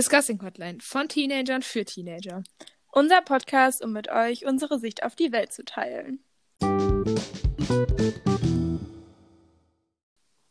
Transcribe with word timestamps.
Discussing 0.00 0.40
Hotline 0.42 0.78
von 0.80 1.10
Teenagern 1.10 1.60
für 1.60 1.84
Teenager. 1.84 2.42
Unser 2.90 3.20
Podcast, 3.20 3.84
um 3.84 3.92
mit 3.92 4.08
euch 4.08 4.46
unsere 4.46 4.78
Sicht 4.78 5.02
auf 5.02 5.14
die 5.14 5.30
Welt 5.30 5.52
zu 5.52 5.62
teilen. 5.62 6.24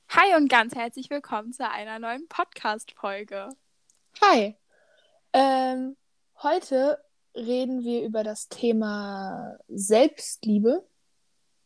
Hi 0.10 0.36
und 0.38 0.50
ganz 0.50 0.76
herzlich 0.76 1.10
willkommen 1.10 1.52
zu 1.52 1.68
einer 1.68 1.98
neuen 1.98 2.28
Podcast-Folge. 2.28 3.50
Hi. 4.22 4.56
Ähm, 5.34 5.98
heute 6.44 7.04
reden 7.34 7.84
wir 7.84 8.04
über 8.06 8.24
das 8.24 8.50
Thema 8.50 9.58
Selbstliebe 9.68 10.88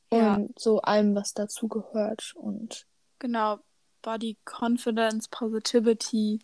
Ja. 0.09 0.35
und 0.35 0.57
so 0.57 0.79
allem, 0.79 1.15
was 1.15 1.33
dazu 1.33 1.67
gehört. 1.67 2.33
Und 2.37 2.87
Genau, 3.19 3.59
Body 4.01 4.37
Confidence, 4.45 5.27
Positivity, 5.27 6.39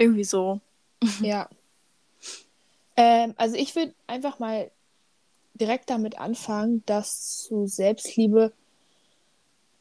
irgendwie 0.00 0.24
so. 0.24 0.60
ja. 1.20 1.48
Ähm, 2.96 3.34
also 3.36 3.56
ich 3.56 3.76
würde 3.76 3.94
einfach 4.06 4.38
mal 4.38 4.70
direkt 5.54 5.90
damit 5.90 6.18
anfangen, 6.18 6.82
dass 6.86 7.38
zu 7.38 7.66
Selbstliebe 7.66 8.52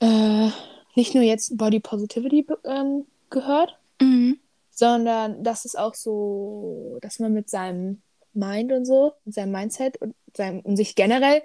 äh, 0.02 0.50
nicht 0.96 1.16
nur 1.16 1.24
jetzt 1.24 1.58
Body 1.58 1.80
Positivity 1.80 2.46
ähm, 2.66 3.06
gehört, 3.30 3.78
Mhm. 4.02 4.40
sondern 4.72 5.44
dass 5.44 5.66
es 5.66 5.76
auch 5.76 5.94
so, 5.94 6.98
dass 7.02 7.20
man 7.20 7.34
mit 7.34 7.50
seinem 7.50 8.02
Mind 8.34 8.72
und 8.72 8.86
so, 8.86 9.14
mit 9.26 9.34
seinem 9.34 9.52
Mindset 9.52 10.02
und 10.02 10.16
seinem 10.36 10.62
und 10.62 10.78
sich 10.78 10.96
generell 10.96 11.42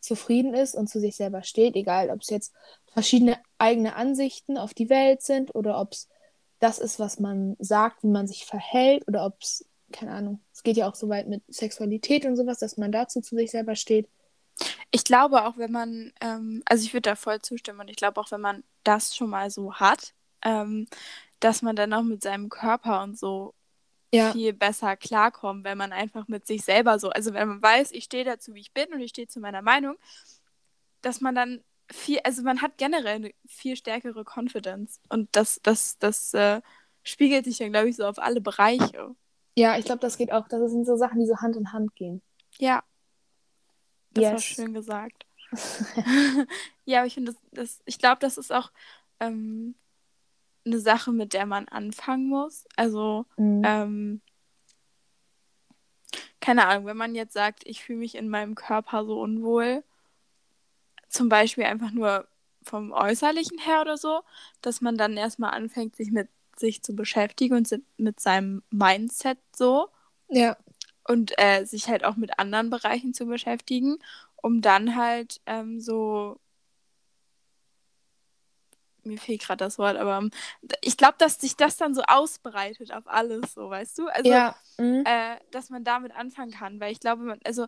zufrieden 0.00 0.54
ist 0.54 0.74
und 0.74 0.88
zu 0.88 1.00
sich 1.00 1.16
selber 1.16 1.42
steht, 1.42 1.76
egal 1.76 2.10
ob 2.10 2.20
es 2.22 2.30
jetzt 2.30 2.52
verschiedene 2.92 3.38
eigene 3.58 3.96
Ansichten 3.96 4.56
auf 4.56 4.74
die 4.74 4.88
Welt 4.90 5.22
sind 5.22 5.54
oder 5.54 5.80
ob 5.80 5.92
es 5.92 6.08
das 6.64 6.80
ist, 6.80 6.98
was 7.00 7.20
man 7.20 7.56
sagt, 7.60 8.04
wie 8.04 8.08
man 8.08 8.28
sich 8.28 8.46
verhält 8.46 9.06
oder 9.08 9.26
ob 9.26 9.36
es, 9.42 9.66
keine 9.92 10.12
Ahnung, 10.12 10.40
es 10.52 10.64
geht 10.64 10.78
ja 10.78 10.88
auch 10.88 10.96
so 10.96 11.08
weit 11.10 11.28
mit 11.28 11.42
Sexualität 11.48 12.26
und 12.26 12.36
sowas, 12.36 12.60
dass 12.60 12.78
man 12.78 12.92
dazu 12.92 13.22
zu 13.22 13.36
sich 13.36 13.52
selber 13.52 13.76
steht. 13.76 14.08
Ich 14.90 15.04
glaube 15.04 15.44
auch, 15.46 15.56
wenn 15.58 15.72
man, 15.72 16.12
ähm, 16.20 16.62
also 16.66 16.84
ich 16.84 16.92
würde 16.94 17.10
da 17.10 17.16
voll 17.16 17.40
zustimmen 17.40 17.80
und 17.80 17.90
ich 17.90 17.96
glaube 17.96 18.20
auch, 18.20 18.30
wenn 18.30 18.40
man 18.40 18.64
das 18.84 19.14
schon 19.16 19.30
mal 19.30 19.50
so 19.50 19.74
hat, 19.74 20.14
ähm, 20.44 20.86
dass 21.40 21.62
man 21.62 21.76
dann 21.76 21.92
auch 21.92 22.02
mit 22.02 22.22
seinem 22.22 22.48
Körper 22.48 23.02
und 23.02 23.18
so 23.18 23.54
Ja, 24.12 24.32
viel 24.32 24.52
besser 24.54 24.96
klarkommt, 24.96 25.64
wenn 25.64 25.78
man 25.78 25.92
einfach 25.92 26.28
mit 26.28 26.46
sich 26.46 26.64
selber 26.64 26.98
so, 27.00 27.10
also 27.10 27.34
wenn 27.34 27.48
man 27.48 27.62
weiß, 27.62 27.92
ich 27.92 28.04
stehe 28.04 28.24
dazu, 28.24 28.54
wie 28.54 28.60
ich 28.60 28.72
bin 28.74 28.92
und 28.94 29.00
ich 29.00 29.10
stehe 29.10 29.28
zu 29.28 29.40
meiner 29.40 29.62
Meinung, 29.62 29.96
dass 31.02 31.20
man 31.20 31.34
dann 31.34 31.62
viel, 31.90 32.18
also 32.24 32.42
man 32.42 32.62
hat 32.62 32.78
generell 32.78 33.16
eine 33.16 33.30
viel 33.46 33.76
stärkere 33.76 34.24
Confidence 34.24 35.00
und 35.08 35.28
das, 35.36 35.60
das, 35.62 35.98
das 35.98 36.32
äh, 36.34 36.60
spiegelt 37.02 37.44
sich 37.44 37.58
dann, 37.58 37.72
glaube 37.72 37.88
ich, 37.88 37.96
so 37.96 38.06
auf 38.06 38.18
alle 38.18 38.40
Bereiche. 38.40 39.14
ja, 39.56 39.76
ich 39.78 39.84
glaube, 39.84 40.00
das 40.00 40.16
geht 40.16 40.32
auch. 40.32 40.48
Das 40.48 40.70
sind 40.70 40.86
so 40.86 40.96
Sachen, 40.96 41.20
die 41.20 41.26
so 41.26 41.36
Hand 41.38 41.56
in 41.56 41.72
Hand 41.72 41.94
gehen. 41.94 42.22
Ja, 42.58 42.82
das 44.10 44.24
war 44.24 44.32
Yes. 44.32 44.42
schön 44.44 44.74
gesagt. 44.74 45.26
ja, 46.84 46.98
aber 46.98 47.06
ich 47.06 47.14
finde, 47.14 47.32
das, 47.32 47.40
das, 47.52 47.82
ich 47.84 47.98
glaube, 47.98 48.18
das 48.20 48.38
ist 48.38 48.52
auch 48.52 48.70
ähm, 49.20 49.74
eine 50.64 50.78
Sache, 50.78 51.12
mit 51.12 51.34
der 51.34 51.46
man 51.46 51.68
anfangen 51.68 52.28
muss. 52.28 52.64
Also, 52.76 53.26
Mhm. 53.36 53.62
ähm, 53.64 54.20
keine 56.40 56.66
Ahnung, 56.66 56.86
wenn 56.86 56.96
man 56.96 57.14
jetzt 57.14 57.32
sagt, 57.32 57.66
ich 57.66 57.82
fühle 57.82 57.98
mich 58.00 58.14
in 58.16 58.28
meinem 58.28 58.54
Körper 58.54 59.04
so 59.04 59.20
unwohl, 59.20 59.82
zum 61.14 61.28
Beispiel 61.28 61.64
einfach 61.64 61.90
nur 61.92 62.26
vom 62.62 62.92
Äußerlichen 62.92 63.58
her 63.58 63.80
oder 63.82 63.96
so, 63.96 64.22
dass 64.62 64.80
man 64.80 64.96
dann 64.96 65.16
erstmal 65.16 65.52
anfängt, 65.54 65.96
sich 65.96 66.10
mit 66.10 66.28
sich 66.56 66.82
zu 66.82 66.94
beschäftigen 66.94 67.56
und 67.56 67.68
mit 67.98 68.20
seinem 68.20 68.62
Mindset 68.70 69.38
so 69.56 69.88
Ja, 70.28 70.56
und 71.06 71.32
äh, 71.38 71.64
sich 71.64 71.88
halt 71.88 72.04
auch 72.04 72.16
mit 72.16 72.38
anderen 72.38 72.70
Bereichen 72.70 73.14
zu 73.14 73.26
beschäftigen, 73.26 73.98
um 74.36 74.60
dann 74.62 74.96
halt 74.96 75.40
ähm, 75.46 75.80
so, 75.80 76.38
mir 79.04 79.18
fehlt 79.18 79.42
gerade 79.42 79.64
das 79.64 79.78
Wort, 79.78 79.96
aber 79.96 80.18
ähm, 80.18 80.30
ich 80.80 80.96
glaube, 80.96 81.16
dass 81.18 81.40
sich 81.40 81.56
das 81.56 81.76
dann 81.76 81.94
so 81.94 82.02
ausbreitet 82.06 82.92
auf 82.92 83.06
alles, 83.06 83.54
so, 83.54 83.68
weißt 83.70 83.98
du? 83.98 84.08
Also, 84.08 84.30
ja. 84.30 84.56
Mhm. 84.78 85.04
äh, 85.04 85.36
dass 85.50 85.70
man 85.70 85.84
damit 85.84 86.12
anfangen 86.14 86.52
kann, 86.52 86.80
weil 86.80 86.92
ich 86.92 87.00
glaube, 87.00 87.22
man, 87.24 87.40
also 87.44 87.66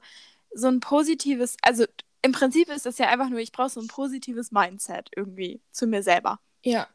so 0.55 0.69
ein 0.69 0.81
positives, 0.81 1.57
also 1.63 1.85
im 2.27 2.33
Prinzip 2.33 2.69
ist 2.69 2.87
das 2.87 2.99
ja 2.99 3.09
einfach 3.09 3.31
nur, 3.31 3.39
ich 3.39 3.53
brauche 3.53 3.71
so 3.71 3.81
ein 3.81 3.87
positives 3.87 4.51
Mindset 4.53 5.11
irgendwie 5.15 5.63
zu 5.71 5.87
mir 5.87 6.03
selber. 6.03 6.41
Ja, 6.65 6.89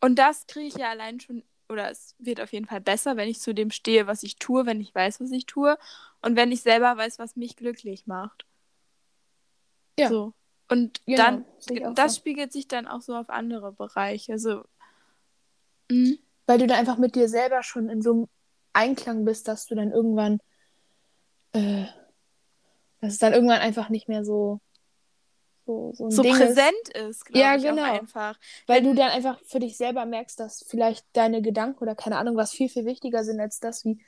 Und 0.00 0.16
das 0.18 0.46
kriege 0.48 0.66
ich 0.66 0.74
ja 0.74 0.90
allein 0.90 1.20
schon, 1.20 1.44
oder 1.68 1.88
es 1.90 2.16
wird 2.18 2.40
auf 2.40 2.52
jeden 2.52 2.66
Fall 2.66 2.80
besser, 2.80 3.16
wenn 3.16 3.28
ich 3.28 3.40
zu 3.40 3.54
dem 3.54 3.70
stehe, 3.70 4.08
was 4.08 4.24
ich 4.24 4.36
tue, 4.36 4.66
wenn 4.66 4.80
ich 4.80 4.92
weiß, 4.94 5.20
was 5.20 5.30
ich 5.30 5.46
tue 5.46 5.78
und 6.20 6.34
wenn 6.36 6.50
ich 6.50 6.62
selber 6.62 6.96
weiß, 6.96 7.20
was 7.20 7.36
mich 7.36 7.54
glücklich 7.56 8.06
macht. 8.06 8.44
Ja. 9.98 10.08
So. 10.08 10.34
Und 10.68 11.00
Genau, 11.06 11.44
dann, 11.76 11.94
das 11.94 12.14
so. 12.14 12.18
spiegelt 12.20 12.52
sich 12.52 12.66
dann 12.66 12.88
auch 12.88 13.02
so 13.02 13.14
auf 13.14 13.30
andere 13.30 13.72
Bereiche. 13.72 14.32
Also, 14.32 14.64
mhm. 15.90 16.18
weil 16.46 16.58
du 16.58 16.66
da 16.66 16.74
einfach 16.76 16.98
mit 16.98 17.14
dir 17.14 17.28
selber 17.28 17.62
schon 17.62 17.88
in 17.88 18.02
so 18.02 18.12
einem 18.12 18.28
Einklang 18.72 19.24
bist, 19.24 19.46
dass 19.46 19.66
du 19.66 19.76
dann 19.76 19.92
irgendwann, 19.92 20.40
äh, 21.52 21.84
dass 23.00 23.12
es 23.12 23.18
dann 23.18 23.34
irgendwann 23.34 23.60
einfach 23.60 23.88
nicht 23.88 24.08
mehr 24.08 24.24
so, 24.24 24.60
so, 25.66 25.92
so 25.94 26.10
so 26.10 26.22
präsent 26.22 26.88
ist, 26.94 27.24
glaube 27.24 27.40
Ja, 27.40 27.56
ich 27.56 27.62
genau. 27.62 27.82
einfach. 27.82 28.38
Weil 28.66 28.82
du 28.82 28.94
dann 28.94 29.10
einfach 29.10 29.38
für 29.44 29.60
dich 29.60 29.76
selber 29.76 30.04
merkst, 30.06 30.38
dass 30.40 30.64
vielleicht 30.68 31.06
deine 31.12 31.42
Gedanken 31.42 31.82
oder 31.82 31.94
keine 31.94 32.18
Ahnung 32.18 32.36
was 32.36 32.52
viel, 32.52 32.68
viel 32.68 32.84
wichtiger 32.84 33.24
sind 33.24 33.40
als 33.40 33.60
das, 33.60 33.84
wie 33.84 33.98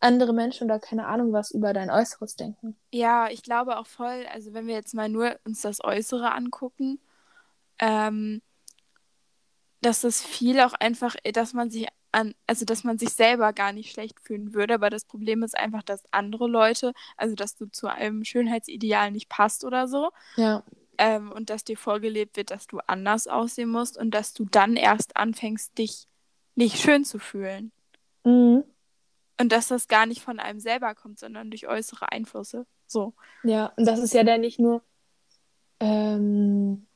andere 0.00 0.32
Menschen 0.32 0.64
oder 0.64 0.78
keine 0.78 1.06
Ahnung 1.06 1.32
was 1.32 1.50
über 1.50 1.72
dein 1.72 1.90
Äußeres 1.90 2.36
denken. 2.36 2.76
Ja, 2.92 3.28
ich 3.28 3.42
glaube 3.42 3.78
auch 3.78 3.86
voll, 3.86 4.26
also 4.32 4.52
wenn 4.52 4.66
wir 4.66 4.74
jetzt 4.74 4.94
mal 4.94 5.08
nur 5.08 5.38
uns 5.44 5.60
das 5.62 5.82
Äußere 5.82 6.32
angucken, 6.32 7.00
ähm, 7.78 8.42
dass 9.80 10.02
das 10.02 10.20
viel 10.22 10.60
auch 10.60 10.74
einfach, 10.74 11.16
dass 11.32 11.54
man 11.54 11.70
sich 11.70 11.86
an, 12.12 12.34
also 12.46 12.64
dass 12.64 12.84
man 12.84 12.98
sich 12.98 13.10
selber 13.10 13.52
gar 13.52 13.72
nicht 13.72 13.92
schlecht 13.92 14.20
fühlen 14.20 14.52
würde, 14.52 14.74
aber 14.74 14.90
das 14.90 15.04
Problem 15.04 15.42
ist 15.42 15.56
einfach, 15.56 15.82
dass 15.82 16.02
andere 16.12 16.48
Leute, 16.48 16.92
also 17.16 17.34
dass 17.34 17.54
du 17.56 17.66
zu 17.66 17.86
einem 17.86 18.24
Schönheitsideal 18.24 19.10
nicht 19.12 19.28
passt 19.28 19.64
oder 19.64 19.86
so, 19.88 20.10
Ja. 20.36 20.62
Ähm, 21.00 21.32
und 21.32 21.48
dass 21.48 21.64
dir 21.64 21.78
vorgelebt 21.78 22.36
wird, 22.36 22.50
dass 22.50 22.66
du 22.66 22.78
anders 22.86 23.26
aussehen 23.26 23.70
musst 23.70 23.96
und 23.96 24.10
dass 24.10 24.34
du 24.34 24.44
dann 24.44 24.76
erst 24.76 25.16
anfängst, 25.16 25.76
dich 25.78 26.06
nicht 26.54 26.76
schön 26.76 27.04
zu 27.04 27.18
fühlen. 27.18 27.72
Mhm. 28.22 28.64
Und 29.40 29.50
dass 29.50 29.68
das 29.68 29.88
gar 29.88 30.04
nicht 30.04 30.20
von 30.20 30.38
einem 30.38 30.60
selber 30.60 30.94
kommt, 30.94 31.18
sondern 31.18 31.50
durch 31.50 31.66
äußere 31.66 32.12
Einflüsse. 32.12 32.66
So. 32.86 33.14
Ja, 33.42 33.72
und 33.78 33.86
das 33.86 33.98
ist 33.98 34.12
ja 34.12 34.24
dann 34.24 34.42
nicht 34.42 34.60
nur 34.60 34.82
ähm, 35.80 36.86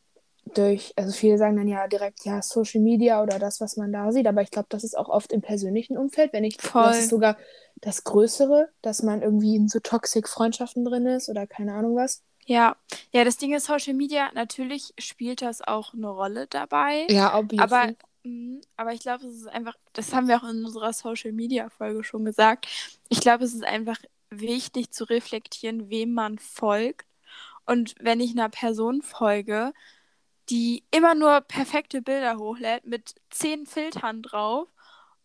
durch, 0.53 0.93
also 0.97 1.13
viele 1.13 1.39
sagen 1.39 1.57
dann 1.57 1.69
ja 1.69 1.89
direkt, 1.89 2.27
ja, 2.27 2.43
Social 2.43 2.83
Media 2.83 3.23
oder 3.23 3.39
das, 3.39 3.63
was 3.63 3.79
man 3.79 3.91
da 3.91 4.13
sieht, 4.13 4.27
aber 4.27 4.43
ich 4.43 4.51
glaube, 4.51 4.67
das 4.69 4.85
ist 4.85 4.99
auch 4.99 5.09
oft 5.09 5.33
im 5.33 5.41
persönlichen 5.41 5.97
Umfeld, 5.97 6.35
wenn 6.35 6.45
ich, 6.45 6.61
Voll. 6.61 6.83
das 6.83 6.99
ist 6.99 7.09
sogar 7.09 7.39
das 7.77 8.05
Größere, 8.05 8.69
dass 8.83 9.03
man 9.03 9.23
irgendwie 9.23 9.57
in 9.57 9.69
so 9.69 9.81
toxic 9.81 10.29
Freundschaften 10.29 10.85
drin 10.85 11.07
ist 11.07 11.31
oder 11.31 11.47
keine 11.47 11.73
Ahnung 11.73 11.97
was. 11.97 12.23
Ja, 12.47 12.77
ja, 13.13 13.25
das 13.25 13.37
Ding 13.37 13.55
ist, 13.55 13.67
Social 13.67 13.95
Media, 13.95 14.31
natürlich 14.35 14.93
spielt 14.99 15.43
das 15.43 15.63
auch 15.63 15.95
eine 15.95 16.09
Rolle 16.09 16.47
dabei. 16.47 17.07
Ja, 17.09 17.37
obviously. 17.39 17.63
Aber, 17.63 17.95
mh, 18.25 18.61
aber 18.77 18.93
ich 18.93 19.01
glaube, 19.01 19.27
es 19.27 19.35
ist 19.35 19.49
einfach, 19.49 19.77
das 19.93 20.13
haben 20.13 20.29
wir 20.29 20.37
auch 20.37 20.49
in 20.49 20.65
unserer 20.65 20.93
Social 20.93 21.33
Media 21.33 21.71
Folge 21.71 22.05
schon 22.05 22.25
gesagt. 22.25 22.67
Ich 23.09 23.21
glaube, 23.21 23.45
es 23.45 23.55
ist 23.55 23.65
einfach 23.65 23.99
wichtig 24.31 24.91
zu 24.91 25.05
reflektieren, 25.05 25.91
wem 25.91 26.13
man 26.13 26.39
folgt. 26.39 27.07
Und 27.67 27.95
wenn 28.01 28.21
ich 28.21 28.33
einer 28.33 28.51
Person 28.51 29.01
folge, 29.03 29.73
die 30.51 30.85
immer 30.91 31.15
nur 31.15 31.41
perfekte 31.41 32.03
Bilder 32.03 32.37
hochlädt 32.39 32.87
mit 32.87 33.15
zehn 33.31 33.67
Filtern 33.67 34.23
drauf 34.23 34.69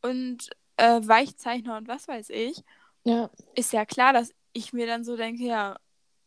und 0.02 0.50
äh, 0.78 1.02
Weichzeichner 1.04 1.78
und 1.78 1.88
was 1.88 2.08
weiß 2.08 2.30
ich, 2.30 2.64
ja, 3.04 3.30
ist 3.56 3.74
ja 3.74 3.86
klar, 3.86 4.14
dass 4.14 4.34
ich 4.54 4.74
mir 4.74 4.88
dann 4.88 5.04
so 5.04 5.18
denke, 5.18 5.44
ja, 5.44 5.78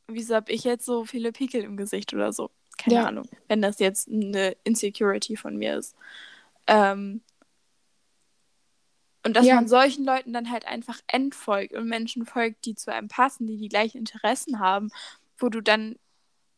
wieso 0.09 0.35
habe 0.35 0.53
ich 0.53 0.65
jetzt 0.65 0.85
so 0.85 1.05
viele 1.05 1.33
Pickel 1.33 1.63
im 1.63 1.77
Gesicht 1.77 2.13
oder 2.15 2.33
so? 2.33 2.51
Keine 2.79 2.97
Ja. 2.97 3.07
Ahnung, 3.07 3.29
wenn 3.49 3.63
das 3.63 3.79
jetzt 3.79 4.09
eine 4.09 4.57
Insecurity 4.65 5.37
von 5.37 5.57
mir 5.57 5.77
ist. 5.79 5.95
Ähm, 6.67 7.23
und 9.25 9.35
dass 9.37 9.47
Ja. 9.47 9.55
man 9.55 9.69
solchen 9.69 10.05
Leuten 10.05 10.33
dann 10.33 10.51
halt 10.51 10.67
einfach 10.67 10.99
entfolgt 11.07 11.75
und 11.75 11.89
Menschen 11.89 12.27
folgt, 12.27 12.65
die 12.65 12.75
zu 12.75 12.93
einem 12.93 13.09
passen, 13.09 13.47
die 13.47 13.57
die 13.57 13.69
gleichen 13.69 13.99
Interessen 13.99 14.59
haben, 14.59 14.91
wo 15.39 15.49
du 15.49 15.61
dann 15.61 15.97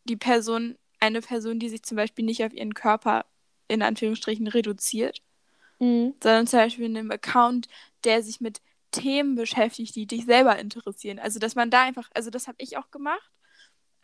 die 0.04 0.16
Person, 0.16 0.76
eine 1.00 1.20
Person, 1.20 1.58
die 1.58 1.68
sich 1.68 1.82
zum 1.82 1.96
Beispiel 1.96 2.24
nicht 2.24 2.44
auf 2.44 2.54
ihren 2.54 2.74
Körper 2.74 3.26
in 3.68 3.82
Anführungsstrichen 3.82 4.46
reduziert, 4.46 5.22
mhm. 5.78 6.14
sondern 6.22 6.46
zum 6.46 6.58
Beispiel 6.60 6.86
in 6.86 6.96
einem 6.96 7.10
Account, 7.10 7.68
der 8.04 8.22
sich 8.22 8.40
mit 8.40 8.60
Themen 8.94 9.34
beschäftigt, 9.34 9.94
die 9.96 10.06
dich 10.06 10.24
selber 10.24 10.58
interessieren. 10.58 11.18
Also, 11.18 11.38
dass 11.38 11.54
man 11.54 11.70
da 11.70 11.82
einfach, 11.82 12.10
also 12.14 12.30
das 12.30 12.48
habe 12.48 12.58
ich 12.60 12.76
auch 12.76 12.90
gemacht. 12.90 13.30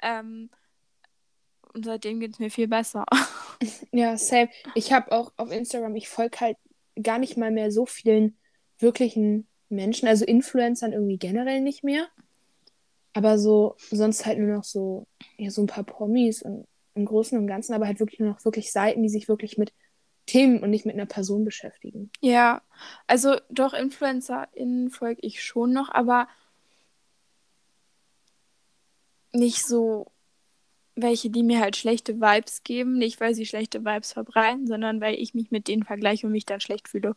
Ähm, 0.02 0.50
und 1.72 1.84
seitdem 1.84 2.20
geht 2.20 2.32
es 2.32 2.38
mir 2.38 2.50
viel 2.50 2.68
besser. 2.68 3.04
Ja, 3.92 4.16
same. 4.16 4.48
Ich 4.74 4.90
habe 4.90 5.12
auch 5.12 5.34
auf 5.36 5.52
Instagram, 5.52 5.94
ich 5.94 6.08
folge 6.08 6.40
halt 6.40 6.56
gar 7.02 7.18
nicht 7.18 7.36
mal 7.36 7.50
mehr 7.50 7.70
so 7.70 7.84
vielen 7.84 8.38
wirklichen 8.78 9.48
Menschen, 9.68 10.08
also 10.08 10.24
Influencern 10.24 10.94
irgendwie 10.94 11.18
generell 11.18 11.60
nicht 11.60 11.84
mehr. 11.84 12.08
Aber 13.12 13.38
so, 13.38 13.76
sonst 13.90 14.24
halt 14.24 14.38
nur 14.38 14.56
noch 14.56 14.64
so, 14.64 15.06
ja, 15.36 15.50
so 15.50 15.62
ein 15.62 15.66
paar 15.66 15.84
Promis 15.84 16.40
und 16.40 16.66
im 16.94 17.04
Großen 17.04 17.36
und 17.36 17.46
Ganzen, 17.46 17.74
aber 17.74 17.86
halt 17.86 18.00
wirklich 18.00 18.20
nur 18.20 18.30
noch 18.30 18.44
wirklich 18.46 18.72
Seiten, 18.72 19.02
die 19.02 19.10
sich 19.10 19.28
wirklich 19.28 19.58
mit 19.58 19.74
Themen 20.26 20.62
und 20.62 20.70
nicht 20.70 20.86
mit 20.86 20.94
einer 20.94 21.06
Person 21.06 21.44
beschäftigen. 21.44 22.10
Ja, 22.20 22.62
also 23.06 23.36
doch 23.50 23.72
InfluencerInnen 23.72 24.90
folge 24.90 25.20
ich 25.22 25.42
schon 25.42 25.72
noch, 25.72 25.90
aber 25.90 26.28
nicht 29.32 29.66
so 29.66 30.10
welche, 30.96 31.30
die 31.30 31.42
mir 31.42 31.60
halt 31.60 31.76
schlechte 31.76 32.20
Vibes 32.20 32.62
geben. 32.62 32.98
Nicht, 32.98 33.20
weil 33.20 33.34
sie 33.34 33.46
schlechte 33.46 33.84
Vibes 33.84 34.12
verbreiten, 34.12 34.66
sondern 34.66 35.00
weil 35.00 35.14
ich 35.14 35.34
mich 35.34 35.50
mit 35.50 35.68
denen 35.68 35.84
vergleiche 35.84 36.26
und 36.26 36.32
mich 36.32 36.46
dann 36.46 36.60
schlecht 36.60 36.88
fühle. 36.88 37.14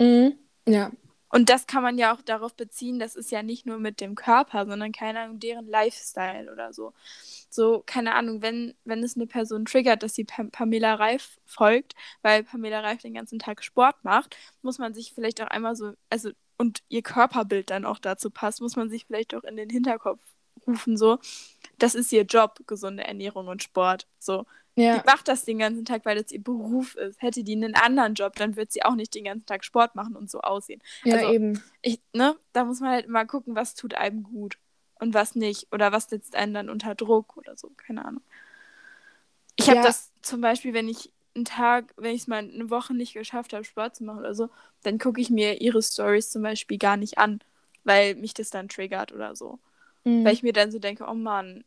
Mhm. 0.00 0.34
Ja. 0.66 0.90
Und 1.28 1.50
das 1.50 1.66
kann 1.66 1.82
man 1.82 1.98
ja 1.98 2.14
auch 2.14 2.22
darauf 2.22 2.54
beziehen, 2.54 2.98
das 2.98 3.16
ist 3.16 3.30
ja 3.30 3.42
nicht 3.42 3.66
nur 3.66 3.78
mit 3.78 4.00
dem 4.00 4.14
Körper, 4.14 4.66
sondern 4.66 4.92
keine 4.92 5.20
Ahnung, 5.20 5.40
deren 5.40 5.66
Lifestyle 5.66 6.52
oder 6.52 6.72
so. 6.72 6.92
So, 7.50 7.82
keine 7.84 8.14
Ahnung, 8.14 8.42
wenn, 8.42 8.74
wenn 8.84 9.02
es 9.02 9.16
eine 9.16 9.26
Person 9.26 9.64
triggert, 9.64 10.02
dass 10.02 10.14
sie 10.14 10.24
Pam 10.24 10.50
Pamela 10.50 10.94
Reif 10.94 11.38
folgt, 11.44 11.94
weil 12.22 12.44
Pamela 12.44 12.80
Reif 12.80 13.02
den 13.02 13.14
ganzen 13.14 13.38
Tag 13.38 13.64
Sport 13.64 13.96
macht, 14.04 14.36
muss 14.62 14.78
man 14.78 14.94
sich 14.94 15.12
vielleicht 15.14 15.40
auch 15.42 15.48
einmal 15.48 15.74
so, 15.76 15.94
also, 16.10 16.30
und 16.58 16.82
ihr 16.88 17.02
Körperbild 17.02 17.70
dann 17.70 17.84
auch 17.84 17.98
dazu 17.98 18.30
passt, 18.30 18.60
muss 18.60 18.76
man 18.76 18.88
sich 18.88 19.06
vielleicht 19.06 19.34
auch 19.34 19.44
in 19.44 19.56
den 19.56 19.70
Hinterkopf 19.70 20.20
rufen, 20.66 20.96
so, 20.96 21.18
das 21.78 21.94
ist 21.94 22.12
ihr 22.12 22.22
Job, 22.24 22.60
gesunde 22.66 23.04
Ernährung 23.04 23.48
und 23.48 23.62
Sport. 23.62 24.06
So, 24.18 24.46
ja. 24.76 24.98
Die 24.98 25.06
macht 25.06 25.26
das 25.26 25.44
den 25.44 25.58
ganzen 25.58 25.86
Tag, 25.86 26.04
weil 26.04 26.20
das 26.20 26.30
ihr 26.30 26.42
Beruf 26.42 26.96
ist. 26.96 27.20
Hätte 27.22 27.42
die 27.42 27.54
einen 27.54 27.74
anderen 27.74 28.12
Job, 28.14 28.36
dann 28.36 28.56
wird 28.56 28.72
sie 28.72 28.84
auch 28.84 28.94
nicht 28.94 29.14
den 29.14 29.24
ganzen 29.24 29.46
Tag 29.46 29.64
Sport 29.64 29.94
machen 29.94 30.14
und 30.14 30.30
so 30.30 30.40
aussehen. 30.40 30.82
Ja, 31.02 31.16
also, 31.16 31.32
eben. 31.32 31.62
Ich, 31.80 31.98
ne, 32.12 32.36
da 32.52 32.64
muss 32.64 32.80
man 32.80 32.90
halt 32.90 33.06
immer 33.06 33.24
gucken, 33.24 33.56
was 33.56 33.74
tut 33.74 33.94
einem 33.94 34.22
gut 34.22 34.58
und 35.00 35.14
was 35.14 35.34
nicht. 35.34 35.72
Oder 35.72 35.92
was 35.92 36.10
setzt 36.10 36.36
einen 36.36 36.52
dann 36.52 36.68
unter 36.68 36.94
Druck 36.94 37.38
oder 37.38 37.56
so. 37.56 37.72
Keine 37.78 38.04
Ahnung. 38.04 38.22
Ich 39.56 39.68
habe 39.68 39.78
ja. 39.78 39.82
das 39.82 40.12
zum 40.20 40.42
Beispiel, 40.42 40.74
wenn 40.74 40.88
ich 40.88 41.10
einen 41.34 41.46
Tag, 41.46 41.94
wenn 41.96 42.14
ich 42.14 42.22
es 42.22 42.26
mal 42.26 42.38
eine 42.38 42.68
Woche 42.68 42.94
nicht 42.94 43.14
geschafft 43.14 43.54
habe, 43.54 43.64
Sport 43.64 43.96
zu 43.96 44.04
machen 44.04 44.18
oder 44.18 44.34
so, 44.34 44.50
dann 44.82 44.98
gucke 44.98 45.22
ich 45.22 45.30
mir 45.30 45.62
ihre 45.62 45.82
Stories 45.82 46.30
zum 46.30 46.42
Beispiel 46.42 46.76
gar 46.76 46.98
nicht 46.98 47.16
an, 47.16 47.40
weil 47.84 48.14
mich 48.14 48.34
das 48.34 48.50
dann 48.50 48.68
triggert 48.68 49.12
oder 49.12 49.34
so. 49.36 49.58
Mhm. 50.04 50.24
Weil 50.24 50.34
ich 50.34 50.42
mir 50.42 50.52
dann 50.52 50.70
so 50.70 50.78
denke, 50.78 51.06
oh 51.08 51.14
Mann, 51.14 51.64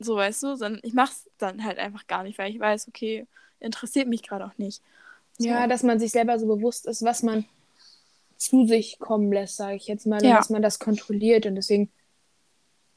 so 0.00 0.16
weißt 0.16 0.42
du, 0.42 0.56
sondern 0.56 0.80
ich 0.82 0.94
mache 0.94 1.12
es 1.12 1.30
dann 1.38 1.62
halt 1.64 1.78
einfach 1.78 2.06
gar 2.06 2.24
nicht, 2.24 2.38
weil 2.38 2.50
ich 2.50 2.58
weiß, 2.58 2.88
okay, 2.88 3.26
interessiert 3.60 4.08
mich 4.08 4.22
gerade 4.22 4.46
auch 4.46 4.58
nicht. 4.58 4.82
So. 5.38 5.46
Ja, 5.46 5.66
dass 5.66 5.82
man 5.82 6.00
sich 6.00 6.10
selber 6.10 6.38
so 6.38 6.46
bewusst 6.46 6.86
ist, 6.86 7.04
was 7.04 7.22
man 7.22 7.44
zu 8.36 8.66
sich 8.66 8.98
kommen 8.98 9.30
lässt, 9.30 9.56
sage 9.56 9.76
ich 9.76 9.86
jetzt 9.86 10.06
mal, 10.06 10.24
ja. 10.24 10.36
dass 10.38 10.48
man 10.50 10.62
das 10.62 10.78
kontrolliert 10.78 11.44
und 11.44 11.54
deswegen, 11.54 11.90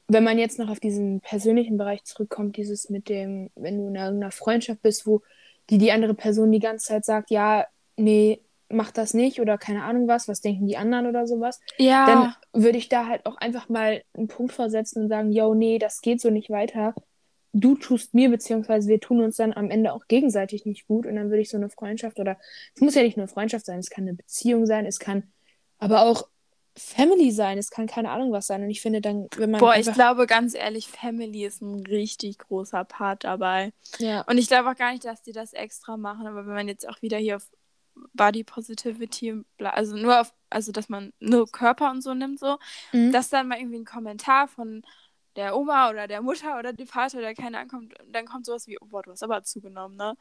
wenn 0.07 0.23
man 0.23 0.39
jetzt 0.39 0.57
noch 0.57 0.69
auf 0.69 0.79
diesen 0.79 1.19
persönlichen 1.19 1.77
Bereich 1.77 2.05
zurückkommt, 2.05 2.55
dieses 2.55 2.89
mit 2.89 3.09
dem, 3.09 3.49
wenn 3.55 3.77
du 3.77 3.87
in 3.87 3.97
einer 3.97 4.31
Freundschaft 4.31 4.81
bist, 4.81 5.05
wo 5.05 5.21
die 5.69 5.77
die 5.77 5.91
andere 5.91 6.13
Person 6.13 6.51
die 6.51 6.59
ganze 6.59 6.87
Zeit 6.87 7.05
sagt, 7.05 7.29
ja, 7.29 7.65
nee, 7.97 8.39
mach 8.73 8.91
das 8.91 9.13
nicht 9.13 9.39
oder 9.39 9.57
keine 9.57 9.83
Ahnung 9.83 10.07
was, 10.07 10.27
was 10.27 10.41
denken 10.41 10.67
die 10.67 10.77
anderen 10.77 11.07
oder 11.07 11.27
sowas, 11.27 11.59
ja. 11.77 12.05
dann 12.05 12.35
würde 12.63 12.77
ich 12.77 12.89
da 12.89 13.07
halt 13.07 13.25
auch 13.25 13.37
einfach 13.37 13.69
mal 13.69 14.03
einen 14.13 14.27
Punkt 14.27 14.53
versetzen 14.53 15.03
und 15.03 15.09
sagen, 15.09 15.31
yo, 15.31 15.53
nee, 15.53 15.79
das 15.79 16.01
geht 16.01 16.21
so 16.21 16.29
nicht 16.29 16.49
weiter. 16.49 16.93
Du 17.53 17.75
tust 17.75 18.13
mir, 18.13 18.29
beziehungsweise 18.29 18.89
wir 18.89 18.99
tun 18.99 19.21
uns 19.21 19.37
dann 19.37 19.53
am 19.53 19.69
Ende 19.69 19.93
auch 19.93 20.07
gegenseitig 20.07 20.65
nicht 20.65 20.87
gut 20.87 21.05
und 21.05 21.15
dann 21.15 21.29
würde 21.29 21.41
ich 21.41 21.49
so 21.49 21.57
eine 21.57 21.69
Freundschaft 21.69 22.19
oder 22.19 22.37
es 22.75 22.81
muss 22.81 22.95
ja 22.95 23.03
nicht 23.03 23.17
nur 23.17 23.27
Freundschaft 23.27 23.65
sein, 23.65 23.79
es 23.79 23.89
kann 23.89 24.05
eine 24.05 24.15
Beziehung 24.15 24.65
sein, 24.65 24.85
es 24.85 24.99
kann 24.99 25.31
aber 25.77 26.01
auch 26.01 26.27
Family 26.75 27.31
sein, 27.31 27.59
es 27.59 27.69
kann 27.69 27.85
keine 27.85 28.09
Ahnung 28.09 28.31
was 28.31 28.47
sein 28.47 28.63
und 28.63 28.69
ich 28.71 28.81
finde 28.81 29.01
dann, 29.01 29.27
wenn 29.37 29.51
man 29.51 29.59
Boah, 29.59 29.75
ich 29.75 29.91
glaube 29.91 30.25
ganz 30.25 30.55
ehrlich, 30.55 30.87
Family 30.87 31.45
ist 31.45 31.61
ein 31.61 31.85
richtig 31.85 32.39
großer 32.39 32.83
Part 32.83 33.25
dabei. 33.25 33.73
Ja. 33.99 34.21
Und 34.21 34.39
ich 34.39 34.47
glaube 34.47 34.71
auch 34.71 34.75
gar 34.75 34.91
nicht, 34.91 35.05
dass 35.05 35.21
die 35.21 35.33
das 35.33 35.53
extra 35.53 35.97
machen, 35.97 36.25
aber 36.25 36.47
wenn 36.47 36.55
man 36.55 36.67
jetzt 36.67 36.89
auch 36.89 37.01
wieder 37.03 37.17
hier 37.17 37.35
auf 37.35 37.47
Body 38.13 38.43
Positivity, 38.43 39.43
also 39.59 39.95
nur 39.95 40.21
auf, 40.21 40.33
also 40.49 40.71
dass 40.71 40.89
man 40.89 41.13
nur 41.19 41.47
Körper 41.51 41.91
und 41.91 42.01
so 42.01 42.13
nimmt, 42.13 42.39
so, 42.39 42.57
mhm. 42.91 43.11
dass 43.11 43.29
dann 43.29 43.47
mal 43.47 43.59
irgendwie 43.59 43.79
ein 43.79 43.85
Kommentar 43.85 44.47
von 44.47 44.83
der 45.35 45.55
Oma 45.57 45.89
oder 45.89 46.07
der 46.07 46.21
Mutter 46.21 46.59
oder 46.59 46.73
dem 46.73 46.87
Vater 46.87 47.17
oder 47.17 47.33
keiner 47.33 47.59
ankommt, 47.59 47.93
dann 48.07 48.25
kommt 48.25 48.45
sowas 48.45 48.67
wie, 48.67 48.77
oh 48.79 48.85
boah, 48.85 49.01
du 49.01 49.11
hast 49.11 49.23
aber 49.23 49.43
zugenommen, 49.43 49.97
ne? 49.97 50.15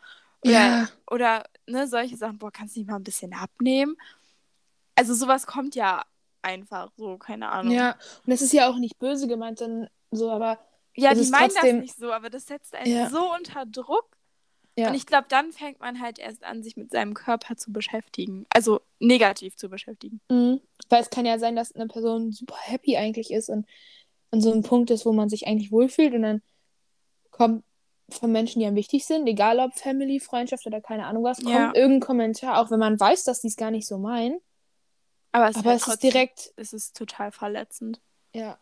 Oder, 0.45 0.53
ja. 0.53 0.89
oder 1.11 1.45
ne, 1.67 1.87
solche 1.87 2.17
Sachen, 2.17 2.39
boah, 2.39 2.51
kannst 2.51 2.75
du 2.75 2.81
nicht 2.81 2.89
mal 2.89 2.97
ein 2.97 3.05
bisschen 3.05 3.33
abnehmen? 3.33 3.97
Also 4.97 5.15
sowas 5.15 5.47
kommt 5.47 5.75
ja 5.75 6.03
einfach 6.43 6.91
so, 6.97 7.17
keine 7.19 7.49
Ahnung. 7.51 7.73
Ja, 7.73 7.93
und 7.93 8.31
das 8.31 8.43
ist 8.43 8.53
ja 8.53 8.69
auch 8.69 8.77
nicht 8.77 8.99
böse 8.99 9.29
gemeint, 9.29 9.61
dann 9.61 9.89
so, 10.11 10.31
aber. 10.31 10.59
Ja, 10.95 11.15
die 11.15 11.31
meinen 11.31 11.49
trotzdem... 11.49 11.77
das 11.77 11.83
nicht 11.83 11.97
so, 11.97 12.13
aber 12.13 12.29
das 12.29 12.47
setzt 12.47 12.75
einen 12.75 12.93
ja. 12.93 13.09
so 13.09 13.33
unter 13.35 13.65
Druck. 13.65 14.07
Ja. 14.77 14.89
Und 14.89 14.95
ich 14.95 15.07
glaube, 15.07 15.27
dann 15.29 15.53
fängt 15.53 15.81
man 15.81 16.01
halt 16.01 16.19
erst 16.19 16.45
an, 16.45 16.63
sich 16.63 16.77
mit 16.77 16.91
seinem 16.91 17.15
Körper 17.15 17.57
zu 17.57 17.73
beschäftigen. 17.73 18.47
Also 18.51 18.81
negativ 19.01 19.57
zu 19.57 19.69
beschäftigen. 19.69 20.21
Mhm. 20.31 20.61
Weil 20.89 21.03
es 21.03 21.11
kann 21.11 21.27
ja 21.27 21.39
sein, 21.39 21.57
dass 21.57 21.73
eine 21.73 21.89
Person 21.89 22.33
super 22.33 22.57
happy 22.59 22.97
eigentlich 22.97 23.31
ist 23.31 23.51
und 23.51 23.67
an 24.31 24.41
so 24.41 24.51
einem 24.51 24.63
Punkt 24.63 24.91
ist, 24.91 25.05
wo 25.05 25.13
man 25.13 25.29
sich 25.29 25.47
eigentlich 25.47 25.73
wohlfühlt 25.73 26.15
und 26.15 26.23
dann 26.23 26.43
kommt 27.31 27.65
von 28.09 28.33
Menschen, 28.33 28.61
die 28.61 28.67
einem 28.67 28.77
wichtig 28.77 29.05
sind, 29.05 29.27
egal 29.27 29.59
ob 29.59 29.75
Family, 29.75 30.21
Freundschaft 30.21 30.67
oder 30.67 30.81
keine 30.81 31.07
Ahnung 31.07 31.25
was, 31.25 31.39
kommt 31.39 31.55
ja. 31.55 31.73
irgendein 31.75 32.01
Kommentar, 32.01 32.61
auch 32.61 32.71
wenn 32.71 32.79
man 32.79 32.99
weiß, 32.99 33.25
dass 33.25 33.41
die 33.41 33.49
es 33.49 33.57
gar 33.57 33.71
nicht 33.71 33.87
so 33.87 33.99
meinen. 33.99 34.41
Aber 35.33 35.49
es, 35.49 35.57
Aber 35.57 35.75
ist, 35.75 35.83
es 35.83 35.95
ist 35.95 36.03
direkt. 36.03 36.53
Es 36.57 36.73
ist 36.73 36.97
total 36.97 37.33
verletzend. 37.33 38.01
Ja. 38.35 38.59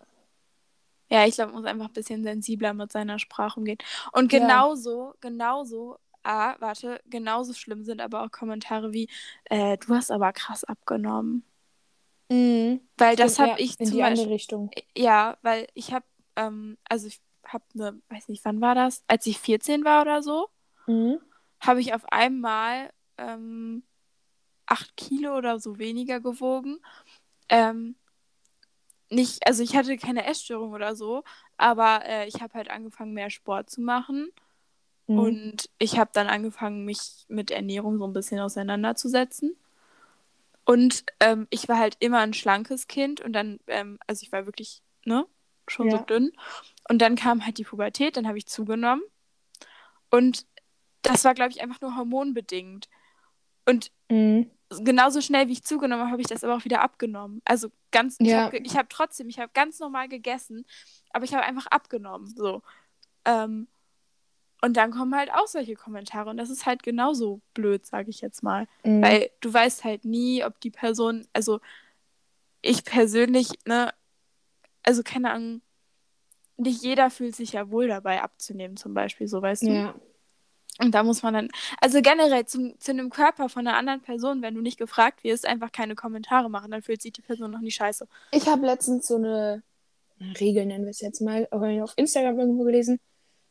Ja, 1.11 1.27
ich 1.27 1.35
glaube, 1.35 1.53
man 1.53 1.63
muss 1.63 1.71
einfach 1.71 1.87
ein 1.87 1.93
bisschen 1.93 2.23
sensibler 2.23 2.73
mit 2.73 2.93
seiner 2.93 3.19
Sprache 3.19 3.59
umgehen. 3.59 3.79
Und 4.13 4.31
genauso, 4.31 5.09
ja. 5.09 5.15
genauso, 5.21 5.99
ah, 6.23 6.55
warte, 6.61 7.01
genauso 7.07 7.53
schlimm 7.53 7.85
sind 7.85 8.01
aber 8.01 8.23
auch 8.23 8.31
Kommentare 8.31 8.93
wie, 8.93 9.09
äh, 9.45 9.77
du 9.79 9.95
hast 9.95 10.11
aber 10.11 10.33
krass 10.33 10.65
abgenommen. 10.65 11.45
Mhm. 12.31 12.81
Weil 12.97 13.17
das 13.17 13.39
habe 13.41 13.51
ja, 13.51 13.59
ich 13.59 13.79
in 13.81 13.87
zum 13.87 13.97
die 13.97 14.03
Beispiel, 14.03 14.21
andere 14.21 14.35
Richtung. 14.35 14.71
Ja, 14.97 15.37
weil 15.43 15.67
ich 15.75 15.93
habe, 15.93 16.05
ähm, 16.37 16.79
also 16.89 17.09
ich 17.09 17.21
habe 17.45 17.65
eine, 17.75 18.01
weiß 18.09 18.29
nicht, 18.29 18.45
wann 18.45 18.61
war 18.61 18.77
das? 18.77 19.03
Als 19.09 19.27
ich 19.27 19.39
14 19.41 19.85
war 19.85 20.03
oder 20.03 20.23
so, 20.23 20.49
mhm. 20.87 21.19
habe 21.59 21.81
ich 21.81 21.93
auf 21.93 22.05
einmal 22.13 22.91
ähm, 23.19 23.83
8 24.67 24.97
Kilo 24.97 25.37
oder 25.37 25.59
so 25.59 25.79
weniger 25.79 26.21
gewogen. 26.21 26.79
Ähm, 27.49 27.97
nicht, 29.11 29.47
also 29.47 29.63
ich 29.63 29.77
hatte 29.77 29.97
keine 29.97 30.27
Essstörung 30.27 30.73
oder 30.73 30.95
so, 30.95 31.25
aber 31.57 32.03
äh, 32.07 32.27
ich 32.29 32.41
habe 32.41 32.55
halt 32.55 32.71
angefangen, 32.71 33.13
mehr 33.13 33.31
Sport 33.31 33.69
zu 33.69 33.81
machen. 33.81 34.31
Mhm. 35.07 35.19
Und 35.19 35.71
ich 35.79 35.99
habe 35.99 36.11
dann 36.13 36.29
angefangen, 36.29 36.85
mich 36.85 37.25
mit 37.29 37.51
Ernährung 37.51 37.99
so 37.99 38.07
ein 38.07 38.13
bisschen 38.13 38.41
auseinanderzusetzen. 38.41 39.57
Und 40.65 41.05
ähm, 41.19 41.49
ich 41.51 41.69
war 41.69 41.79
halt 41.79 41.97
immer 41.99 42.21
ein 42.21 42.35
schlankes 42.35 42.87
Kind 42.87 43.21
und 43.21 43.33
dann, 43.33 43.59
ähm, 43.67 43.99
also 44.07 44.23
ich 44.23 44.31
war 44.31 44.47
wirklich, 44.47 44.83
ne, 45.05 45.27
schon 45.67 45.91
ja. 45.91 45.99
so 45.99 46.05
dünn. 46.05 46.33
Und 46.89 47.03
dann 47.03 47.17
kam 47.17 47.45
halt 47.45 47.59
die 47.59 47.65
Pubertät, 47.65 48.17
dann 48.17 48.29
habe 48.29 48.39
ich 48.39 48.47
zugenommen. 48.47 49.03
Und 50.11 50.47
das 51.03 51.25
war, 51.25 51.35
glaube 51.35 51.51
ich, 51.51 51.61
einfach 51.61 51.81
nur 51.81 51.97
hormonbedingt. 51.97 52.89
Und 53.67 53.91
mhm 54.09 54.51
genauso 54.71 55.21
schnell 55.21 55.49
wie 55.49 55.53
ich 55.53 55.65
zugenommen 55.65 56.03
habe, 56.03 56.13
habe 56.13 56.23
ich 56.23 56.29
das 56.29 56.45
aber 56.45 56.57
auch 56.57 56.65
wieder 56.65 56.83
abgenommen. 56.83 57.43
Also 57.45 57.71
ganz, 57.91 58.17
ja. 58.21 58.53
ich 58.53 58.71
habe 58.71 58.79
hab 58.79 58.91
trotzdem, 58.91 59.29
ich 59.29 59.39
habe 59.39 59.51
ganz 59.53 59.79
normal 59.79 60.09
gegessen, 60.09 60.65
aber 61.11 61.25
ich 61.25 61.35
habe 61.35 61.45
einfach 61.45 61.67
abgenommen. 61.67 62.33
So. 62.37 62.63
Ähm, 63.25 63.69
und 64.63 64.77
dann 64.77 64.91
kommen 64.91 65.15
halt 65.15 65.33
auch 65.33 65.47
solche 65.47 65.75
Kommentare 65.75 66.31
und 66.31 66.37
das 66.37 66.51
ist 66.51 66.67
halt 66.67 66.83
genauso 66.83 67.41
blöd, 67.55 67.87
sage 67.87 68.11
ich 68.11 68.21
jetzt 68.21 68.43
mal. 68.43 68.67
Mhm. 68.85 69.03
Weil 69.03 69.31
du 69.41 69.53
weißt 69.53 69.85
halt 69.85 70.05
nie, 70.05 70.45
ob 70.45 70.61
die 70.61 70.71
Person, 70.71 71.27
also 71.33 71.61
ich 72.63 72.85
persönlich, 72.85 73.49
ne, 73.67 73.93
also 74.83 75.03
keine 75.03 75.31
Ahnung, 75.31 75.63
nicht 76.57 76.83
jeder 76.83 77.11
fühlt 77.11 77.35
sich 77.35 77.53
ja 77.53 77.71
wohl 77.71 77.89
dabei 77.89 78.23
abzunehmen, 78.23 78.77
zum 78.77 78.93
Beispiel, 78.93 79.29
so 79.29 79.41
weißt 79.41 79.63
du. 79.63 79.71
Ja. 79.71 79.95
Und 80.81 80.95
da 80.95 81.03
muss 81.03 81.23
man 81.23 81.35
dann, 81.35 81.49
also 81.81 82.01
generell 82.01 82.47
zum, 82.47 82.79
zu 82.81 82.93
einem 82.93 83.11
Körper 83.11 83.49
von 83.49 83.67
einer 83.67 83.77
anderen 83.77 84.01
Person, 84.01 84.43
wenn 84.43 84.55
du 84.55 84.63
nicht 84.63 84.79
gefragt 84.79 85.25
wirst, 85.25 85.47
einfach 85.47 85.73
keine 85.73 85.95
Kommentare 85.95 86.49
machen, 86.49 86.71
dann 86.71 86.83
fühlt 86.83 87.03
sich 87.03 87.13
die 87.13 87.23
Person 87.23 87.51
noch 87.51 87.61
nie 87.61 87.71
scheiße. 87.71 88.07
Ich 88.33 88.47
habe 88.49 88.65
letztens 88.67 89.07
so 89.07 89.17
eine 89.17 89.63
Regel, 90.39 90.67
nennen 90.67 90.85
wir 90.85 90.91
es 90.91 91.01
jetzt 91.01 91.21
mal, 91.21 91.49
auf 91.51 91.93
Instagram 91.97 92.39
irgendwo 92.39 92.65
gelesen, 92.65 92.99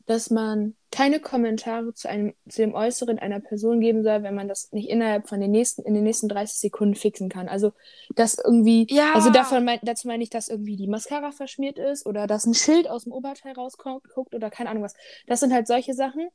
dass 0.10 0.32
man 0.32 0.76
keine 0.92 1.20
Kommentare 1.20 1.94
zu, 1.94 2.10
einem, 2.10 2.34
zu 2.48 2.64
dem 2.64 2.74
Äußeren 2.74 3.20
einer 3.20 3.40
Person 3.40 3.80
geben 3.80 4.02
soll, 4.02 4.24
wenn 4.24 4.34
man 4.34 4.48
das 4.48 4.72
nicht 4.72 4.90
innerhalb 4.90 5.30
von 5.30 5.40
den 5.40 5.52
nächsten, 5.52 5.84
in 5.84 5.94
den 5.94 6.04
nächsten 6.04 6.28
30 6.28 6.58
Sekunden 6.58 6.96
fixen 6.96 7.30
kann. 7.30 7.48
Also, 7.48 7.74
dass 8.16 8.40
irgendwie, 8.44 8.88
ja. 8.90 9.14
also 9.14 9.30
davon 9.30 9.64
mein, 9.64 9.78
dazu 9.84 10.08
meine 10.08 10.24
ich, 10.24 10.32
dass 10.32 10.50
irgendwie 10.50 10.78
die 10.78 10.88
Mascara 10.88 11.32
verschmiert 11.32 11.78
ist 11.78 12.08
oder 12.08 12.26
dass 12.26 12.48
ein 12.48 12.56
Schild 12.56 12.90
aus 12.90 13.04
dem 13.04 13.14
Oberteil 13.14 13.54
rausguckt 13.54 14.34
oder 14.34 14.50
keine 14.50 14.72
Ahnung 14.72 14.82
was. 14.82 14.96
Das 15.28 15.42
sind 15.42 15.54
halt 15.54 15.68
solche 15.68 15.94
Sachen, 15.94 16.28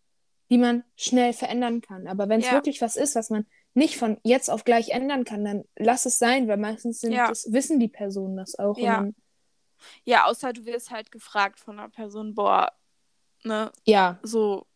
die 0.51 0.59
man 0.59 0.85
schnell 0.97 1.33
verändern 1.33 1.81
kann. 1.81 2.07
Aber 2.07 2.29
wenn 2.29 2.41
es 2.41 2.47
ja. 2.47 2.53
wirklich 2.53 2.81
was 2.81 2.97
ist, 2.97 3.15
was 3.15 3.31
man 3.31 3.47
nicht 3.75 3.97
von 3.97 4.19
jetzt 4.23 4.51
auf 4.51 4.65
gleich 4.65 4.91
ändern 4.91 5.25
kann, 5.25 5.45
dann 5.45 5.65
lass 5.77 6.07
es 6.07 6.19
sein, 6.19 6.47
weil 6.49 6.59
meistens 6.59 7.03
Ja. 7.03 7.29
das, 7.29 7.53
wissen 7.53 7.81
die 7.81 7.89
Personen 7.89 8.37
das 8.37 8.59
auch. 8.59 8.79
Ja. 8.79 9.09
Ja, 10.05 10.25
außer 10.27 10.53
du 10.53 10.65
wirst 10.65 10.91
halt 10.91 11.11
gefragt 11.11 11.59
von 11.59 11.79
einer 11.79 11.89
Person, 11.89 12.35
boah, 12.35 12.73
ne, 13.43 13.71
ja, 13.85 14.19
so, 14.23 14.67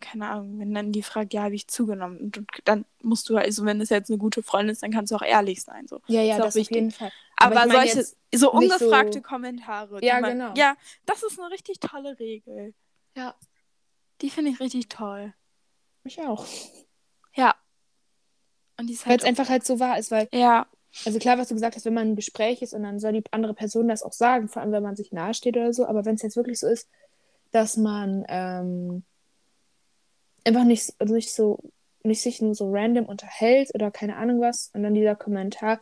keine 0.00 0.28
Ahnung, 0.28 0.60
wenn 0.60 0.72
dann 0.72 0.92
die 0.92 1.02
fragt, 1.02 1.34
ja, 1.34 1.42
habe 1.42 1.54
ich 1.56 1.68
zugenommen. 1.68 2.18
Und, 2.18 2.38
und 2.38 2.50
dann 2.64 2.84
musst 3.02 3.28
du, 3.28 3.36
also 3.36 3.64
wenn 3.64 3.80
es 3.80 3.88
jetzt 3.88 4.10
eine 4.10 4.18
gute 4.18 4.42
Freundin 4.42 4.72
ist, 4.72 4.82
dann 4.82 4.92
kannst 4.92 5.10
du 5.10 5.16
auch 5.16 5.22
ehrlich 5.22 5.62
sein. 5.62 5.88
So. 5.88 6.00
ja, 6.06 6.22
ja, 6.22 6.34
Ist 6.36 6.40
auch 6.40 6.44
das 6.46 6.56
auf 6.56 6.70
jeden 6.70 6.90
Fall. 6.90 7.10
Aber, 7.36 7.66
meine 7.66 7.72
solche, 7.72 8.06
so 8.34 8.52
ungefragte 8.52 9.18
so- 9.18 9.22
Kommentare. 9.22 9.98
Ja, 10.04 10.20
man, 10.20 10.32
genau. 10.32 10.54
Ja, 10.56 10.76
das 11.04 11.22
ist 11.22 11.38
eine 11.38 11.50
richtig 11.50 11.80
tolle 11.80 12.18
Regel. 12.18 12.74
Ja. 13.16 13.34
Die 14.20 14.30
finde 14.30 14.50
ich 14.50 14.60
richtig 14.60 14.88
toll. 14.88 15.32
Ich 16.04 16.20
auch. 16.20 16.44
Ja. 17.34 17.54
Und 18.78 18.88
die 18.88 18.94
ist 18.94 19.06
Weil 19.06 19.10
halt. 19.10 19.22
es 19.22 19.26
einfach 19.26 19.48
halt 19.48 19.64
so 19.64 19.80
wahr 19.80 19.98
ist, 19.98 20.10
weil, 20.10 20.28
ja, 20.32 20.66
also 21.04 21.18
klar, 21.18 21.38
was 21.38 21.48
du 21.48 21.54
gesagt 21.54 21.76
hast, 21.76 21.84
wenn 21.84 21.94
man 21.94 22.08
ein 22.08 22.16
Gespräch 22.16 22.62
ist 22.62 22.72
und 22.72 22.82
dann 22.82 22.98
soll 22.98 23.12
die 23.12 23.24
andere 23.30 23.54
Person 23.54 23.88
das 23.88 24.02
auch 24.02 24.12
sagen, 24.12 24.48
vor 24.48 24.62
allem 24.62 24.72
wenn 24.72 24.82
man 24.82 24.96
sich 24.96 25.12
nahesteht 25.12 25.56
oder 25.56 25.72
so, 25.72 25.86
aber 25.86 26.04
wenn 26.04 26.14
es 26.14 26.22
jetzt 26.22 26.36
wirklich 26.36 26.58
so 26.58 26.66
ist, 26.66 26.88
dass 27.50 27.76
man 27.76 28.24
ähm, 28.28 29.04
einfach 30.44 30.64
nicht, 30.64 30.94
also 30.98 31.14
nicht 31.14 31.32
so, 31.32 31.58
nicht 32.02 32.22
sich 32.22 32.40
nur 32.40 32.54
so 32.54 32.70
random 32.70 33.06
unterhält 33.06 33.74
oder 33.74 33.90
keine 33.90 34.16
Ahnung 34.16 34.40
was 34.40 34.70
und 34.74 34.82
dann 34.82 34.94
dieser 34.94 35.16
Kommentar 35.16 35.80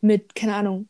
mit, 0.00 0.34
keine 0.34 0.54
Ahnung, 0.54 0.88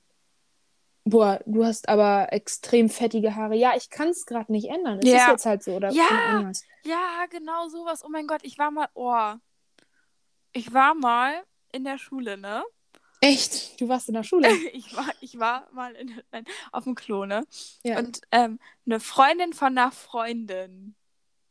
boah, 1.04 1.40
du 1.46 1.64
hast 1.64 1.88
aber 1.88 2.32
extrem 2.32 2.88
fettige 2.88 3.37
Haare. 3.37 3.54
Ja, 3.56 3.75
ich 3.76 3.90
kann 3.90 4.08
es 4.08 4.26
gerade 4.26 4.50
nicht 4.50 4.68
ändern. 4.68 4.99
Es 5.00 5.08
Ja. 5.08 5.16
ist 5.18 5.28
jetzt 5.28 5.46
halt 5.46 5.62
so 5.62 5.73
oder 5.76 5.90
Ja. 5.90 6.50
ja, 6.84 7.26
genau 7.30 7.68
sowas. 7.68 8.04
Oh 8.04 8.08
mein 8.08 8.26
Gott, 8.26 8.40
ich 8.42 8.58
war 8.58 8.70
mal. 8.70 8.88
Oh. 8.94 9.34
Ich 10.52 10.73
war 10.73 10.94
mal 10.94 11.42
in 11.73 11.84
der 11.84 11.99
Schule, 11.99 12.37
ne? 12.37 12.62
Echt? 13.20 13.80
Du 13.80 13.88
warst 13.88 14.08
in 14.08 14.14
der 14.14 14.23
Schule? 14.23 14.49
Ich 14.73 14.94
war, 14.96 15.08
ich 15.20 15.38
war 15.38 15.68
mal 15.73 15.94
in, 15.94 16.20
nein, 16.30 16.44
auf 16.73 16.84
dem 16.84 16.94
Klo, 16.94 17.25
ne? 17.25 17.44
Ja. 17.82 17.99
Und 17.99 18.20
ähm, 18.30 18.58
eine 18.87 19.00
Freundin 19.00 19.52
von 19.52 19.76
einer 19.78 19.90
Freundin, 19.92 20.94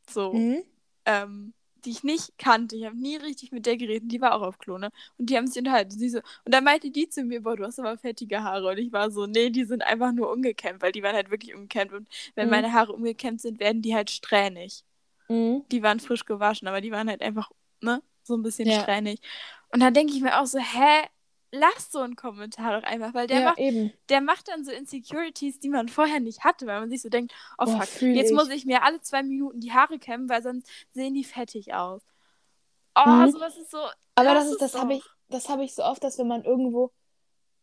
so, 0.10 0.34
Mhm. 0.34 0.64
ähm, 1.06 1.54
die 1.86 1.92
ich 1.92 2.04
nicht 2.04 2.38
kannte, 2.38 2.76
ich 2.76 2.86
habe 2.86 2.98
nie 2.98 3.16
richtig 3.18 3.52
mit 3.52 3.66
der 3.66 3.78
geredet, 3.78 4.12
die 4.12 4.22
war 4.22 4.34
auch 4.36 4.42
auf 4.42 4.58
Klo, 4.60 4.78
ne? 4.78 4.90
Und 5.18 5.30
die 5.30 5.38
haben 5.38 5.48
sich 5.48 5.58
unterhalten. 5.60 5.92
Sie 5.92 6.10
so, 6.10 6.20
und 6.20 6.54
dann 6.54 6.64
meinte 6.64 6.92
die 6.92 7.10
zu 7.10 7.24
mir, 7.24 7.42
boah, 7.44 7.56
du 7.56 7.66
hast 7.66 7.80
aber 7.80 7.98
fettige 7.98 8.44
Haare. 8.44 8.70
Und 8.72 8.78
ich 8.78 8.92
war 8.92 9.12
so, 9.12 9.26
nee, 9.28 9.50
die 9.50 9.66
sind 9.66 9.84
einfach 9.84 10.12
nur 10.12 10.32
umgekämmt, 10.32 10.82
weil 10.82 10.92
die 10.92 11.04
waren 11.04 11.16
halt 11.16 11.32
wirklich 11.32 11.54
umgekämmt. 11.56 11.94
Und 11.94 12.08
wenn 12.36 12.46
Mhm. 12.48 12.52
meine 12.52 12.74
Haare 12.74 12.94
umgekämmt 12.94 13.42
sind, 13.42 13.60
werden 13.60 13.82
die 13.82 13.96
halt 13.96 14.10
strähnig. 14.12 14.84
Mhm. 15.30 15.64
Die 15.72 15.84
waren 15.84 16.00
frisch 16.00 16.26
gewaschen, 16.26 16.68
aber 16.68 16.82
die 16.82 16.92
waren 16.92 17.10
halt 17.10 17.22
einfach, 17.22 17.52
ne, 17.82 18.02
so 18.24 18.36
ein 18.36 18.44
bisschen 18.44 18.70
Ja. 18.70 18.82
strähnig. 18.82 19.20
Und 19.70 19.80
dann 19.82 19.94
denke 19.94 20.14
ich 20.14 20.22
mir 20.22 20.40
auch 20.42 20.46
so, 20.46 20.60
hä? 20.60 21.08
Lass 21.56 21.92
so 21.92 22.00
einen 22.00 22.16
Kommentar 22.16 22.82
doch 22.82 22.88
einfach, 22.88 23.14
weil 23.14 23.28
der 23.28 23.38
ja, 23.38 23.46
macht 23.46 23.60
eben. 23.60 23.94
der 24.10 24.22
macht 24.22 24.48
dann 24.48 24.66
so 24.66 24.72
Insecurities, 24.72 25.60
die 25.60 25.70
man 25.70 25.88
vorher 25.88 26.20
nicht 26.20 26.44
hatte, 26.44 26.66
weil 26.66 26.80
man 26.80 26.90
sich 26.90 27.02
so 27.04 27.10
denkt, 27.10 27.32
oh 27.60 27.66
Boah, 27.66 27.82
fuck, 27.82 28.02
jetzt 28.14 28.32
ich. 28.32 28.38
muss 28.38 28.50
ich 28.50 28.66
mir 28.66 28.84
alle 28.84 29.02
zwei 29.02 29.22
Minuten 29.24 29.60
die 29.60 29.72
Haare 29.72 30.00
kämmen, 30.00 30.30
weil 30.30 30.42
sonst 30.42 30.68
sehen 30.94 31.14
die 31.14 31.24
fettig 31.24 31.74
aus. 31.74 32.02
Oh, 32.96 33.28
Mhm. 33.28 33.32
sowas 33.32 33.58
ist 33.58 33.72
so. 33.72 33.78
Aber 34.16 34.34
das 34.34 34.48
ist, 34.48 34.62
das 34.62 34.76
habe 34.76 34.94
ich, 34.96 35.04
das 35.30 35.50
habe 35.50 35.64
ich 35.64 35.74
so 35.76 35.84
oft, 35.84 36.04
dass 36.04 36.18
wenn 36.18 36.28
man 36.28 36.44
irgendwo, 36.44 36.92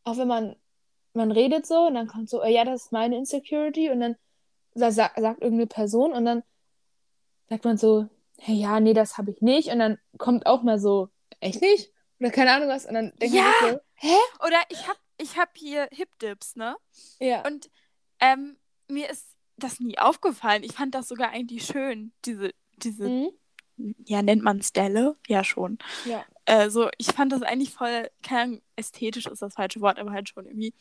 auch 0.04 0.16
wenn 0.18 0.28
man, 0.28 0.56
man 1.14 1.32
redet 1.32 1.66
so 1.66 1.86
und 1.86 1.94
dann 1.94 2.06
kommt 2.08 2.28
so, 2.30 2.42
äh, 2.42 2.52
ja, 2.52 2.64
das 2.64 2.84
ist 2.86 2.92
meine 2.92 3.16
Insecurity 3.16 3.90
und 3.90 4.00
dann 4.00 4.16
sa 4.74 4.90
sagt 4.92 5.16
irgendeine 5.18 5.66
Person 5.66 6.12
und 6.12 6.24
dann 6.24 6.42
sagt 7.48 7.64
man 7.64 7.76
so, 7.76 8.08
hey, 8.38 8.54
ja, 8.56 8.80
nee, 8.80 8.94
das 8.94 9.18
habe 9.18 9.30
ich 9.30 9.40
nicht 9.42 9.68
und 9.70 9.78
dann 9.78 9.98
kommt 10.18 10.46
auch 10.46 10.62
mal 10.62 10.78
so, 10.78 11.08
echt 11.40 11.60
nicht? 11.60 11.92
Oder 12.20 12.30
keine 12.30 12.52
Ahnung 12.52 12.68
was 12.68 12.86
und 12.86 12.94
dann 12.94 13.12
denkt 13.16 13.34
Ja. 13.34 13.44
sich 13.44 13.70
so, 13.72 13.80
hä? 13.94 14.16
Oder 14.46 14.58
ich 14.68 14.86
hab, 14.86 14.98
ich 15.18 15.38
hab 15.38 15.56
hier 15.56 15.88
Hip-Dips, 15.90 16.56
ne? 16.56 16.76
Ja. 17.18 17.44
Und 17.46 17.70
ähm, 18.20 18.56
mir 18.88 19.08
ist 19.10 19.26
das 19.56 19.80
nie 19.80 19.98
aufgefallen. 19.98 20.62
Ich 20.62 20.72
fand 20.72 20.94
das 20.94 21.08
sogar 21.08 21.30
eigentlich 21.30 21.64
schön, 21.64 22.12
diese, 22.24 22.52
diese, 22.76 23.08
Mhm. 23.76 23.94
ja, 24.06 24.20
nennt 24.22 24.42
man 24.42 24.62
Stelle? 24.62 25.16
Ja, 25.26 25.42
schon. 25.44 25.78
Ja. 26.04 26.24
Äh, 26.44 26.68
so, 26.70 26.90
ich 26.98 27.06
fand 27.08 27.32
das 27.32 27.42
eigentlich 27.42 27.72
voll, 27.72 28.10
keine 28.22 28.40
Ahnung, 28.42 28.62
ästhetisch 28.76 29.26
ist 29.26 29.40
das 29.42 29.54
falsche 29.54 29.80
Wort, 29.80 29.98
aber 29.98 30.12
halt 30.12 30.28
schon 30.28 30.44
irgendwie. 30.46 30.74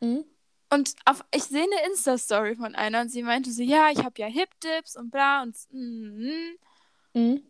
Mhm. 0.00 0.24
Und 0.70 0.94
auf, 1.04 1.24
ich 1.34 1.44
sehe 1.44 1.62
eine 1.64 1.86
Insta-Story 1.90 2.56
von 2.56 2.74
einer 2.74 3.00
und 3.00 3.08
sie 3.08 3.22
meinte 3.22 3.50
so, 3.52 3.62
ja, 3.62 3.90
ich 3.90 3.98
habe 3.98 4.20
ja 4.20 4.26
Hip-Dips 4.26 4.96
und 4.96 5.10
bla 5.10 5.42
und 5.42 5.56
mm, 5.70 5.78
mm. 6.20 6.58
Mhm. 7.14 7.42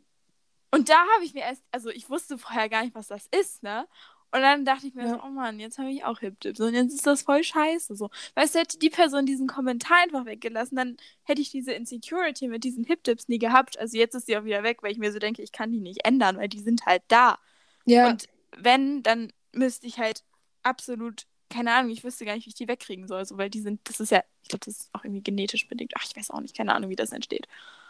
Und 0.75 0.88
da 0.88 0.99
habe 1.14 1.25
ich 1.25 1.35
mir 1.35 1.40
erst, 1.43 1.62
also 1.73 1.90
ich 1.90 2.09
wusste 2.11 2.38
vorher 2.38 2.69
gar 2.69 2.83
nicht, 2.85 2.95
was 2.95 3.09
das 3.09 3.26
ist, 3.28 3.62
ne? 3.62 3.87
Und 4.33 4.40
dann 4.40 4.64
dachte 4.64 4.88
ich 4.88 4.95
mir 4.95 5.04
Ja. 5.04 5.11
so, 5.11 5.23
oh 5.23 5.28
Mann, 5.28 5.61
jetzt 5.61 5.78
habe 5.78 5.90
ich 5.93 6.02
auch 6.04 6.19
Hip-Dips 6.19 6.59
und 6.59 6.75
jetzt 6.75 6.93
ist 6.93 7.07
das 7.07 7.23
voll 7.23 7.45
scheiße. 7.45 7.95
So. 7.95 8.11
Weißt 8.35 8.54
du, 8.57 8.59
hätte 8.59 8.78
die 8.81 8.90
Person 8.90 9.26
diesen 9.26 9.47
Kommentar 9.47 9.99
einfach 10.02 10.25
weggelassen, 10.26 10.75
dann 10.76 10.97
hätte 11.23 11.40
ich 11.40 11.50
diese 11.50 11.73
Insecurity 11.73 12.49
mit 12.49 12.64
diesen 12.64 12.83
Hip-Dips 12.85 13.28
nie 13.28 13.38
gehabt. 13.38 13.78
Also 13.78 13.97
jetzt 13.97 14.14
ist 14.16 14.26
sie 14.26 14.37
auch 14.37 14.45
wieder 14.45 14.64
weg, 14.64 14.83
weil 14.83 14.90
ich 14.90 14.99
mir 14.99 15.12
so 15.12 15.21
denke, 15.21 15.40
ich 15.43 15.52
kann 15.52 15.71
die 15.71 15.78
nicht 15.81 16.04
ändern, 16.04 16.37
weil 16.37 16.49
die 16.49 16.59
sind 16.61 16.85
halt 16.85 17.02
da. 17.09 17.38
Ja. 17.85 18.09
Und 18.09 18.26
wenn, 18.57 19.04
dann 19.04 19.33
müsste 19.52 19.87
ich 19.87 19.99
halt 19.99 20.25
absolut, 20.64 21.26
keine 21.49 21.73
Ahnung, 21.73 21.93
ich 21.93 22.02
wüsste 22.02 22.25
gar 22.25 22.35
nicht, 22.35 22.47
wie 22.47 22.50
ich 22.50 22.54
die 22.57 22.66
wegkriegen 22.66 23.07
soll, 23.07 23.25
so, 23.25 23.38
weil 23.38 23.50
die 23.50 23.61
sind, 23.61 23.81
das 23.88 24.00
ist 24.00 24.11
ja, 24.11 24.25
ich 24.43 24.49
glaube, 24.49 24.64
das 24.64 24.81
ist 24.81 24.90
auch 24.95 25.04
irgendwie 25.04 25.23
genetisch 25.23 25.69
bedingt. 25.69 25.93
Ach, 25.97 26.04
ich 26.04 26.16
weiß 26.16 26.31
auch 26.31 26.40
nicht, 26.40 26.57
keine 26.57 26.75
Ahnung, 26.75 26.90
wie 26.90 26.97
das 26.97 27.12
entsteht. 27.12 27.47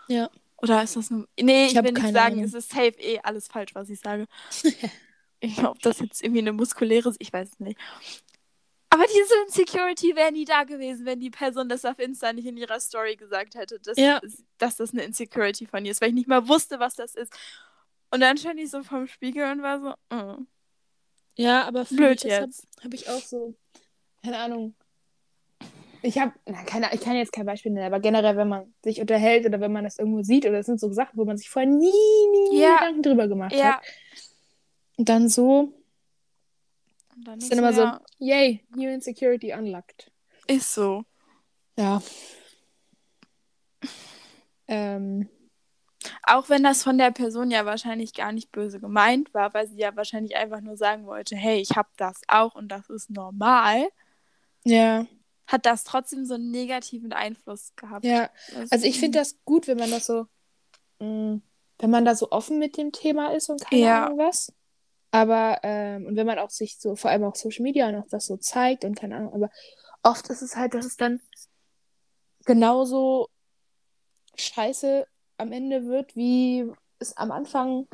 ja. 0.09 0.29
Oder 0.59 0.83
ist 0.83 0.97
das 0.97 1.11
nur. 1.11 1.29
Nee, 1.41 1.67
Ich 1.67 1.75
ich, 1.75 1.83
will 1.83 1.93
nicht 1.93 2.13
sagen, 2.13 2.35
Ahnung. 2.37 2.45
es 2.45 2.55
ist 2.55 2.71
safe 2.71 2.95
eh 2.99 3.21
alles 3.23 3.49
falsch, 3.49 3.75
was 3.75 3.89
ich 3.91 4.01
sage. 4.01 4.27
ich, 5.41 5.63
ob 5.65 5.79
das 5.81 5.99
jetzt 6.01 6.23
irgendwie 6.23 6.41
eine 6.41 6.53
muskuläre 6.53 7.13
ich 7.19 7.33
weiß 7.33 7.51
es 7.53 7.61
nicht. 7.61 7.79
Aber 8.91 9.05
diese 9.07 9.35
Insecurity 9.47 10.15
wäre 10.15 10.31
nie 10.31 10.45
da 10.45 10.63
gewesen, 10.63 11.05
wenn 11.05 11.19
die 11.19 11.31
Person 11.31 11.69
das 11.69 11.85
auf 11.85 11.99
Insta 11.99 12.33
nicht 12.33 12.47
in 12.47 12.57
ihrer 12.57 12.79
Story 12.79 13.17
gesagt 13.17 13.57
hätte, 13.57 13.81
dass, 13.81 13.99
Ja. 13.99 14.21
dass 14.59 14.77
das 14.77 14.93
eine 14.93 15.03
Insecurity 15.03 15.67
von 15.67 15.85
ihr 15.85 15.91
ist, 15.91 16.01
weil 16.01 16.11
ich 16.11 16.15
nicht 16.15 16.29
mal 16.29 16.47
wusste, 16.47 16.79
was 16.79 16.95
das 16.95 17.17
ist. 17.17 17.33
Und 18.13 18.21
dann 18.21 18.39
stand 18.39 18.61
ich 18.61 18.71
so 18.71 18.85
vorm 18.85 19.09
Spiegel 19.09 19.51
und 19.51 19.63
war 19.63 19.81
so, 19.81 20.17
mm. 20.17 20.47
Ja, 21.37 21.65
aber 21.65 21.85
Blöd 21.85 22.25
das 22.25 22.33
habe 22.33 22.45
jetzt. 22.47 22.69
hab 22.85 22.95
ich 22.95 23.09
auch 23.11 23.21
so, 23.21 23.55
keine 24.23 24.39
Ahnung. 24.39 24.77
Ich 26.07 26.19
habe, 26.19 26.33
keine, 26.67 26.93
ich 26.93 27.01
kann 27.01 27.17
jetzt 27.17 27.33
kein 27.33 27.47
Beispiel 27.47 27.73
nennen, 27.73 27.87
aber 27.87 27.99
generell, 27.99 28.37
wenn 28.37 28.49
man 28.49 28.75
sich 28.83 29.01
unterhält 29.01 29.47
oder 29.47 29.59
wenn 29.61 29.73
man 29.73 29.85
das 29.85 29.99
irgendwo 29.99 30.23
sieht, 30.23 30.45
oder 30.45 30.59
das 30.59 30.67
sind 30.67 30.79
so 30.79 30.93
Sachen, 30.93 31.17
wo 31.19 31.25
man 31.25 31.39
sich 31.39 31.49
vorher 31.49 31.71
nie, 31.71 31.91
nie, 32.51 32.61
Ja. 32.61 32.77
Gedanken 32.79 33.03
drüber 33.03 33.27
gemacht 33.27 33.55
ja. 33.55 33.77
hat. 33.79 33.83
Und 34.99 35.09
dann 35.09 35.29
so, 35.31 35.73
Und 37.17 37.25
dann 37.27 37.39
ist 37.39 37.51
dann 37.51 37.59
immer 37.59 37.73
so, 37.73 37.83
ja, 37.83 38.01
yay, 38.19 38.65
new 38.77 38.91
insecurity 38.91 39.55
unlocked. 39.55 40.11
ist 40.47 40.75
so. 40.75 41.05
Ja. 41.79 42.03
Ähm, 44.69 45.29
Auch 46.23 46.49
wenn 46.51 46.63
das 46.63 46.83
von 46.83 46.99
der 46.99 47.11
Person 47.13 47.51
ja 47.51 47.65
wahrscheinlich 47.65 48.13
gar 48.15 48.33
nicht 48.33 48.53
böse 48.53 48.79
gemeint 48.79 49.33
war, 49.35 49.53
weil 49.55 49.67
sie 49.69 49.79
ja 49.79 49.97
wahrscheinlich 49.97 50.37
einfach 50.37 50.61
nur 50.61 50.77
sagen 50.77 51.07
wollte, 51.07 51.35
hey, 51.37 51.61
ich 51.61 51.77
habe 51.77 51.89
das 51.97 52.21
auch 52.29 52.55
und 52.55 52.69
das 52.69 52.89
ist 52.91 53.11
normal, 53.11 53.89
ja, 54.65 55.07
hat 55.55 55.67
das 55.67 55.85
trotzdem 55.85 56.27
so 56.27 56.35
einen 56.35 56.51
negativen 56.51 57.13
Einfluss 57.13 57.73
gehabt. 57.77 58.05
ja. 58.05 58.29
Das- 58.55 58.73
Also 58.73 58.87
ich 58.87 58.99
finde 59.01 59.19
das 59.19 59.39
gut, 59.45 59.67
wenn 59.67 59.79
man 59.79 59.91
das 59.91 60.07
so, 60.07 60.27
mh, 61.01 61.41
wenn 61.79 61.91
man 61.91 62.05
da 62.05 62.15
so 62.15 62.31
offen 62.31 62.59
mit 62.59 62.77
dem 62.77 62.93
Thema 62.93 63.33
ist 63.35 63.49
und 63.49 63.61
keine 63.65 63.83
Ja. 63.83 64.07
Ahnung 64.07 64.19
was. 64.19 64.53
Aber, 65.11 65.61
ähm, 65.63 66.07
und 66.07 66.17
wenn 66.17 66.27
man 66.27 66.39
auch 66.41 66.51
sich 66.51 66.79
so, 66.79 66.97
vor 66.97 67.11
allem 67.11 67.25
auch 67.25 67.37
Social 67.37 67.63
Media 67.63 67.89
und 67.89 67.95
auch 67.97 68.09
das 68.11 68.27
so 68.27 68.37
zeigt 68.37 68.85
und 68.85 68.97
keine 68.97 69.17
Ahnung, 69.17 69.33
aber 69.33 69.51
oft 70.03 70.29
ist 70.29 70.43
es 70.43 70.57
halt, 70.57 70.75
dass 70.75 70.85
es 70.85 70.97
dann 70.97 71.21
genauso 72.45 73.29
scheiße 74.37 75.07
am 75.39 75.53
Ende 75.53 75.87
wird, 75.87 76.15
wie 76.17 76.71
es 76.99 77.17
am 77.17 77.31
Anfang. 77.33 77.87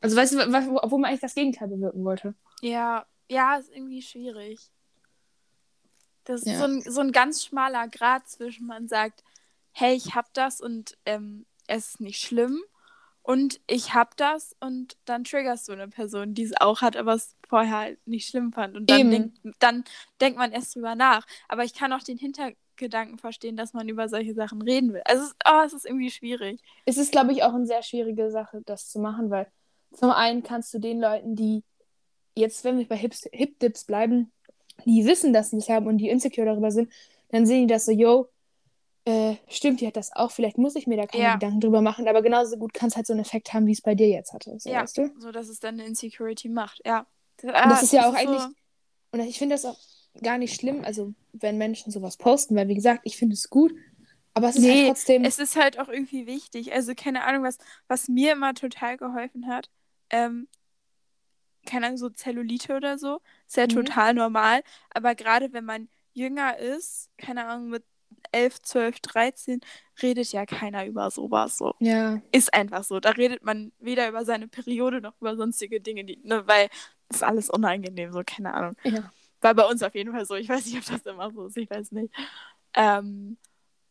Also 0.00 0.16
weißt 0.16 0.32
du, 0.34 0.38
wo- 0.38 0.80
obwohl 0.82 0.98
man 1.00 1.08
eigentlich 1.10 1.20
das 1.20 1.34
Gegenteil 1.34 1.68
bewirken 1.68 2.04
wollte. 2.04 2.34
ja, 2.62 3.06
ja, 3.28 3.56
ist 3.56 3.70
irgendwie 3.70 4.02
schwierig. 4.02 4.70
Das 6.24 6.42
ist 6.42 6.48
Ja. 6.48 6.58
so, 6.58 6.64
ein, 6.64 6.82
so 6.82 7.00
ein 7.00 7.12
ganz 7.12 7.44
schmaler 7.44 7.88
Grad 7.88 8.28
zwischen, 8.28 8.66
man 8.66 8.88
sagt, 8.88 9.24
hey, 9.72 9.94
ich 9.94 10.14
hab 10.14 10.32
das 10.34 10.60
und 10.60 10.96
ähm, 11.06 11.46
es 11.66 11.90
ist 11.90 12.00
nicht 12.00 12.20
schlimm. 12.20 12.60
Und 13.22 13.60
ich 13.66 13.94
hab 13.94 14.16
das 14.16 14.56
und 14.60 14.96
dann 15.04 15.24
triggerst 15.24 15.68
du 15.68 15.72
eine 15.72 15.88
Person, 15.88 16.34
die 16.34 16.42
es 16.42 16.58
auch 16.58 16.80
hat, 16.80 16.96
aber 16.96 17.12
es 17.14 17.36
vorher 17.48 17.76
halt 17.76 18.06
nicht 18.06 18.28
schlimm 18.28 18.52
fand. 18.52 18.76
Und 18.76 18.90
dann, 18.90 19.10
denk, 19.10 19.34
dann 19.60 19.84
denkt 20.20 20.38
man 20.38 20.52
erst 20.52 20.74
drüber 20.74 20.94
nach. 20.94 21.26
Aber 21.46 21.62
ich 21.64 21.74
kann 21.74 21.92
auch 21.92 22.02
den 22.02 22.16
Hintergedanken 22.16 23.18
verstehen, 23.18 23.56
dass 23.56 23.74
man 23.74 23.88
über 23.88 24.08
solche 24.08 24.34
Sachen 24.34 24.62
reden 24.62 24.94
will. 24.94 25.02
Also 25.04 25.22
es 25.22 25.28
ist, 25.28 25.36
oh, 25.46 25.60
es 25.64 25.72
ist 25.74 25.86
irgendwie 25.86 26.10
schwierig. 26.10 26.62
Es 26.86 26.96
ist, 26.96 27.12
glaube 27.12 27.32
ich, 27.32 27.42
auch 27.42 27.52
eine 27.52 27.66
sehr 27.66 27.82
schwierige 27.82 28.30
Sache, 28.30 28.62
das 28.64 28.88
zu 28.88 28.98
machen, 28.98 29.30
weil 29.30 29.46
zum 29.92 30.10
einen 30.10 30.42
kannst 30.42 30.72
du 30.72 30.78
den 30.78 30.98
Leuten, 30.98 31.36
die 31.36 31.62
jetzt, 32.34 32.64
wenn 32.64 32.78
wir 32.78 32.88
bei 32.88 32.96
Hip-Dips 32.96 33.84
bleiben, 33.84 34.32
die 34.86 35.04
wissen, 35.06 35.32
dass 35.32 35.50
sie 35.50 35.56
es 35.58 35.68
haben 35.68 35.86
und 35.86 35.98
die 35.98 36.08
insecure 36.08 36.46
darüber 36.46 36.70
sind, 36.70 36.90
dann 37.30 37.46
sehen 37.46 37.66
die 37.68 37.72
das 37.74 37.84
so, 37.86 37.92
yo, 37.92 38.28
äh, 39.06 39.36
stimmt, 39.48 39.80
die 39.80 39.86
hat 39.86 39.96
das 39.96 40.14
auch, 40.14 40.30
vielleicht 40.30 40.58
muss 40.58 40.76
ich 40.76 40.86
mir 40.86 40.96
da 40.96 41.06
keine 41.06 41.24
Ja. 41.24 41.32
Gedanken 41.34 41.60
drüber 41.60 41.80
machen, 41.80 42.06
aber 42.08 42.22
genauso 42.22 42.56
gut 42.58 42.74
kann 42.74 42.88
es 42.88 42.96
halt 42.96 43.06
so 43.06 43.12
einen 43.12 43.22
Effekt 43.22 43.52
haben, 43.52 43.66
wie 43.66 43.72
es 43.72 43.80
bei 43.80 43.94
dir 43.94 44.08
jetzt 44.08 44.32
hatte. 44.32 44.58
So, 44.58 44.68
ja, 44.70 44.82
weißt 44.82 44.98
du? 44.98 45.10
so 45.18 45.32
dass 45.32 45.48
es 45.48 45.58
dann 45.60 45.74
eine 45.74 45.86
Insecurity 45.86 46.48
macht. 46.48 46.80
Ja. 46.84 47.06
Und 47.42 47.52
das 47.52 47.82
ist 47.82 47.92
ja 47.92 48.06
auch 48.08 48.12
so- 48.12 48.18
eigentlich, 48.18 48.42
und 49.12 49.20
ich 49.20 49.38
finde 49.38 49.54
das 49.54 49.64
auch 49.64 49.78
gar 50.22 50.38
nicht 50.38 50.54
schlimm, 50.54 50.84
also 50.84 51.14
wenn 51.32 51.56
Menschen 51.56 51.90
sowas 51.90 52.16
posten, 52.16 52.56
weil 52.56 52.68
wie 52.68 52.74
gesagt, 52.74 53.00
ich 53.04 53.16
finde 53.16 53.34
es 53.34 53.48
gut, 53.48 53.72
aber 54.34 54.48
es 54.50 54.56
ist 54.56 54.62
Nee, 54.62 54.78
halt 54.84 54.86
trotzdem. 54.88 55.24
Es 55.24 55.38
ist 55.38 55.56
halt 55.56 55.78
auch 55.80 55.88
irgendwie 55.88 56.26
wichtig. 56.26 56.72
Also, 56.72 56.92
keine 56.94 57.24
Ahnung, 57.24 57.42
was, 57.42 57.58
was 57.88 58.08
mir 58.08 58.32
immer 58.32 58.54
total 58.54 58.96
geholfen 58.96 59.46
hat. 59.48 59.70
Ähm, 60.10 60.46
keine 61.66 61.86
Ahnung, 61.86 61.98
so 61.98 62.10
Zellulite 62.10 62.74
oder 62.76 62.98
so. 62.98 63.20
Ist 63.46 63.56
ja 63.56 63.64
Mhm. 63.64 63.68
total 63.70 64.14
normal. 64.14 64.62
Aber 64.90 65.14
gerade 65.14 65.52
wenn 65.52 65.64
man 65.64 65.88
jünger 66.12 66.58
ist, 66.58 67.10
keine 67.18 67.46
Ahnung, 67.46 67.68
mit 67.70 67.84
11, 68.32 68.60
12, 68.62 69.00
13, 69.00 69.60
redet 70.02 70.32
ja 70.32 70.46
keiner 70.46 70.84
über 70.86 71.10
sowas 71.10 71.56
so. 71.58 71.74
ja, 71.78 72.20
Ist 72.32 72.52
einfach 72.54 72.84
so. 72.84 73.00
Da 73.00 73.10
redet 73.10 73.42
man 73.44 73.72
weder 73.78 74.08
über 74.08 74.24
seine 74.24 74.48
Periode 74.48 75.00
noch 75.00 75.14
über 75.20 75.36
sonstige 75.36 75.80
Dinge, 75.80 76.04
die, 76.04 76.18
ne, 76.24 76.46
weil 76.46 76.68
ist 77.08 77.22
alles 77.24 77.50
unangenehm, 77.50 78.12
so, 78.12 78.22
keine 78.24 78.54
Ahnung. 78.54 78.76
ja. 78.84 79.10
War 79.40 79.54
bei 79.54 79.64
uns 79.66 79.82
auf 79.82 79.94
jeden 79.94 80.12
Fall 80.12 80.26
so. 80.26 80.34
Ich 80.34 80.48
weiß 80.48 80.66
nicht, 80.66 80.76
ob 80.78 80.84
das 80.84 81.06
immer 81.12 81.30
so 81.32 81.46
ist, 81.46 81.56
ich 81.56 81.70
weiß 81.70 81.92
nicht. 81.92 82.12
Ähm, 82.74 83.36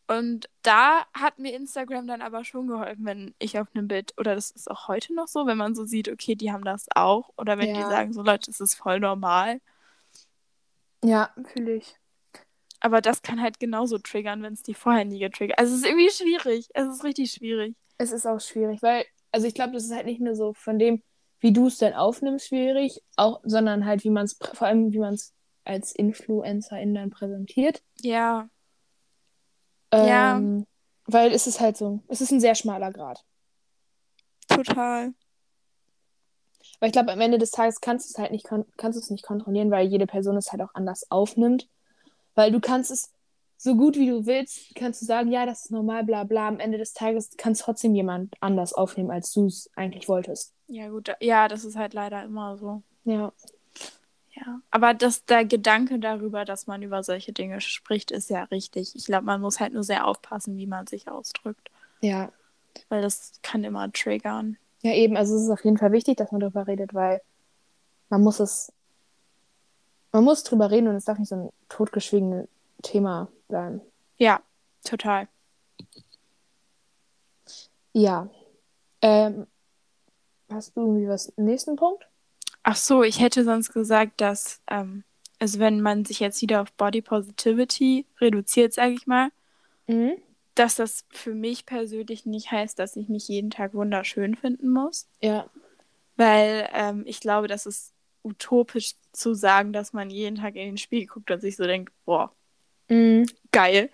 und 0.10 0.50
da 0.64 1.06
hat 1.14 1.38
mir 1.38 1.54
Instagram 1.56 2.08
dann 2.08 2.22
aber 2.22 2.44
schon 2.44 2.68
geholfen, 2.68 3.06
wenn 3.06 3.36
ich 3.38 3.60
auf 3.60 3.68
einem 3.74 3.88
Bild, 3.88 4.14
oder 4.18 4.34
das 4.34 4.50
ist 4.50 4.70
auch 4.70 4.88
heute 4.88 5.14
noch 5.14 5.28
so, 5.28 5.46
wenn 5.46 5.58
man 5.58 5.76
so 5.76 5.86
sieht, 5.86 6.10
okay, 6.10 6.34
die 6.36 6.52
haben 6.52 6.64
das 6.64 6.88
auch. 6.96 7.30
Oder 7.38 7.58
wenn 7.60 7.74
die 7.74 7.80
Ja. 7.82 7.88
sagen, 7.90 8.12
so 8.12 8.24
Leute, 8.24 8.50
das 8.50 8.60
ist 8.60 8.74
voll 8.74 9.00
normal. 9.00 9.62
Ja, 11.04 11.30
fühle 11.46 11.76
ich. 11.76 11.96
Aber 12.80 13.02
das 13.02 13.22
kann 13.22 13.42
halt 13.42 13.60
genauso 13.60 14.00
triggern, 14.00 14.42
wenn 14.42 14.54
es 14.54 14.64
die 14.64 14.74
vorher 14.74 15.06
nie 15.06 15.20
getriggert. 15.20 15.60
Also 15.60 15.76
es 15.76 15.82
ist 15.82 15.86
irgendwie 15.88 16.10
schwierig. 16.10 16.70
Es 16.74 16.88
ist 16.88 17.04
richtig 17.04 17.32
schwierig. 17.32 17.76
Es 17.98 18.12
ist 18.12 18.26
auch 18.26 18.40
schwierig, 18.40 18.82
weil, 18.82 19.06
also 19.32 19.46
ich 19.46 19.54
glaube, 19.54 19.74
das 19.74 19.84
ist 19.84 19.94
halt 19.94 20.06
nicht 20.06 20.22
nur 20.22 20.36
so 20.36 20.54
von 20.54 20.80
dem, 20.80 21.04
wie 21.40 21.54
du 21.54 21.68
es 21.68 21.78
dann 21.78 21.94
aufnimmst, 21.94 22.48
schwierig, 22.48 23.02
auch, 23.16 23.42
sondern 23.44 23.86
halt, 23.86 24.04
wie 24.04 24.10
man 24.10 24.26
es, 24.26 24.38
vor 24.54 24.68
allem, 24.68 24.92
wie 24.92 25.00
man 25.00 25.14
es 25.14 25.34
als 25.66 25.94
Influencerin 25.94 26.96
dann 26.96 27.10
präsentiert. 27.12 27.84
Ja. 28.02 28.50
Ja. 29.94 30.38
Ähm, 30.38 30.66
Weil 31.06 31.32
es 31.32 31.48
ist 31.48 31.60
halt 31.60 31.78
so, 31.78 32.02
es 32.08 32.22
ist 32.22 32.32
ein 32.32 32.40
sehr 32.40 32.56
schmaler 32.56 32.92
Grad. 32.92 33.24
Total. 34.48 35.14
Weil 36.80 36.90
ich 36.90 36.94
glaube, 36.94 37.12
am 37.12 37.22
Ende 37.22 37.38
des 37.38 37.52
Tages 37.52 37.82
kannst 37.82 38.10
du 38.10 38.14
es 38.14 38.20
halt 38.20 38.32
nicht, 38.32 38.48
kannst 38.78 38.98
du 38.98 39.02
es 39.02 39.10
nicht 39.10 39.26
kontrollieren, 39.26 39.72
weil 39.72 39.88
jede 39.88 40.08
Person 40.08 40.38
es 40.38 40.52
halt 40.52 40.62
auch 40.62 40.74
anders 40.74 41.10
aufnimmt. 41.12 41.68
Weil 42.36 42.52
du 42.52 42.60
kannst 42.60 42.92
es 42.92 43.12
so 43.58 43.76
gut 43.76 43.98
wie 43.98 44.08
du 44.08 44.26
willst, 44.26 44.74
kannst 44.76 45.02
du 45.02 45.06
sagen, 45.06 45.32
ja, 45.32 45.46
das 45.46 45.66
ist 45.66 45.72
normal, 45.72 46.06
bla 46.06 46.24
bla. 46.24 46.48
Am 46.48 46.60
Ende 46.60 46.78
des 46.78 46.94
Tages 46.94 47.32
kann 47.36 47.52
es 47.52 47.60
trotzdem 47.60 47.94
jemand 47.94 48.34
anders 48.40 48.72
aufnehmen, 48.74 49.12
als 49.12 49.34
du 49.34 49.48
es 49.48 49.70
eigentlich 49.76 50.08
wolltest. 50.08 50.54
Ja, 50.68 50.88
gut. 50.90 51.12
Ja, 51.20 51.50
das 51.50 51.66
ist 51.66 51.76
halt 51.76 51.94
leider 51.94 52.24
immer 52.24 52.58
so. 52.58 52.84
Ja. 53.04 53.34
Ja. 54.40 54.62
Aber 54.72 54.94
das, 54.94 55.26
der 55.26 55.46
Gedanke 55.46 56.00
darüber, 56.00 56.46
dass 56.46 56.68
man 56.68 56.82
über 56.82 57.04
solche 57.04 57.34
Dinge 57.34 57.62
spricht, 57.62 58.12
ist 58.12 58.30
ja 58.30 58.44
richtig. 58.44 58.96
Ich 58.96 59.06
glaube, 59.06 59.26
man 59.26 59.42
muss 59.42 59.60
halt 59.60 59.74
nur 59.74 59.84
sehr 59.84 60.06
aufpassen, 60.08 60.58
wie 60.58 60.68
man 60.68 60.88
sich 60.88 61.10
ausdrückt. 61.10 61.70
Ja. 62.02 62.32
Weil 62.88 63.02
das 63.02 63.34
kann 63.42 63.64
immer 63.64 63.92
triggern. 63.92 64.58
Ja, 64.82 64.94
eben, 64.94 65.18
also 65.18 65.36
es 65.36 65.44
ist 65.44 65.50
auf 65.50 65.66
jeden 65.66 65.78
Fall 65.78 65.92
wichtig, 65.92 66.18
dass 66.18 66.32
man 66.32 66.40
darüber 66.40 66.68
redet, 66.68 66.94
weil 66.94 67.22
man 68.10 68.22
muss 68.22 68.40
es, 68.40 68.72
man 70.12 70.24
muss 70.24 70.44
drüber 70.44 70.72
reden 70.72 70.88
und 70.88 70.96
es 70.96 71.06
darf 71.06 71.20
nicht 71.20 71.30
so 71.30 71.36
ein 71.36 71.50
totgeschwiegenes 71.68 72.48
Thema 72.82 73.28
bleiben. 73.50 73.82
Ja, 74.18 74.42
total. 74.84 75.28
Ja. 77.94 78.30
Ähm, 79.02 79.48
hast 80.50 80.78
du 80.78 80.82
irgendwie 80.82 81.08
was, 81.08 81.34
nächsten 81.36 81.76
Punkt? 81.76 82.09
Ach 82.70 82.76
so, 82.76 83.02
ich 83.02 83.20
hätte 83.20 83.44
sonst 83.44 83.74
gesagt, 83.74 84.22
dass, 84.22 84.62
ähm, 84.70 85.04
also 85.40 85.58
wenn 85.58 85.82
man 85.82 86.06
sich 86.06 86.20
jetzt 86.20 86.40
wieder 86.44 86.62
auf 86.62 86.72
Body 86.74 87.02
Positivity 87.02 88.06
reduziert, 88.22 88.74
sage 88.74 88.94
ich 88.94 89.08
mal, 89.08 89.30
Mhm. 89.88 90.18
dass 90.54 90.76
das 90.76 91.04
für 91.10 91.34
mich 91.34 91.66
persönlich 91.66 92.28
nicht 92.28 92.52
heißt, 92.52 92.78
dass 92.78 92.96
ich 92.96 93.10
mich 93.10 93.28
jeden 93.28 93.50
Tag 93.50 93.74
wunderschön 93.74 94.36
finden 94.36 94.70
muss. 94.70 95.08
Ja. 95.20 95.50
Weil 96.16 96.70
ähm, 96.74 97.04
ich 97.08 97.22
glaube, 97.22 97.48
das 97.48 97.66
ist 97.66 97.92
utopisch 98.24 98.94
zu 99.14 99.34
sagen, 99.34 99.74
dass 99.74 99.94
man 99.94 100.12
jeden 100.12 100.36
Tag 100.36 100.56
in 100.56 100.68
den 100.68 100.78
Spiegel 100.78 101.08
guckt 101.08 101.32
und 101.32 101.42
sich 101.42 101.56
so 101.56 101.64
denkt, 101.64 101.92
boah, 102.06 102.32
Mhm. 102.88 103.26
geil. 103.52 103.90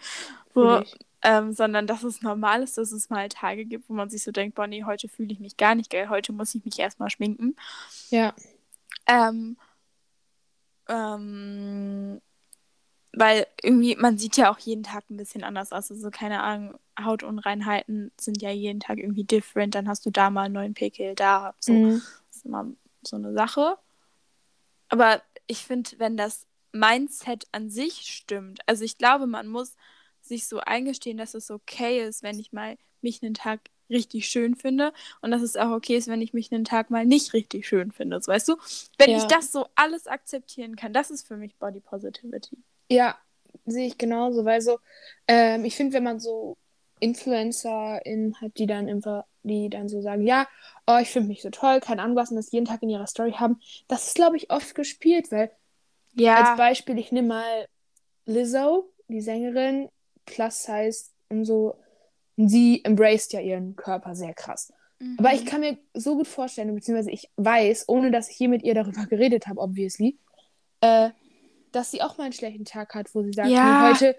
So, 0.54 0.84
ähm, 1.22 1.54
sondern 1.54 1.88
dass 1.88 2.04
es 2.04 2.22
normal 2.22 2.62
ist, 2.64 2.78
dass 2.78 2.92
es 2.92 3.10
mal 3.10 3.30
Tage 3.30 3.64
gibt, 3.66 3.88
wo 3.90 3.94
man 3.94 4.10
sich 4.10 4.24
so 4.24 4.32
denkt, 4.32 4.56
boah, 4.56 4.68
nee, 4.68 4.84
heute 4.84 5.08
fühle 5.08 5.32
ich 5.32 5.40
mich 5.40 5.56
gar 5.56 5.76
nicht 5.76 5.90
geil, 5.90 6.10
heute 6.10 6.34
muss 6.34 6.56
ich 6.56 6.66
mich 6.66 6.78
erstmal 6.80 7.10
schminken. 7.10 7.56
Ja. 8.10 8.34
Ähm, 9.08 9.58
ähm, 10.88 12.22
weil 13.14 13.48
irgendwie, 13.64 13.96
man 13.96 14.18
sieht 14.18 14.38
ja 14.38 14.52
auch 14.52 14.60
jeden 14.60 14.84
Tag 14.84 15.10
ein 15.10 15.18
bisschen 15.18 15.44
anders 15.44 15.72
aus. 15.72 15.90
Also, 15.90 16.12
keine 16.12 16.44
Ahnung, 16.44 16.78
Hautunreinheiten 17.00 18.12
sind 18.20 18.42
ja 18.42 18.52
jeden 18.52 18.80
Tag 18.80 18.98
irgendwie 18.98 19.24
different. 19.24 19.76
Dann 19.76 19.88
hast 19.88 20.06
du 20.06 20.12
da 20.12 20.30
mal 20.30 20.44
einen 20.44 20.54
neuen 20.54 20.74
Pickel, 20.74 21.16
da 21.16 21.56
so. 21.60 21.74
Mhm. 21.74 22.02
Das 22.28 22.38
ist 22.38 22.46
immer 22.46 22.68
so 23.04 23.16
eine 23.16 23.34
Sache. 23.34 23.78
Aber 24.90 25.22
ich 25.48 25.66
finde, 25.66 25.92
wenn 25.98 26.18
das 26.18 26.48
Mindset 26.72 27.48
an 27.52 27.70
sich 27.70 28.02
stimmt, 28.02 28.60
also 28.68 28.84
ich 28.84 28.98
glaube, 28.98 29.28
man 29.28 29.48
muss 29.48 29.76
sich 30.22 30.48
so 30.48 30.60
eingestehen, 30.60 31.18
dass 31.18 31.34
es 31.34 31.52
okay 31.52 32.06
ist, 32.06 32.24
wenn 32.24 32.40
ich 32.40 32.52
mal 32.52 32.78
mich 33.02 33.24
einen 33.24 33.34
Tag 33.34 33.62
richtig 33.90 34.28
schön 34.28 34.56
finde 34.56 34.94
und 35.22 35.32
dass 35.32 35.42
es 35.42 35.56
auch 35.56 35.72
okay 35.72 35.98
ist, 35.98 36.08
wenn 36.08 36.22
ich 36.22 36.34
mich 36.34 36.52
einen 36.52 36.66
Tag 36.66 36.90
mal 36.90 37.06
nicht 37.06 37.34
richtig 37.34 37.68
schön 37.68 37.92
finde. 37.92 38.22
So, 38.22 38.32
weißt 38.32 38.48
du? 38.50 38.58
Wenn 38.98 39.12
Ja. 39.12 39.18
ich 39.18 39.28
das 39.28 39.52
so 39.52 39.68
alles 39.76 40.08
akzeptieren 40.08 40.76
kann, 40.76 40.94
das 40.94 41.12
ist 41.12 41.28
für 41.28 41.38
mich 41.38 41.56
Body 41.58 41.80
Positivity. 41.80 42.58
Ja, 42.90 43.18
sehe 43.66 43.88
ich 43.88 43.98
genauso, 43.98 44.46
weil 44.46 44.62
so, 44.62 44.80
ähm, 45.28 45.66
ich 45.66 45.76
finde, 45.76 45.94
wenn 45.94 46.04
man 46.04 46.20
so 46.20 46.58
InfluencerInnen 47.00 48.40
hat, 48.42 48.58
die 48.58 48.68
dann 48.68 48.88
einfach, 48.90 49.26
die 49.44 49.70
dann 49.70 49.90
so 49.90 50.02
sagen, 50.02 50.26
ja, 50.26 50.48
oh, 50.88 50.98
ich 51.02 51.10
finde 51.10 51.30
mich 51.30 51.42
so 51.42 51.50
toll, 51.50 51.80
was, 52.16 52.30
und 52.30 52.36
das 52.38 52.52
jeden 52.52 52.66
Tag 52.66 52.84
in 52.84 52.90
ihrer 52.90 53.08
Story 53.08 53.34
haben, 53.34 53.60
das 53.88 54.08
ist, 54.08 54.16
glaube 54.16 54.38
ich, 54.38 54.52
oft 54.52 54.76
gespielt, 54.76 55.32
weil 55.32 55.52
als 56.34 56.54
Ja, 56.54 56.56
Beispiel, 56.56 56.98
ich 57.00 57.12
nehme 57.12 57.30
mal 57.30 57.68
Lizzo, 58.26 58.92
die 59.08 59.22
Sängerin, 59.22 59.90
Plus 60.26 60.64
Size 60.64 61.12
und 61.30 61.46
so, 61.46 61.78
und 62.38 62.50
sie 62.50 62.84
embraced 62.84 63.34
ja 63.34 63.40
ihren 63.40 63.76
Körper 63.76 64.16
sehr 64.16 64.34
krass. 64.34 64.72
Aber 65.18 65.34
ich 65.34 65.42
Mhm. 65.44 65.46
kann 65.46 65.60
mir 65.62 65.78
so 65.94 66.16
gut 66.16 66.28
vorstellen, 66.28 66.74
beziehungsweise 66.74 67.12
ich 67.12 67.30
weiß, 67.36 67.86
ohne 67.90 68.12
dass 68.12 68.30
ich 68.30 68.40
je 68.40 68.48
mit 68.48 68.64
ihr 68.64 68.74
darüber 68.74 69.06
geredet 69.10 69.48
habe, 69.48 69.60
obviously, 69.60 70.18
äh, 70.82 71.10
dass 71.72 71.92
sie 71.92 72.02
auch 72.02 72.18
mal 72.18 72.26
einen 72.26 72.34
schlechten 72.34 72.64
Tag 72.66 72.96
hat, 72.96 73.14
wo 73.14 73.22
sie 73.24 73.34
sagt, 73.34 73.50
Ja. 73.50 73.90
nee, 73.90 73.94
heute, 73.94 74.16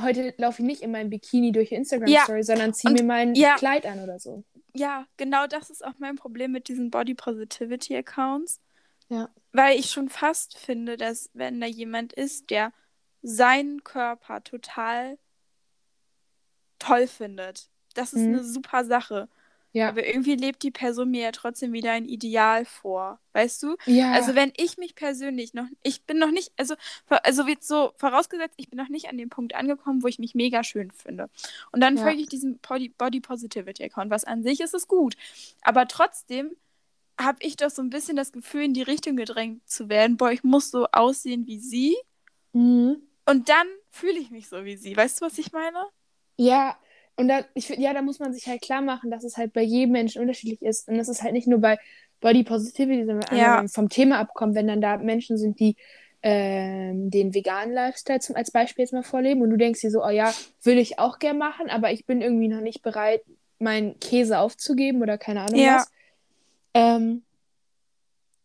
heute 0.00 0.34
laufe 0.38 0.62
ich 0.62 0.66
nicht 0.66 0.82
in 0.82 0.92
meinem 0.92 1.10
Bikini 1.10 1.50
durch 1.52 1.70
die 1.70 1.74
Instagram-Story, 1.74 2.42
sondern 2.44 2.72
ziehe 2.74 2.92
mir 2.94 3.02
mal 3.02 3.18
ein 3.20 3.34
ja. 3.34 3.56
Kleid 3.56 3.86
an 3.86 4.00
oder 4.02 4.18
so. 4.20 4.44
Ja, 4.76 5.06
genau 5.16 5.46
das 5.46 5.70
ist 5.70 5.84
auch 5.84 5.94
mein 5.98 6.16
Problem 6.16 6.52
mit 6.52 6.68
diesen 6.68 6.90
Body 6.90 7.14
Positivity 7.14 7.96
Accounts. 7.96 8.60
Ja. 9.08 9.28
Weil 9.52 9.78
ich 9.78 9.90
schon 9.90 10.08
fast 10.08 10.56
finde, 10.58 10.96
dass 10.96 11.30
wenn 11.34 11.60
da 11.60 11.66
jemand 11.66 12.12
ist, 12.12 12.50
der 12.50 12.72
seinen 13.22 13.82
Körper 13.84 14.42
total 14.44 15.18
toll 16.86 17.06
findet, 17.06 17.68
das 17.94 18.12
ist 18.12 18.22
Mhm. 18.22 18.34
eine 18.34 18.44
super 18.44 18.84
Sache. 18.84 19.28
Ja. 19.72 19.88
Aber 19.88 20.06
irgendwie 20.06 20.36
lebt 20.36 20.62
die 20.62 20.70
Person 20.70 21.10
mir 21.10 21.22
ja 21.22 21.32
trotzdem 21.32 21.72
wieder 21.72 21.90
ein 21.90 22.04
Ideal 22.04 22.64
vor. 22.64 23.18
Weißt 23.32 23.60
du? 23.64 23.76
Ja. 23.86 24.12
Also 24.12 24.36
wenn 24.36 24.52
ich 24.56 24.78
mich 24.78 24.94
persönlich 24.94 25.52
noch, 25.52 25.66
ich 25.82 26.04
bin 26.04 26.18
noch 26.18 26.30
nicht, 26.30 26.52
also, 26.56 26.76
also 27.08 27.48
wird 27.48 27.64
so 27.64 27.92
vorausgesetzt, 27.96 28.54
ich 28.56 28.70
bin 28.70 28.76
noch 28.78 28.88
nicht 28.88 29.08
an 29.08 29.18
dem 29.18 29.30
Punkt 29.30 29.56
angekommen, 29.56 30.04
wo 30.04 30.06
ich 30.06 30.20
mich 30.20 30.36
mega 30.36 30.62
schön 30.62 30.92
finde. 30.92 31.28
Und 31.72 31.80
dann 31.80 31.96
Ja. 31.96 32.04
folge 32.04 32.20
ich 32.20 32.28
diesem 32.28 32.58
Body, 32.58 32.90
Body 32.90 33.20
Positivity 33.20 33.82
Account, 33.82 34.12
was 34.12 34.22
an 34.24 34.44
sich 34.44 34.60
ist 34.60 34.74
es 34.74 34.86
gut. 34.86 35.16
Aber 35.62 35.88
trotzdem 35.88 36.52
habe 37.20 37.38
ich 37.40 37.56
doch 37.56 37.70
so 37.70 37.82
ein 37.82 37.90
bisschen 37.90 38.14
das 38.16 38.30
Gefühl, 38.30 38.62
in 38.62 38.74
die 38.74 38.82
Richtung 38.82 39.16
gedrängt 39.16 39.68
zu 39.68 39.88
werden, 39.88 40.16
boah, 40.16 40.30
ich 40.30 40.44
muss 40.44 40.70
so 40.70 40.86
aussehen 40.92 41.48
wie 41.48 41.58
sie. 41.58 41.96
mhm. 42.52 43.02
Und 43.26 43.48
dann 43.48 43.66
fühle 43.90 44.18
ich 44.18 44.30
mich 44.30 44.48
so 44.48 44.64
wie 44.64 44.76
sie. 44.76 44.96
Weißt 44.96 45.20
du, 45.20 45.24
was 45.24 45.38
ich 45.38 45.50
meine? 45.50 45.84
Ja, 46.36 46.76
und 47.16 47.28
da, 47.28 47.44
ich 47.54 47.68
ja, 47.68 47.92
da 47.94 48.02
muss 48.02 48.18
man 48.18 48.32
sich 48.34 48.46
halt 48.48 48.62
klar 48.62 48.80
machen, 48.82 49.10
dass 49.10 49.22
es 49.24 49.36
halt 49.36 49.52
bei 49.52 49.62
jedem 49.62 49.92
Menschen 49.92 50.20
unterschiedlich 50.20 50.62
ist. 50.62 50.88
Und 50.88 50.98
das 50.98 51.08
ist 51.08 51.22
halt 51.22 51.32
nicht 51.32 51.46
nur 51.46 51.60
bei 51.60 51.78
Body 52.20 52.42
Positivity, 52.42 53.04
sondern 53.06 53.36
Ja. 53.36 53.64
vom 53.68 53.88
Thema 53.88 54.18
abkommen, 54.18 54.54
wenn 54.54 54.66
dann 54.66 54.80
da 54.80 54.96
Menschen 54.96 55.36
sind, 55.36 55.60
die 55.60 55.76
ähm, 56.22 57.10
den 57.10 57.34
veganen 57.34 57.74
Lifestyle 57.74 58.18
zum, 58.18 58.34
als 58.34 58.50
Beispiel 58.50 58.82
jetzt 58.82 58.92
mal 58.92 59.02
vorleben 59.02 59.42
und 59.42 59.50
du 59.50 59.56
denkst 59.58 59.80
dir 59.82 59.90
so, 59.90 60.02
oh 60.02 60.08
ja, 60.08 60.32
würde 60.62 60.80
ich 60.80 60.98
auch 60.98 61.18
gern 61.18 61.36
machen, 61.38 61.68
aber 61.68 61.92
ich 61.92 62.06
bin 62.06 62.22
irgendwie 62.22 62.48
noch 62.48 62.62
nicht 62.62 62.82
bereit, 62.82 63.22
meinen 63.58 63.98
Käse 64.00 64.38
aufzugeben 64.38 65.02
oder 65.02 65.18
keine 65.18 65.42
Ahnung 65.42 65.60
Ja. 65.60 65.76
was. 65.76 65.92
Ähm, 66.72 67.24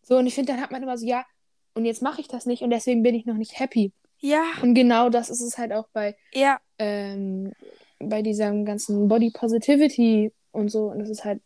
so, 0.04 0.18
und 0.18 0.28
ich 0.28 0.36
finde, 0.36 0.52
dann 0.52 0.62
hat 0.62 0.72
man 0.72 0.84
immer 0.84 0.98
so, 0.98 1.06
ja, 1.06 1.26
und 1.74 1.86
jetzt 1.86 2.02
mache 2.02 2.20
ich 2.22 2.28
das 2.28 2.46
nicht 2.46 2.64
und 2.64 2.70
deswegen 2.72 3.02
bin 3.02 3.16
ich 3.16 3.26
noch 3.26 3.36
nicht 3.38 3.60
happy. 3.60 3.94
Ja, 4.20 4.44
Und 4.62 4.74
genau 4.74 5.10
das 5.10 5.30
ist 5.30 5.42
es 5.42 5.58
halt 5.58 5.72
auch 5.72 5.88
bei 5.94 6.18
ja, 6.34 6.60
ähm, 6.78 7.54
bei 8.00 8.22
diesem 8.22 8.66
ganzen 8.66 9.08
Body 9.08 9.32
Positivity 9.32 10.32
und 10.52 10.70
so. 10.70 10.86
Und 10.86 11.00
das 11.00 11.10
ist 11.10 11.26
halt, 11.26 11.42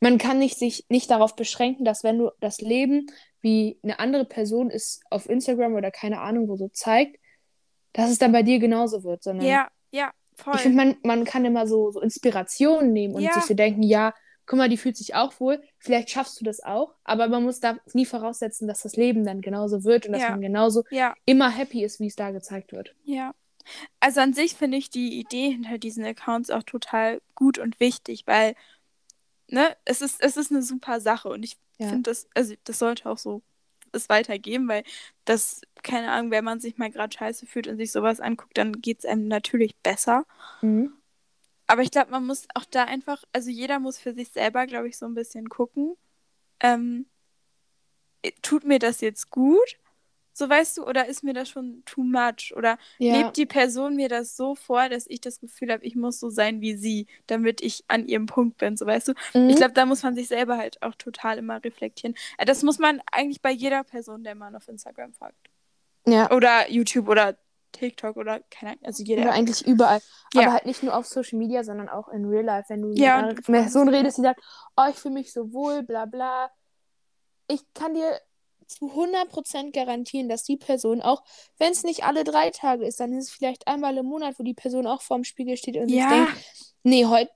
man 0.00 0.18
kann 0.18 0.38
nicht 0.38 0.58
sich 0.58 0.84
nicht 0.88 1.10
darauf 1.10 1.34
beschränken, 1.36 1.84
dass 1.84 2.04
wenn 2.04 2.18
du 2.18 2.30
das 2.40 2.60
Leben 2.60 3.06
wie 3.40 3.78
eine 3.82 3.98
andere 3.98 4.24
Person 4.24 4.70
es 4.70 5.00
auf 5.10 5.28
Instagram 5.28 5.74
oder 5.74 5.90
keine 5.90 6.20
Ahnung 6.20 6.48
wo 6.48 6.56
so 6.56 6.68
zeigt, 6.68 7.16
dass 7.92 8.10
es 8.10 8.18
dann 8.18 8.32
bei 8.32 8.42
dir 8.42 8.58
genauso 8.58 9.02
wird, 9.04 9.22
sondern 9.22 9.46
Ja, 9.46 9.68
ja, 9.90 10.10
voll. 10.36 10.54
ich 10.56 10.60
finde, 10.62 10.76
man, 10.76 10.96
man 11.02 11.24
kann 11.24 11.44
immer 11.44 11.66
so, 11.66 11.90
so 11.90 12.00
Inspirationen 12.00 12.92
nehmen 12.92 13.14
und 13.14 13.22
Ja. 13.22 13.32
sich 13.32 13.44
so 13.46 13.54
denken, 13.54 13.82
ja, 13.82 14.14
guck 14.46 14.58
mal, 14.58 14.68
die 14.68 14.76
fühlt 14.76 14.96
sich 14.96 15.14
auch 15.14 15.38
wohl, 15.40 15.60
vielleicht 15.78 16.10
schaffst 16.10 16.40
du 16.40 16.44
das 16.44 16.60
auch, 16.62 16.94
aber 17.04 17.28
man 17.28 17.42
muss 17.44 17.60
da 17.60 17.76
nie 17.92 18.06
voraussetzen, 18.06 18.66
dass 18.68 18.82
das 18.82 18.96
Leben 18.96 19.24
dann 19.24 19.40
genauso 19.40 19.84
wird 19.84 20.06
und 20.06 20.12
dass 20.12 20.22
Ja. 20.22 20.30
man 20.30 20.40
genauso 20.40 20.84
ja, 20.90 21.14
immer 21.26 21.50
happy 21.50 21.84
ist, 21.84 21.98
wie 22.00 22.06
es 22.06 22.16
da 22.16 22.30
gezeigt 22.30 22.72
wird. 22.72 22.94
ja. 23.04 23.34
Also 24.00 24.20
an 24.20 24.32
sich 24.32 24.54
finde 24.54 24.78
ich 24.78 24.90
die 24.90 25.18
Idee 25.18 25.50
hinter 25.50 25.78
diesen 25.78 26.04
Accounts 26.04 26.50
auch 26.50 26.62
total 26.62 27.20
gut 27.34 27.58
und 27.58 27.80
wichtig, 27.80 28.24
weil, 28.26 28.54
ne, 29.48 29.76
es 29.84 30.00
ist, 30.02 30.20
es 30.20 30.36
ist 30.36 30.50
eine 30.50 30.62
super 30.62 31.00
Sache 31.00 31.28
und 31.28 31.42
ich 31.42 31.56
Ja. 31.78 31.88
finde 31.88 32.10
das, 32.10 32.28
also 32.34 32.54
das 32.64 32.78
sollte 32.78 33.08
auch 33.08 33.18
so 33.18 33.42
es 33.92 34.08
weitergeben, 34.08 34.68
weil 34.68 34.84
das, 35.24 35.62
keine 35.82 36.10
Ahnung, 36.10 36.30
wenn 36.30 36.44
man 36.44 36.60
sich 36.60 36.76
mal 36.76 36.90
gerade 36.90 37.16
scheiße 37.16 37.46
fühlt 37.46 37.68
und 37.68 37.78
sich 37.78 37.90
sowas 37.92 38.20
anguckt, 38.20 38.58
dann 38.58 38.72
geht 38.80 38.98
es 39.00 39.04
einem 39.04 39.28
natürlich 39.28 39.76
besser. 39.76 40.26
Mhm. 40.60 40.92
Aber 41.66 41.82
ich 41.82 41.90
glaube, 41.90 42.10
man 42.10 42.26
muss 42.26 42.46
auch 42.54 42.64
da 42.64 42.84
einfach, 42.84 43.22
also 43.32 43.50
jeder 43.50 43.78
muss 43.78 43.98
für 43.98 44.14
sich 44.14 44.30
selber, 44.30 44.66
glaube 44.66 44.88
ich, 44.88 44.98
so 44.98 45.06
ein 45.06 45.14
bisschen 45.14 45.48
gucken. 45.48 45.96
Ähm, 46.60 47.06
tut 48.42 48.64
mir 48.64 48.78
das 48.78 49.00
jetzt 49.00 49.30
gut? 49.30 49.78
So 50.38 50.48
weißt 50.48 50.78
du, 50.78 50.86
oder 50.86 51.06
ist 51.08 51.24
mir 51.24 51.34
das 51.34 51.48
schon 51.48 51.82
too 51.84 52.04
much? 52.04 52.54
Oder 52.56 52.78
Ja. 52.98 53.16
lebt 53.16 53.36
die 53.36 53.44
Person 53.44 53.96
mir 53.96 54.08
das 54.08 54.36
so 54.36 54.54
vor, 54.54 54.88
dass 54.88 55.06
ich 55.08 55.20
das 55.20 55.40
Gefühl 55.40 55.72
habe, 55.72 55.84
ich 55.84 55.96
muss 55.96 56.20
so 56.20 56.30
sein 56.30 56.60
wie 56.60 56.76
sie, 56.76 57.08
damit 57.26 57.60
ich 57.60 57.82
an 57.88 58.06
ihrem 58.06 58.26
Punkt 58.26 58.56
bin, 58.58 58.76
so 58.76 58.86
weißt 58.86 59.08
du? 59.08 59.14
Mhm. 59.34 59.50
Ich 59.50 59.56
glaube, 59.56 59.72
da 59.74 59.84
muss 59.84 60.04
man 60.04 60.14
sich 60.14 60.28
selber 60.28 60.56
halt 60.56 60.80
auch 60.80 60.94
total 60.94 61.38
immer 61.38 61.62
reflektieren. 61.64 62.14
Äh, 62.38 62.44
Das 62.44 62.62
muss 62.62 62.78
man 62.78 63.02
eigentlich 63.10 63.42
bei 63.42 63.50
jeder 63.50 63.82
Person, 63.82 64.22
der 64.22 64.36
man 64.36 64.54
auf 64.54 64.68
Instagram 64.68 65.12
folgt. 65.12 65.50
ja. 66.06 66.30
Oder 66.30 66.70
YouTube 66.70 67.08
oder 67.08 67.36
TikTok 67.72 68.16
oder 68.16 68.40
keine 68.48 68.72
Ahnung, 68.72 68.84
also 68.84 69.02
jeder. 69.02 69.22
Oder 69.22 69.32
eigentlich 69.32 69.66
überall. 69.66 70.00
Ja. 70.34 70.42
Aber 70.42 70.52
halt 70.52 70.66
nicht 70.66 70.84
nur 70.84 70.94
auf 70.96 71.06
Social 71.06 71.36
Media, 71.38 71.64
sondern 71.64 71.88
auch 71.88 72.08
in 72.10 72.24
Real 72.24 72.44
Life. 72.44 72.66
Wenn 72.68 72.82
du 72.82 72.92
Ja, 72.92 73.22
mit 73.22 73.32
einer 73.32 73.42
Person 73.62 73.88
redest, 73.88 74.18
die 74.18 74.22
sagt, 74.22 74.40
oh, 74.76 74.86
ich 74.88 74.96
fühle 74.96 75.14
mich 75.14 75.32
so 75.32 75.52
wohl, 75.52 75.82
bla 75.82 76.06
bla. 76.06 76.50
Ich 77.48 77.62
kann 77.74 77.94
dir 77.94 78.20
zu 78.68 78.94
100% 78.94 79.72
garantieren, 79.72 80.28
dass 80.28 80.44
die 80.44 80.56
Person 80.56 81.00
auch, 81.02 81.22
wenn 81.58 81.72
es 81.72 81.84
nicht 81.84 82.04
alle 82.04 82.24
drei 82.24 82.50
Tage 82.50 82.86
ist, 82.86 83.00
dann 83.00 83.12
ist 83.12 83.24
es 83.28 83.30
vielleicht 83.30 83.66
einmal 83.66 83.96
im 83.98 84.06
Monat, 84.06 84.38
wo 84.38 84.42
die 84.44 84.54
Person 84.54 84.86
auch 84.86 85.02
vorm 85.02 85.24
Spiegel 85.24 85.56
steht 85.56 85.76
und 85.76 85.88
Ja. 85.88 86.00
sich 86.00 86.08
denkt, 86.08 86.32
nee, 86.82 87.04
heute 87.06 87.30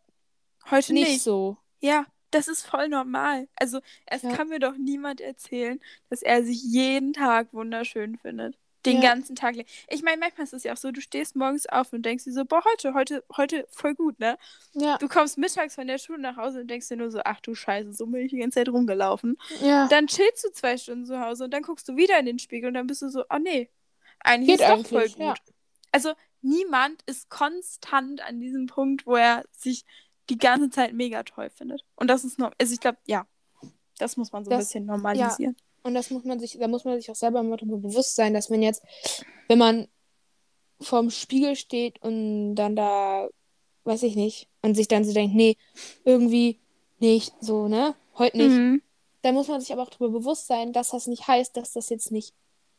Heute 0.71 0.93
nicht, 0.93 1.09
nicht. 1.09 1.23
so. 1.23 1.57
Ja, 1.81 2.07
das 2.31 2.47
ist 2.49 2.65
voll 2.65 2.89
normal. 2.89 3.49
Also, 3.57 3.81
es 4.07 4.23
Ja. 4.23 4.31
kann 4.31 4.49
mir 4.49 4.61
doch 4.61 4.77
niemand 4.77 5.21
erzählen, 5.21 5.81
dass 6.09 6.23
er 6.23 6.45
sich 6.45 6.63
jeden 6.63 7.13
Tag 7.13 7.53
wunderschön 7.53 8.17
findet. 8.17 8.57
Den 8.85 9.01
Ja. 9.01 9.11
ganzen 9.15 9.37
Tag. 9.37 9.55
Ich 9.89 10.03
meine, 10.03 10.19
manchmal 10.19 10.45
ist 10.45 10.53
es 10.53 10.65
ja 10.65 10.73
auch 10.73 10.77
so, 10.77 10.91
du 10.91 11.01
stehst 11.01 11.37
morgens 11.37 11.67
auf 11.67 11.93
und 11.93 12.03
denkst 12.03 12.25
dir 12.25 12.33
so, 12.33 12.45
boah, 12.45 12.63
heute, 12.73 12.95
heute, 12.95 13.23
heute 13.37 13.67
voll 13.71 13.95
gut, 13.95 14.19
ne? 14.19 14.37
Ja, 14.73 14.99
Du 14.99 15.09
kommst 15.09 15.39
mittags 15.39 15.77
von 15.77 15.87
der 15.87 15.99
Schule 15.99 16.19
nach 16.21 16.37
Hause 16.37 16.63
und 16.63 16.69
denkst 16.69 16.89
dir 16.89 16.97
nur 16.97 17.11
so, 17.11 17.21
ach 17.25 17.41
du 17.41 17.55
Scheiße, 17.55 17.93
so 17.93 18.07
bin 18.07 18.23
ich 18.23 18.31
die 18.31 18.39
ganze 18.39 18.57
Zeit 18.61 18.69
rumgelaufen. 18.69 19.37
ja. 19.61 19.87
Dann 19.89 20.09
chillst 20.09 20.45
du 20.45 20.51
zwei 20.51 20.77
Stunden 20.77 21.07
zu 21.07 21.21
Hause 21.21 21.45
und 21.45 21.53
dann 21.53 21.63
guckst 21.63 21.89
du 21.89 21.97
wieder 21.97 22.19
in 22.19 22.27
den 22.27 22.39
Spiegel 22.41 22.69
und 22.69 22.75
dann 22.75 22.87
bist 22.89 23.03
du 23.03 23.09
so, 23.09 23.25
oh 23.31 23.39
nee, 23.39 23.71
eigentlich 24.21 24.59
Geht 24.59 24.67
ist 24.67 24.69
doch 24.69 24.87
voll 24.87 25.09
gut. 25.09 25.19
ja. 25.19 25.35
Also 25.93 26.15
niemand 26.41 27.03
ist 27.07 27.29
konstant 27.31 28.21
an 28.23 28.41
diesem 28.41 28.67
Punkt, 28.67 29.07
wo 29.07 29.15
er 29.17 29.45
sich 29.53 29.85
die 30.31 30.39
ganze 30.39 30.71
Zeit 30.71 30.93
mega 30.95 31.23
toll 31.23 31.51
findet. 31.51 31.85
Und 31.95 32.09
das 32.09 32.25
ist 32.25 32.39
noch, 32.39 32.53
also 32.61 32.73
ich 32.75 32.81
glaube, 32.81 32.99
ja, 33.07 33.27
das 33.99 34.17
muss 34.17 34.33
man 34.33 34.45
so 34.45 34.51
ein 34.51 34.59
Das- 34.59 34.67
bisschen 34.69 34.87
normalisieren. 34.87 35.57
Und 35.83 35.95
das 35.95 36.11
muss 36.11 36.25
man 36.25 36.39
sich, 36.39 36.59
da 36.59 36.69
muss 36.69 36.85
man 36.85 36.99
sich 36.99 37.11
auch 37.11 37.17
selber 37.17 37.43
mal 37.43 37.57
darüber 37.57 37.79
bewusst 37.79 38.15
sein, 38.15 38.35
dass 38.35 38.51
man 38.51 38.63
jetzt, 38.63 38.83
wenn 39.49 39.59
man 39.59 39.89
vorm 40.81 41.11
Spiegel 41.11 41.57
steht 41.57 42.01
und 42.03 42.55
dann 42.55 42.77
da, 42.77 43.29
weiß 43.85 44.03
ich 44.05 44.17
nicht, 44.17 44.49
und 44.63 44.75
sich 44.75 44.89
dann 44.89 45.05
so 45.05 45.13
denkt, 45.13 45.35
nee, 45.35 45.57
irgendwie 46.05 46.61
nicht 46.99 47.35
so, 47.41 47.69
ne? 47.69 47.95
Heute 48.17 48.37
nicht. 48.37 48.51
Mhm. 48.51 48.83
Da 49.23 49.33
muss 49.33 49.49
man 49.49 49.61
sich 49.61 49.73
aber 49.73 49.83
auch 49.83 49.91
darüber 49.91 50.19
bewusst 50.19 50.47
sein, 50.47 50.73
dass 50.73 50.91
das 50.91 51.07
nicht 51.07 51.27
heißt, 51.27 51.57
dass 51.57 51.73
das 51.73 51.89
jetzt 51.89 52.11
nicht, 52.11 52.35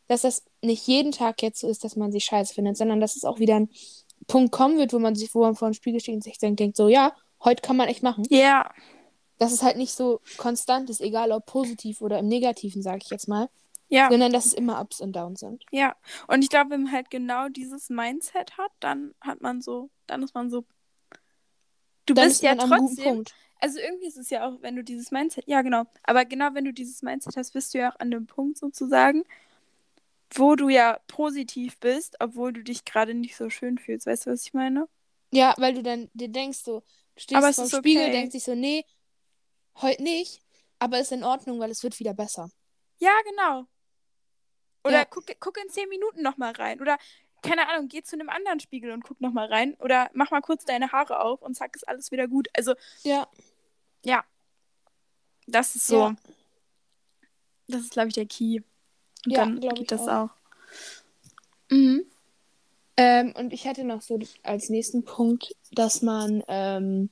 dass 0.07 0.21
das 0.21 0.43
nicht 0.61 0.87
jeden 0.87 1.11
Tag 1.11 1.41
jetzt 1.41 1.59
so 1.59 1.67
ist, 1.67 1.83
dass 1.83 1.95
man 1.95 2.11
sich 2.11 2.25
scheiße 2.25 2.53
findet, 2.53 2.77
sondern 2.77 2.99
dass 2.99 3.15
es 3.15 3.25
auch 3.25 3.39
wieder 3.39 3.55
ein 3.55 3.69
Punkt 4.27 4.51
kommen 4.51 4.77
wird, 4.77 4.93
wo 4.93 4.99
man 4.99 5.15
sich, 5.15 5.33
wo 5.33 5.41
man 5.41 5.55
vor 5.55 5.69
dem 5.69 5.73
Spiegel 5.73 5.99
steht 5.99 6.15
und 6.15 6.23
sich 6.23 6.37
denkt, 6.37 6.59
denkt 6.59 6.77
so, 6.77 6.87
ja, 6.87 7.13
heute 7.43 7.61
kann 7.61 7.77
man 7.77 7.87
echt 7.87 8.03
machen. 8.03 8.25
Ja, 8.29 8.71
Dass 9.39 9.51
es 9.51 9.63
halt 9.63 9.77
nicht 9.77 9.93
so 9.93 10.21
konstant 10.37 10.89
ist, 10.89 11.01
egal 11.01 11.31
ob 11.31 11.45
positiv 11.45 12.01
oder 12.01 12.19
im 12.19 12.27
Negativen, 12.27 12.81
sage 12.81 13.01
ich 13.03 13.09
jetzt 13.09 13.27
mal, 13.27 13.49
ja, 13.89 14.09
sondern 14.09 14.31
dass 14.31 14.45
es 14.45 14.53
immer 14.53 14.79
Ups 14.81 15.01
und 15.01 15.15
Downs 15.15 15.41
sind. 15.41 15.65
ja. 15.71 15.95
Und 16.27 16.43
ich 16.43 16.49
glaube, 16.49 16.71
wenn 16.71 16.83
man 16.83 16.91
halt 16.91 17.09
genau 17.09 17.49
dieses 17.49 17.89
Mindset 17.89 18.57
hat, 18.57 18.71
dann 18.79 19.13
hat 19.21 19.41
man 19.41 19.61
so, 19.61 19.89
dann 20.07 20.23
ist 20.23 20.33
man 20.33 20.49
so. 20.49 20.65
Du 22.05 22.13
Dann 22.13 22.25
bist 22.25 22.37
ist 22.37 22.43
ja 22.43 22.55
man 22.55 22.71
am 22.71 22.79
guten 22.79 22.95
trotzdem. 22.95 23.13
Punkt. 23.15 23.33
Also 23.59 23.79
irgendwie 23.79 24.07
ist 24.07 24.17
es 24.17 24.29
ja 24.29 24.45
auch, 24.47 24.61
wenn 24.61 24.75
du 24.75 24.83
dieses 24.83 25.11
Mindset, 25.11 25.47
ja 25.47 25.61
genau, 25.61 25.85
aber 26.03 26.25
genau 26.25 26.53
wenn 26.53 26.65
du 26.65 26.73
dieses 26.73 27.01
Mindset 27.01 27.37
hast, 27.37 27.53
bist 27.53 27.73
du 27.73 27.77
ja 27.77 27.93
auch 27.93 27.99
an 27.99 28.11
dem 28.11 28.25
Punkt 28.25 28.57
sozusagen, 28.57 29.23
wo 30.33 30.55
du 30.55 30.67
ja 30.69 30.99
positiv 31.07 31.77
bist, 31.79 32.17
obwohl 32.19 32.51
du 32.51 32.63
dich 32.63 32.83
gerade 32.83 33.13
nicht 33.13 33.37
so 33.37 33.49
schön 33.49 33.77
fühlst. 33.77 34.05
Weißt 34.05 34.25
du, 34.25 34.31
was 34.31 34.45
ich 34.45 34.53
meine? 34.53 34.87
Ja, 35.31 35.53
weil 35.57 35.73
du 35.75 35.81
dann 35.83 36.09
dir 36.13 36.27
denkst 36.27 36.59
so, 36.59 36.83
du 37.15 37.21
stehst 37.21 37.55
vor 37.55 37.65
dem 37.65 37.69
Spiegel, 37.79 38.03
okay. 38.03 38.11
denkst 38.11 38.31
dich 38.33 38.43
so, 38.43 38.53
nee, 38.55 38.83
heute 39.81 40.03
nicht, 40.03 40.41
aber 40.79 40.99
ist 40.99 41.11
in 41.11 41.23
Ordnung, 41.23 41.59
weil 41.59 41.71
es 41.71 41.83
wird 41.83 41.99
wieder 41.99 42.13
besser. 42.13 42.49
Ja, 42.99 43.11
genau. 43.29 43.65
Oder 44.83 44.99
Ja. 44.99 45.05
guck, 45.05 45.25
guck 45.39 45.57
in 45.57 45.69
zehn 45.69 45.87
Minuten 45.89 46.21
nochmal 46.21 46.53
rein. 46.53 46.81
Oder, 46.81 46.97
keine 47.41 47.67
Ahnung, 47.69 47.87
geh 47.87 48.01
zu 48.03 48.15
einem 48.15 48.29
anderen 48.29 48.59
Spiegel 48.59 48.91
und 48.91 49.03
guck 49.03 49.19
nochmal 49.21 49.47
rein. 49.47 49.75
Oder 49.79 50.09
mach 50.13 50.31
mal 50.31 50.41
kurz 50.41 50.65
deine 50.65 50.91
Haare 50.91 51.19
auf 51.21 51.41
und 51.41 51.55
zack, 51.55 51.75
ist 51.75 51.87
alles 51.87 52.11
wieder 52.11 52.27
gut. 52.27 52.47
Also, 52.53 52.75
Ja, 53.03 53.27
ja. 54.03 54.23
Das 55.47 55.75
ist 55.75 55.87
so. 55.87 55.99
Ja. 55.99 56.15
Das 57.67 57.81
ist, 57.81 57.91
glaube 57.91 58.09
ich, 58.09 58.13
der 58.13 58.25
Key. 58.25 58.59
Und 59.25 59.31
Ja, 59.31 59.45
dann 59.45 59.59
geht 59.75 59.91
das 59.91 60.01
auch. 60.07 60.29
auch. 60.29 60.29
Mhm. 61.69 62.05
Ähm, 62.95 63.33
und 63.35 63.53
ich 63.53 63.65
hätte 63.65 63.83
noch 63.83 64.01
so 64.01 64.19
als 64.43 64.69
nächsten 64.69 65.03
Punkt, 65.03 65.55
dass 65.71 66.01
man, 66.01 66.43
ähm, 66.47 67.09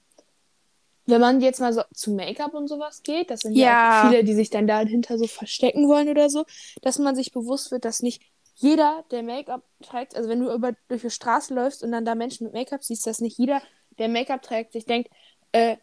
wenn 1.11 1.21
man 1.21 1.41
jetzt 1.41 1.59
mal 1.61 1.73
so 1.73 1.83
zu 1.93 2.11
Make-up 2.13 2.53
und 2.55 2.67
sowas 2.67 3.03
geht, 3.03 3.29
das 3.31 3.41
sind 3.41 3.55
ja, 3.55 3.77
Ja. 3.83 4.01
viele, 4.01 4.23
die 4.23 4.33
sich 4.33 4.49
dann 4.49 4.67
dahinter 4.67 5.17
so 5.19 5.27
verstecken 5.27 5.87
wollen 5.87 6.09
oder 6.09 6.29
so, 6.29 6.45
dass 6.81 6.97
man 6.99 7.15
sich 7.15 7.31
bewusst 7.31 7.71
wird, 7.71 7.85
dass 7.85 8.01
nicht 8.01 8.23
jeder, 8.55 9.05
der 9.11 9.23
Make-up 9.23 9.63
trägt, 9.81 10.15
also 10.15 10.29
wenn 10.29 10.39
du 10.41 10.51
über, 10.53 10.73
durch 10.87 11.01
die 11.03 11.09
Straße 11.11 11.53
läufst 11.53 11.83
und 11.83 11.91
dann 11.91 12.05
da 12.05 12.15
Menschen 12.15 12.45
mit 12.45 12.53
Make-up 12.53 12.83
siehst, 12.83 13.07
dass 13.07 13.19
nicht 13.21 13.37
jeder, 13.37 13.61
der 13.99 14.09
Make-up 14.09 14.41
trägt, 14.41 14.73
sich 14.73 14.85
denkt, 14.85 15.09
äh, 15.51 15.77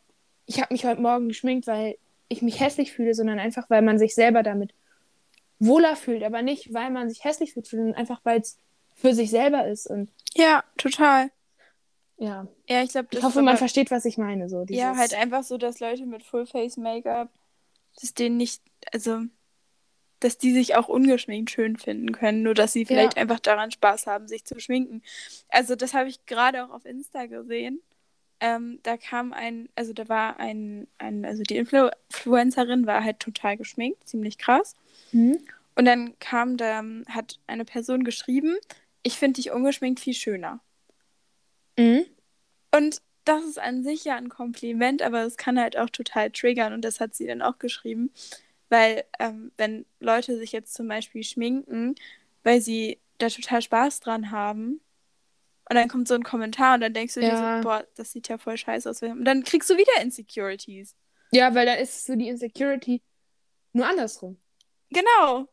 ich 0.46 0.60
habe 0.60 0.72
mich 0.74 0.84
heute 0.86 1.00
Morgen 1.00 1.28
geschminkt, 1.28 1.66
weil 1.66 1.96
ich 2.28 2.42
mich 2.42 2.60
hässlich 2.60 2.92
fühle, 2.92 3.14
sondern 3.14 3.38
einfach, 3.38 3.68
weil 3.70 3.82
man 3.82 3.98
sich 3.98 4.14
selber 4.14 4.42
damit 4.42 4.72
wohler 5.58 5.96
fühlt, 5.96 6.22
aber 6.22 6.42
nicht, 6.42 6.72
weil 6.72 6.90
man 6.90 7.08
sich 7.08 7.24
hässlich 7.24 7.52
fühlt, 7.54 7.66
sondern 7.66 7.94
einfach, 7.94 8.20
weil 8.24 8.40
es 8.40 8.58
für 8.94 9.14
sich 9.14 9.30
selber 9.30 9.66
ist 9.66 9.86
und 9.88 10.10
Ja, 10.34 10.62
total. 10.76 11.30
Ja. 12.18 12.46
Ja, 12.68 12.82
ich 12.82 12.90
glaube, 12.90 13.08
Ich 13.12 13.22
hoffe, 13.22 13.42
man 13.42 13.56
versteht, 13.56 13.90
was 13.90 14.04
ich 14.04 14.18
meine. 14.18 14.48
So, 14.48 14.60
Ja, 14.60 14.64
dieses- 14.92 14.96
halt 14.98 15.14
einfach 15.14 15.42
so, 15.44 15.56
dass 15.58 15.80
Leute 15.80 16.04
mit 16.06 16.22
Full-Face-Make-up, 16.22 17.30
dass 18.00 18.14
denen 18.14 18.36
nicht, 18.36 18.62
also, 18.92 19.22
dass 20.20 20.36
die 20.36 20.52
sich 20.52 20.74
auch 20.76 20.88
ungeschminkt 20.88 21.50
schön 21.50 21.76
finden 21.76 22.12
können, 22.12 22.42
nur 22.42 22.54
dass 22.54 22.72
sie 22.72 22.84
vielleicht 22.84 23.16
Ja. 23.16 23.22
einfach 23.22 23.38
daran 23.40 23.70
Spaß 23.70 24.06
haben, 24.06 24.26
sich 24.28 24.44
zu 24.44 24.58
schminken. 24.60 25.02
Also, 25.48 25.76
das 25.76 25.94
habe 25.94 26.08
ich 26.08 26.26
gerade 26.26 26.64
auch 26.64 26.70
auf 26.70 26.84
Insta 26.84 27.26
gesehen. 27.26 27.80
Ähm, 28.40 28.78
da 28.84 28.96
kam 28.96 29.32
ein, 29.32 29.68
also 29.74 29.92
da 29.92 30.08
war 30.08 30.38
ein, 30.38 30.86
ein 30.98 31.24
also 31.24 31.42
die 31.42 31.56
Influ 31.56 31.88
Influencerin 32.08 32.86
war 32.86 33.02
halt 33.02 33.18
total 33.18 33.56
geschminkt, 33.56 34.08
ziemlich 34.08 34.38
krass. 34.38 34.74
Mhm. 35.12 35.38
Und 35.74 35.84
dann 35.86 36.16
kam 36.20 36.56
da, 36.56 36.82
hat 37.08 37.40
eine 37.48 37.64
Person 37.64 38.04
geschrieben, 38.04 38.56
ich 39.02 39.16
finde 39.18 39.40
dich 39.40 39.50
ungeschminkt 39.50 39.98
viel 40.00 40.14
schöner. 40.14 40.60
Mhm. 41.78 42.04
Und 42.74 43.00
das 43.24 43.44
ist 43.44 43.58
an 43.58 43.82
sich 43.82 44.04
ja 44.04 44.16
ein 44.16 44.28
Kompliment, 44.28 45.02
aber 45.02 45.22
es 45.22 45.36
kann 45.36 45.58
halt 45.60 45.76
auch 45.76 45.90
total 45.90 46.30
triggern 46.30 46.72
und 46.72 46.82
das 46.82 47.00
hat 47.00 47.14
sie 47.14 47.26
dann 47.26 47.42
auch 47.42 47.58
geschrieben. 47.58 48.12
Weil, 48.70 49.04
ähm, 49.18 49.52
wenn 49.56 49.86
Leute 50.00 50.36
sich 50.38 50.52
jetzt 50.52 50.74
zum 50.74 50.88
Beispiel 50.88 51.22
schminken, 51.22 51.94
weil 52.42 52.60
sie 52.60 53.00
da 53.18 53.28
total 53.28 53.62
Spaß 53.62 54.00
dran 54.00 54.30
haben, 54.30 54.80
und 55.70 55.74
dann 55.76 55.88
kommt 55.88 56.08
so 56.08 56.14
ein 56.14 56.22
Kommentar 56.22 56.74
und 56.76 56.80
dann 56.80 56.94
denkst 56.94 57.12
du 57.14 57.20
dir 57.20 57.28
Ja. 57.28 57.58
so, 57.58 57.68
boah, 57.68 57.86
das 57.94 58.12
sieht 58.12 58.28
ja 58.28 58.38
voll 58.38 58.56
scheiße 58.56 58.88
aus. 58.88 59.02
Und 59.02 59.26
dann 59.26 59.44
kriegst 59.44 59.68
du 59.68 59.76
wieder 59.76 60.00
Insecurities. 60.02 60.96
Ja, 61.30 61.54
weil 61.54 61.66
dann 61.66 61.78
ist 61.78 62.06
so 62.06 62.16
die 62.16 62.28
Insecurity 62.28 63.02
nur 63.74 63.86
andersrum. 63.86 64.40
Genau. 64.88 65.46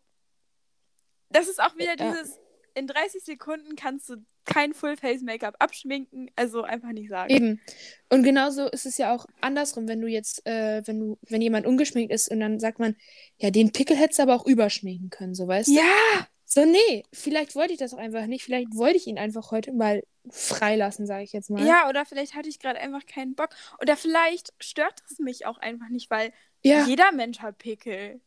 Das 1.30 1.50
ist 1.50 1.62
auch 1.62 1.76
wieder 1.76 1.98
Ja. 2.00 2.12
dieses, 2.14 2.40
in 2.76 2.88
30 2.88 3.24
Sekunden 3.26 3.76
kannst 3.76 4.08
du 4.10 4.26
kein 4.46 4.74
Full-Face-Make-up 4.74 5.56
abschminken, 5.60 6.30
also 6.36 6.64
einfach 6.64 6.92
nicht 6.92 7.10
sagen. 7.10 7.30
Eben. 7.34 7.62
Und 8.10 8.24
genauso 8.24 8.68
ist 8.68 8.86
es 8.86 8.98
ja 8.98 9.14
auch 9.14 9.26
andersrum, 9.42 9.88
wenn 9.88 10.02
du 10.02 10.08
jetzt, 10.08 10.46
äh, 10.46 10.82
wenn 10.86 11.00
du, 11.00 11.18
wenn 11.24 11.42
jemand 11.42 11.66
ungeschminkt 11.66 12.14
ist 12.14 12.30
und 12.30 12.40
dann 12.40 12.60
sagt 12.60 12.80
man, 12.80 12.96
ja, 13.38 13.50
den 13.52 13.72
Pickel 13.72 13.98
hättest 13.98 14.20
du 14.20 14.24
aber 14.24 14.36
auch 14.36 14.46
überschminken 14.46 15.10
können, 15.10 15.36
so 15.36 15.48
weißt 15.48 15.70
du? 15.70 15.74
Ja! 15.74 16.28
So, 16.48 16.64
nee, 16.64 17.04
vielleicht 17.12 17.56
wollte 17.56 17.74
ich 17.74 17.80
das 17.80 17.94
auch 17.94 17.98
einfach 17.98 18.28
nicht. 18.28 18.44
Vielleicht 18.44 18.76
wollte 18.76 18.98
ich 18.98 19.08
ihn 19.08 19.18
einfach 19.18 19.50
heute 19.50 19.74
mal 19.74 20.04
freilassen, 20.30 21.08
sage 21.08 21.24
ich 21.24 21.34
jetzt 21.34 21.50
mal. 21.50 21.66
Ja, 21.66 21.90
oder 21.90 22.06
vielleicht 22.06 22.36
hatte 22.36 22.48
ich 22.50 22.60
gerade 22.60 22.80
einfach 22.80 23.06
keinen 23.08 23.34
Bock. 23.34 23.50
Oder 23.82 23.98
vielleicht 23.98 24.54
stört 24.60 25.02
es 25.10 25.18
mich 25.18 25.48
auch 25.48 25.58
einfach 25.58 25.90
nicht, 25.90 26.10
weil 26.12 26.32
Ja. 26.64 26.86
jeder 26.86 27.12
Mensch 27.12 27.40
hat 27.40 27.58
Pickel. 27.58 28.22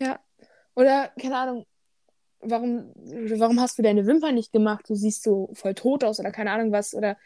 Ja. 0.00 0.18
Oder, 0.74 1.12
keine 1.20 1.36
Ahnung, 1.36 1.66
warum, 2.40 2.92
warum 2.94 3.60
hast 3.60 3.78
du 3.78 3.82
deine 3.82 4.06
Wimpern 4.06 4.34
nicht 4.34 4.52
gemacht? 4.52 4.88
Du 4.88 4.94
siehst 4.94 5.22
so 5.22 5.50
voll 5.54 5.74
tot 5.74 6.04
aus 6.04 6.20
oder 6.20 6.30
keine 6.30 6.50
Ahnung 6.52 6.72
was. 6.72 6.94
Oder 6.94 7.16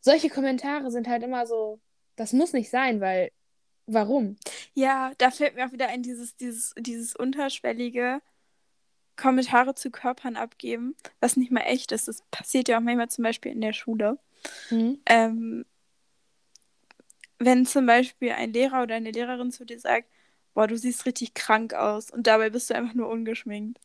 solche 0.00 0.30
Kommentare 0.30 0.90
sind 0.90 1.08
halt 1.08 1.22
immer 1.22 1.46
so, 1.46 1.80
das 2.16 2.32
muss 2.32 2.52
nicht 2.52 2.70
sein, 2.70 3.00
weil, 3.00 3.30
warum? 3.86 4.36
Ja, 4.74 5.12
da 5.18 5.30
fällt 5.30 5.56
mir 5.56 5.66
auch 5.66 5.72
wieder 5.72 5.88
ein, 5.88 6.02
dieses, 6.02 6.36
dieses, 6.36 6.74
dieses 6.78 7.16
unterschwellige 7.16 8.20
Kommentare 9.16 9.74
zu 9.74 9.90
Körpern 9.90 10.36
abgeben, 10.36 10.96
was 11.20 11.36
nicht 11.36 11.52
mal 11.52 11.60
echt 11.60 11.92
ist. 11.92 12.08
Das 12.08 12.22
passiert 12.30 12.68
ja 12.68 12.78
auch 12.78 12.82
manchmal 12.82 13.10
zum 13.10 13.24
Beispiel 13.24 13.52
in 13.52 13.60
der 13.60 13.72
Schule. 13.72 14.18
Mhm. 14.70 15.00
Ähm, 15.06 15.64
wenn 17.38 17.66
zum 17.66 17.86
Beispiel 17.86 18.32
ein 18.32 18.52
Lehrer 18.52 18.82
oder 18.82 18.94
eine 18.94 19.10
Lehrerin 19.10 19.50
zu 19.50 19.64
dir 19.64 19.78
sagt, 19.78 20.08
boah, 20.54 20.66
du 20.66 20.76
siehst 20.76 21.06
richtig 21.06 21.34
krank 21.34 21.74
aus 21.74 22.10
und 22.10 22.26
dabei 22.26 22.50
bist 22.50 22.70
du 22.70 22.74
einfach 22.74 22.94
nur 22.94 23.08
ungeschminkt. 23.08 23.78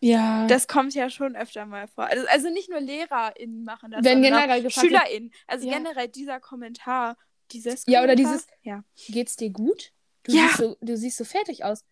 Ja. 0.00 0.46
Das 0.46 0.66
kommt 0.66 0.94
ja 0.94 1.10
schon 1.10 1.36
öfter 1.36 1.66
mal 1.66 1.86
vor. 1.88 2.04
Also, 2.06 2.26
also 2.28 2.48
nicht 2.48 2.70
nur 2.70 2.80
LehrerInnen 2.80 3.64
machen 3.64 3.90
das, 3.90 4.02
Wenn 4.04 4.22
sondern 4.22 4.32
generell 4.42 4.60
auch 4.60 4.62
gefragt 4.64 4.86
SchülerInnen. 4.86 5.32
Also 5.46 5.68
Ja. 5.68 5.76
generell 5.78 6.08
dieser 6.08 6.40
Kommentar, 6.40 7.16
dieses 7.52 7.84
Ja, 7.86 8.02
oder 8.02 8.14
Kommentar, 8.14 8.32
dieses- 8.34 8.46
Ja. 8.62 8.84
Geht's 9.08 9.36
dir 9.36 9.50
gut? 9.50 9.92
Du, 10.22 10.32
Ja. 10.32 10.46
siehst, 10.48 10.56
so, 10.58 10.76
du 10.80 10.96
siehst 10.96 11.16
so 11.18 11.24
fertig 11.24 11.64
aus. 11.64 11.84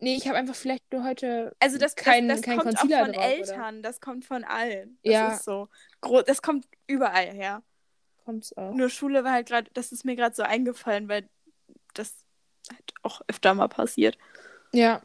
Nee, 0.00 0.14
ich 0.14 0.28
habe 0.28 0.38
einfach 0.38 0.54
vielleicht 0.54 0.92
nur 0.92 1.02
heute. 1.02 1.56
Also 1.58 1.76
das, 1.76 1.96
Kein- 1.96 2.28
das, 2.28 2.38
das 2.38 2.44
kein 2.46 2.58
kommt 2.58 2.76
auch 2.76 2.80
Concealer 2.82 3.04
von 3.06 3.12
drauf, 3.14 3.24
oder? 3.24 3.32
Eltern, 3.34 3.82
das 3.82 4.00
kommt 4.00 4.24
von 4.24 4.44
allen. 4.44 4.98
Das 5.02 5.12
Ja. 5.12 5.32
ist 5.32 5.44
so. 5.44 5.68
Gro 6.00 6.22
das 6.22 6.40
kommt 6.40 6.68
überall 6.86 7.26
her. 7.32 7.64
Kommt's 8.24 8.56
auch. 8.56 8.72
Nur 8.74 8.90
Schule 8.90 9.24
war 9.24 9.32
halt 9.32 9.48
gerade, 9.48 9.68
das 9.74 9.90
ist 9.90 10.04
mir 10.04 10.14
gerade 10.14 10.36
so 10.36 10.44
eingefallen, 10.44 11.08
weil 11.08 11.28
das 11.94 12.14
halt 12.70 12.92
auch 13.02 13.22
öfter 13.26 13.54
mal 13.54 13.66
passiert. 13.68 14.16
Ja. 14.72 15.02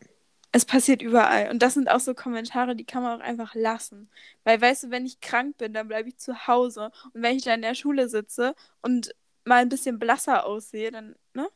Es 0.56 0.66
passiert 0.66 1.02
überall. 1.02 1.50
Und 1.50 1.64
das 1.64 1.74
sind 1.74 1.90
auch 1.90 2.00
so 2.00 2.14
Kommentare, 2.14 2.76
die 2.76 2.86
kann 2.86 3.02
man 3.04 3.20
auch 3.20 3.26
einfach 3.26 3.56
lassen. 3.56 4.10
Weil, 4.44 4.62
weißt 4.62 4.84
du, 4.84 4.92
wenn 4.92 5.06
ich 5.06 5.20
krank 5.20 5.58
bin, 5.58 5.74
dann 5.74 5.88
bleibe 5.88 6.10
ich 6.10 6.18
zu 6.18 6.46
Hause. 6.48 6.92
Und 7.14 7.24
wenn 7.24 7.36
ich 7.36 7.44
dann 7.44 7.56
in 7.56 7.62
der 7.64 7.74
Schule 7.74 8.08
sitze 8.08 8.54
und 8.84 9.16
mal 9.46 9.58
ein 9.64 9.70
bisschen 9.70 9.98
blasser 9.98 10.46
aussehe, 10.46 10.92
dann, 10.92 11.16
ne? 11.34 11.50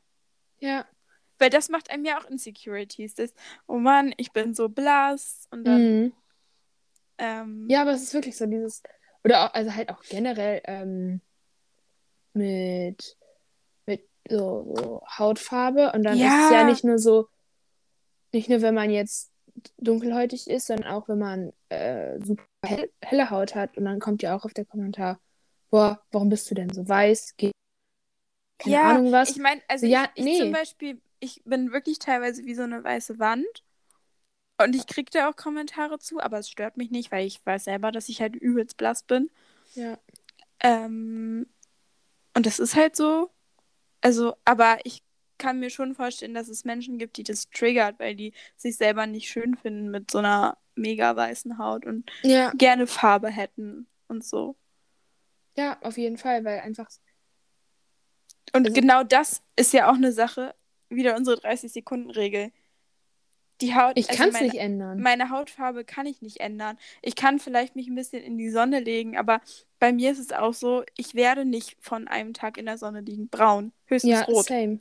Ja. 0.60 0.86
Weil 1.38 1.52
das 1.52 1.70
macht 1.70 1.92
einem 1.92 2.06
ja 2.06 2.20
auch 2.20 2.26
Insecurities. 2.26 3.14
Das, 3.14 3.34
oh 3.68 3.78
Mann, 3.78 4.14
ich 4.18 4.32
bin 4.34 4.56
so 4.56 4.68
blass. 4.68 5.48
Und 5.52 5.64
dann, 5.66 5.82
Mhm. 6.06 6.14
ähm, 7.20 7.68
Ja, 7.70 7.82
aber 7.84 7.92
es 7.92 8.02
ist 8.02 8.14
wirklich 8.16 8.36
so 8.36 8.48
dieses. 8.48 8.82
Oder 9.24 9.46
auch, 9.46 9.54
also 9.54 9.76
halt 9.76 9.90
auch 9.90 10.02
generell 10.10 10.62
ähm, 10.66 11.22
mit, 12.34 13.18
mit 13.86 14.08
so, 14.30 14.74
so 14.76 15.04
Hautfarbe. 15.18 15.92
Und 15.94 16.02
dann 16.04 16.14
ist 16.18 16.24
es 16.24 16.50
Ja. 16.50 16.52
ja 16.52 16.64
nicht 16.64 16.84
nur 16.84 16.98
so, 16.98 17.30
nicht 18.34 18.50
nur 18.50 18.62
wenn 18.62 18.76
man 18.76 18.90
jetzt 18.90 19.32
dunkelhäutig 19.78 20.50
ist, 20.50 20.68
sondern 20.68 20.88
auch 20.92 21.08
wenn 21.10 21.20
man 21.20 21.54
äh, 21.70 22.20
super 22.24 22.44
hell, 22.66 22.92
helle 23.02 23.30
Haut 23.30 23.56
hat. 23.56 23.78
Und 23.78 23.86
dann 23.86 24.00
kommt 24.00 24.22
ja 24.22 24.36
auch 24.36 24.46
auf 24.46 24.54
der 24.54 24.66
Kommentar, 24.66 25.20
boah, 25.70 26.02
warum 26.12 26.30
bist 26.30 26.50
du 26.52 26.56
denn 26.56 26.72
so 26.72 26.88
weiß? 26.88 27.36
Ge 27.38 27.52
keine 28.60 28.76
ja, 28.76 28.90
Ahnung 28.92 29.12
was. 29.12 29.32
Ich 29.32 29.38
meine, 29.38 29.62
also 29.68 29.86
Ja, 29.86 30.10
ich, 30.16 30.26
ich 30.26 30.26
nee. 30.26 30.38
zum 30.40 30.52
Beispiel, 30.52 31.02
ich 31.20 31.42
bin 31.46 31.72
wirklich 31.72 32.00
teilweise 32.00 32.46
wie 32.46 32.56
so 32.56 32.64
eine 32.64 32.84
weiße 32.84 33.20
Wand. 33.20 33.46
Und 34.60 34.76
ich 34.76 34.88
kriege 34.88 35.10
da 35.12 35.30
auch 35.30 35.36
Kommentare 35.36 36.00
zu, 36.00 36.20
aber 36.20 36.40
es 36.40 36.50
stört 36.50 36.78
mich 36.78 36.90
nicht, 36.92 37.12
weil 37.12 37.26
ich 37.28 37.46
weiß 37.46 37.66
selber, 37.66 37.92
dass 37.92 38.10
ich 38.10 38.22
halt 38.22 38.36
übelst 38.36 38.78
blass 38.78 39.04
bin. 39.04 39.30
ja. 39.76 39.98
Ähm, 40.60 41.48
und 42.36 42.46
das 42.46 42.60
ist 42.60 42.76
halt 42.76 42.96
so. 42.96 43.32
Also, 44.02 44.36
aber 44.46 44.80
ich 44.86 45.04
kann 45.38 45.60
mir 45.60 45.70
schon 45.70 45.96
vorstellen, 45.96 46.34
dass 46.34 46.48
es 46.50 46.66
Menschen 46.66 46.98
gibt, 46.98 47.18
die 47.18 47.24
das 47.24 47.50
triggert, 47.50 48.00
weil 48.00 48.16
die 48.16 48.34
sich 48.56 48.78
selber 48.78 49.06
nicht 49.08 49.30
schön 49.30 49.56
finden 49.56 49.90
mit 49.90 50.10
so 50.12 50.20
einer 50.20 50.58
mega 50.76 51.16
weißen 51.16 51.58
Haut 51.58 51.86
und 51.86 52.10
ja. 52.24 52.52
gerne 52.52 52.88
Farbe 52.88 53.30
hätten 53.30 53.88
und 54.08 54.24
so. 54.24 54.56
Ja, 55.56 55.78
auf 55.82 55.98
jeden 55.98 56.18
Fall, 56.18 56.46
weil 56.46 56.60
einfach. 56.60 56.88
Und 58.54 58.68
Also- 58.68 58.80
genau 58.80 59.04
das 59.04 59.42
ist 59.56 59.74
ja 59.74 59.90
auch 59.90 59.96
eine 59.96 60.12
Sache, 60.12 60.56
wieder 60.90 61.16
unsere 61.16 61.38
30-Sekunden-Regel. 61.38 62.52
Die 63.60 63.74
Haut, 63.76 63.94
Ich 63.98 64.08
also 64.10 64.22
kann 64.22 64.30
es 64.30 64.40
nicht 64.40 64.56
ändern. 64.56 65.02
meine 65.02 65.32
Hautfarbe 65.32 65.84
kann 65.84 66.06
ich 66.06 66.22
nicht 66.22 66.40
ändern. 66.42 66.78
Ich 67.02 67.16
kann 67.16 67.40
vielleicht 67.40 67.76
mich 67.76 67.88
ein 67.88 67.96
bisschen 67.96 68.22
in 68.22 68.38
die 68.38 68.52
Sonne 68.52 68.80
legen, 68.80 69.18
aber 69.18 69.42
bei 69.80 69.92
mir 69.92 70.12
ist 70.12 70.20
es 70.20 70.32
auch 70.32 70.54
so, 70.54 70.84
ich 70.96 71.16
werde 71.16 71.44
nicht 71.44 71.76
von 71.80 72.08
einem 72.08 72.34
Tag 72.34 72.58
in 72.60 72.68
der 72.68 72.78
Sonne 72.78 73.02
liegen. 73.02 73.30
Braun, 73.30 73.74
höchstens 73.86 74.12
Ja, 74.12 74.22
rot. 74.26 74.46
same. 74.46 74.80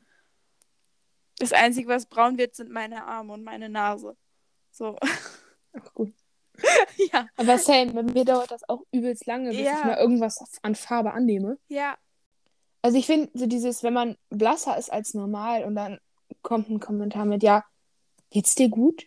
Das 1.39 1.53
Einzige, 1.53 1.89
was 1.89 2.07
braun 2.07 2.39
wird, 2.39 2.55
sind 2.55 2.71
meine 2.71 3.05
Arme 3.05 3.33
und 3.35 3.45
meine 3.45 3.69
Nase. 3.69 4.17
So, 4.71 4.97
Ach 5.01 5.93
gut. 5.95 6.13
ja, 7.13 7.29
Aber 7.37 7.59
same, 7.59 7.93
bei 7.93 8.03
mir 8.03 8.25
dauert 8.25 8.51
das 8.51 8.67
auch 8.69 8.83
übelst 8.91 9.27
lange, 9.27 9.51
bis 9.51 9.59
Ja. 9.61 9.79
ich 9.79 9.85
mal 9.85 9.99
irgendwas 9.99 10.43
an 10.63 10.75
Farbe 10.75 11.13
annehme. 11.13 11.59
ja, 11.69 11.97
Also 12.81 12.97
ich 12.97 13.05
finde, 13.07 13.31
so 13.35 13.47
dieses, 13.47 13.83
wenn 13.83 13.93
man 13.93 14.17
blasser 14.31 14.79
ist 14.79 14.91
als 14.91 15.13
normal 15.13 15.65
und 15.65 15.75
dann 15.75 15.99
kommt 16.43 16.71
ein 16.71 16.81
Kommentar 16.81 17.27
mit, 17.27 17.43
ja, 17.43 17.65
geht's 18.31 18.55
dir 18.55 18.69
gut? 18.71 19.07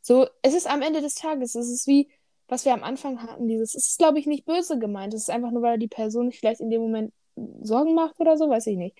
So, 0.00 0.26
es 0.42 0.54
ist 0.54 0.66
am 0.68 0.80
Ende 0.82 1.02
des 1.02 1.16
Tages, 1.16 1.54
es 1.54 1.68
ist 1.68 1.86
wie, 1.86 2.08
was 2.48 2.64
wir 2.64 2.72
am 2.72 2.82
Anfang 2.84 3.22
hatten, 3.22 3.48
dieses, 3.48 3.74
es 3.74 3.88
ist, 3.88 3.98
glaube 3.98 4.18
ich, 4.18 4.26
nicht 4.26 4.44
böse 4.46 4.78
gemeint. 4.78 5.12
Es 5.12 5.22
ist 5.22 5.30
einfach 5.30 5.50
nur, 5.50 5.62
weil 5.62 5.78
die 5.78 5.88
Person 5.88 6.30
sich 6.30 6.38
vielleicht 6.38 6.60
in 6.60 6.70
dem 6.70 6.80
Moment 6.80 7.12
Sorgen 7.60 7.94
macht 7.94 8.18
oder 8.20 8.38
so, 8.38 8.48
weiß 8.48 8.66
ich 8.68 8.76
nicht. 8.78 8.96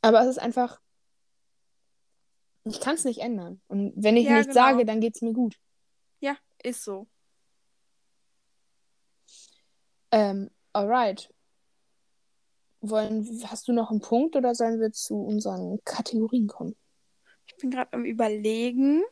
Aber 0.00 0.20
es 0.22 0.28
ist 0.28 0.38
einfach, 0.38 0.80
ich 2.68 2.80
kann 2.80 2.94
es 2.94 3.04
nicht 3.04 3.20
ändern. 3.20 3.60
Und 3.68 3.92
wenn 3.96 4.16
ich 4.16 4.24
Ja, 4.26 4.32
nichts 4.36 4.54
genau. 4.54 4.66
sage, 4.66 4.84
dann 4.84 5.00
geht's 5.00 5.22
mir 5.22 5.32
gut. 5.32 5.56
ja, 6.20 6.36
ist 6.62 6.82
so. 6.84 7.06
Ähm, 10.10 10.50
alright. 10.72 11.32
Wollen, 12.80 13.26
hast 13.46 13.68
du 13.68 13.72
noch 13.72 13.90
einen 13.90 14.00
Punkt 14.00 14.36
oder 14.36 14.54
sollen 14.54 14.80
wir 14.80 14.92
zu 14.92 15.16
unseren 15.16 15.82
Kategorien 15.84 16.46
kommen? 16.46 16.76
Ich 17.46 17.56
bin 17.56 17.70
gerade 17.70 17.92
am 17.92 18.04
Überlegen. 18.04 19.02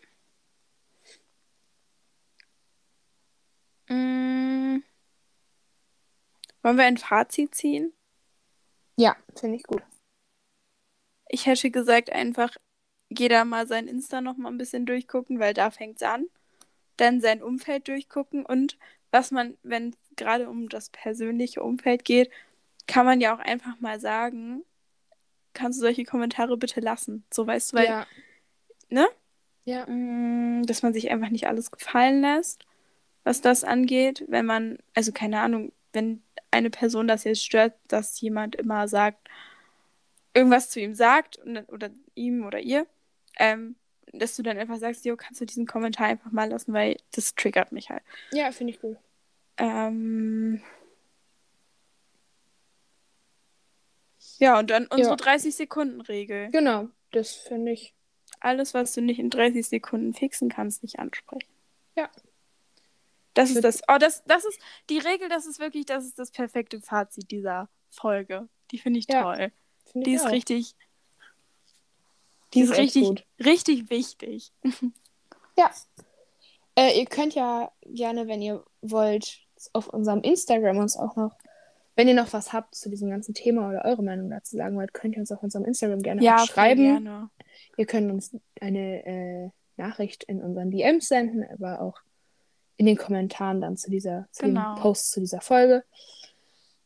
Mm. 3.88 4.83
Wollen 6.62 6.77
wir 6.77 6.85
ein 6.85 6.97
Fazit 6.99 7.55
ziehen? 7.55 7.92
Ja, 8.97 9.16
finde 9.35 9.57
ich 9.57 9.62
gut. 9.64 9.83
Ich 11.29 11.47
hätte 11.47 11.71
gesagt, 11.71 12.11
einfach 12.11 12.57
jeder 13.09 13.45
mal 13.45 13.66
sein 13.66 13.88
Insta 13.88 14.21
noch 14.21 14.37
mal 14.37 14.51
ein 14.51 14.59
bisschen 14.59 14.87
durchgucken, 14.87 15.38
weil 15.38 15.55
da 15.55 15.71
fängt 15.71 15.97
es 15.97 16.03
an. 16.03 16.27
Dann 16.97 17.21
sein 17.21 17.42
Umfeld 17.42 17.88
durchgucken 17.88 18.45
und 18.45 18.79
was 19.11 19.31
man, 19.31 19.57
wenn 19.62 19.90
es 19.90 19.97
gerade 20.16 20.49
um 20.49 20.69
das 20.69 20.90
persönliche 20.90 21.62
Umfeld 21.62 22.05
geht, 22.05 22.31
kann 22.87 23.07
man 23.07 23.21
ja 23.21 23.35
auch 23.35 23.38
einfach 23.38 23.79
mal 23.81 24.01
sagen, 24.01 24.62
kannst 25.55 25.79
du 25.79 25.83
solche 25.83 26.05
Kommentare 26.05 26.57
bitte 26.57 26.81
lassen. 26.81 27.25
So 27.33 27.47
weißt 27.47 27.73
du, 27.73 27.77
weil, 27.77 27.87
ja. 27.87 28.07
ne? 28.88 29.07
Ja. 29.64 29.87
Mm, 29.87 30.64
dass 30.66 30.83
man 30.83 30.92
sich 30.92 31.11
einfach 31.11 31.31
nicht 31.31 31.49
alles 31.49 31.71
gefallen 31.71 32.21
lässt, 32.21 32.66
was 33.25 33.40
das 33.40 33.64
angeht. 33.64 34.25
Wenn 34.29 34.47
man, 34.47 34.79
also 34.95 35.12
keine 35.12 35.40
Ahnung, 35.40 35.73
wenn 35.92 36.23
eine 36.51 36.71
Person 36.71 37.09
das 37.09 37.25
jetzt 37.25 37.45
stört, 37.45 37.75
dass 37.88 38.21
jemand 38.21 38.55
immer 38.57 38.87
sagt, 38.87 39.29
irgendwas 40.35 40.71
zu 40.71 40.81
ihm 40.81 40.95
sagt 40.95 41.38
und, 41.38 41.59
oder 41.73 41.90
ihm 42.14 42.45
oder 42.45 42.61
ihr, 42.61 42.87
ähm, 43.37 43.77
dass 44.12 44.37
du 44.37 44.42
dann 44.42 44.59
einfach 44.59 44.77
sagst, 44.79 45.05
jo, 45.05 45.16
kannst 45.16 45.40
du 45.40 45.44
diesen 45.46 45.66
Kommentar 45.66 46.07
einfach 46.07 46.31
mal 46.33 46.49
lassen, 46.49 46.72
weil 46.72 46.96
das 47.12 47.35
triggert 47.35 47.72
mich 47.72 47.90
halt. 47.90 48.03
Ja, 48.33 48.51
finde 48.53 48.72
ich 48.72 48.81
gut. 48.81 48.96
Ähm, 49.59 50.62
ja, 54.38 54.59
und 54.59 54.70
dann 54.70 54.87
unsere 54.87 55.11
Ja. 55.11 55.16
30-Sekunden-Regel. 55.16 56.51
Genau, 56.51 56.88
das 57.12 57.33
finde 57.35 57.72
ich. 57.72 57.94
Alles, 58.40 58.75
was 58.75 58.92
du 58.94 59.01
nicht 59.01 59.18
in 59.18 59.31
30 59.31 59.66
Sekunden 59.66 60.12
fixen 60.12 60.49
kannst, 60.49 60.83
nicht 60.83 60.99
ansprechen. 60.99 61.49
Ja. 61.96 62.11
Das 63.35 63.51
ist 63.51 63.64
das. 63.64 63.83
Oh, 63.88 63.96
das, 63.99 64.25
das 64.25 64.44
ist 64.44 64.59
die 64.88 64.99
Regel, 64.99 65.29
das 65.29 65.46
ist 65.46 65.59
wirklich, 65.59 65.85
das 65.87 66.05
ist 66.05 66.18
das 66.18 66.31
perfekte 66.31 66.81
Fazit 66.81 67.31
dieser 67.31 67.68
Folge. 67.90 68.49
Die 68.70 68.79
finde 68.79 68.99
ich 68.99 69.07
Ja, 69.09 69.22
toll. 69.22 69.53
Finde 69.85 70.05
Die 70.05 70.11
ich 70.11 70.16
ist 70.16 70.27
auch. 70.27 70.31
richtig, 70.33 70.75
Die 72.57 72.62
ist 72.62 72.77
richtig, 72.77 73.05
gut. 73.05 73.25
richtig 73.45 73.90
wichtig. 73.90 74.53
Ja. 75.57 75.71
Äh, 76.79 76.99
ihr 77.01 77.07
könnt 77.07 77.35
ja 77.35 77.73
gerne, 77.87 78.29
wenn 78.29 78.42
ihr 78.42 78.62
wollt, 78.83 79.38
auf 79.73 79.88
unserem 79.88 80.21
Instagram 80.21 80.77
uns 80.77 80.95
auch 80.95 81.16
noch, 81.16 81.33
wenn 81.95 82.07
ihr 82.07 82.12
noch 82.12 82.35
was 82.35 82.53
habt 82.53 82.75
zu 82.75 82.90
diesem 82.90 83.09
ganzen 83.09 83.33
Thema 83.33 83.71
oder 83.71 83.87
eure 83.87 84.03
Meinung 84.03 84.29
dazu 84.29 84.59
sagen 84.59 84.77
wollt, 84.77 84.92
könnt 84.92 85.16
ihr 85.16 85.21
uns 85.21 85.33
auf 85.33 85.42
unserem 85.42 85.64
Instagram 85.64 86.03
gerne 86.03 86.23
Ja, 86.23 86.38
schreiben. 86.47 86.83
gerne. 86.83 87.31
Ihr 87.79 87.87
könnt 87.87 88.11
uns 88.12 88.37
eine 88.61 89.07
äh, 89.07 89.51
Nachricht 89.79 90.25
in 90.25 90.42
unseren 90.42 90.71
DMs 90.71 91.09
senden, 91.09 91.47
aber 91.51 91.81
auch 91.81 91.99
in 92.77 92.85
den 92.85 92.99
Kommentaren 92.99 93.62
dann 93.62 93.79
zu 93.79 93.90
dieser, 93.90 94.29
zu 94.31 94.45
Genau. 94.45 94.75
den 94.75 94.83
Posts 94.83 95.12
zu 95.12 95.21
dieser 95.21 95.40
Folge. 95.40 95.83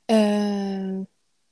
Äh, 0.07 1.05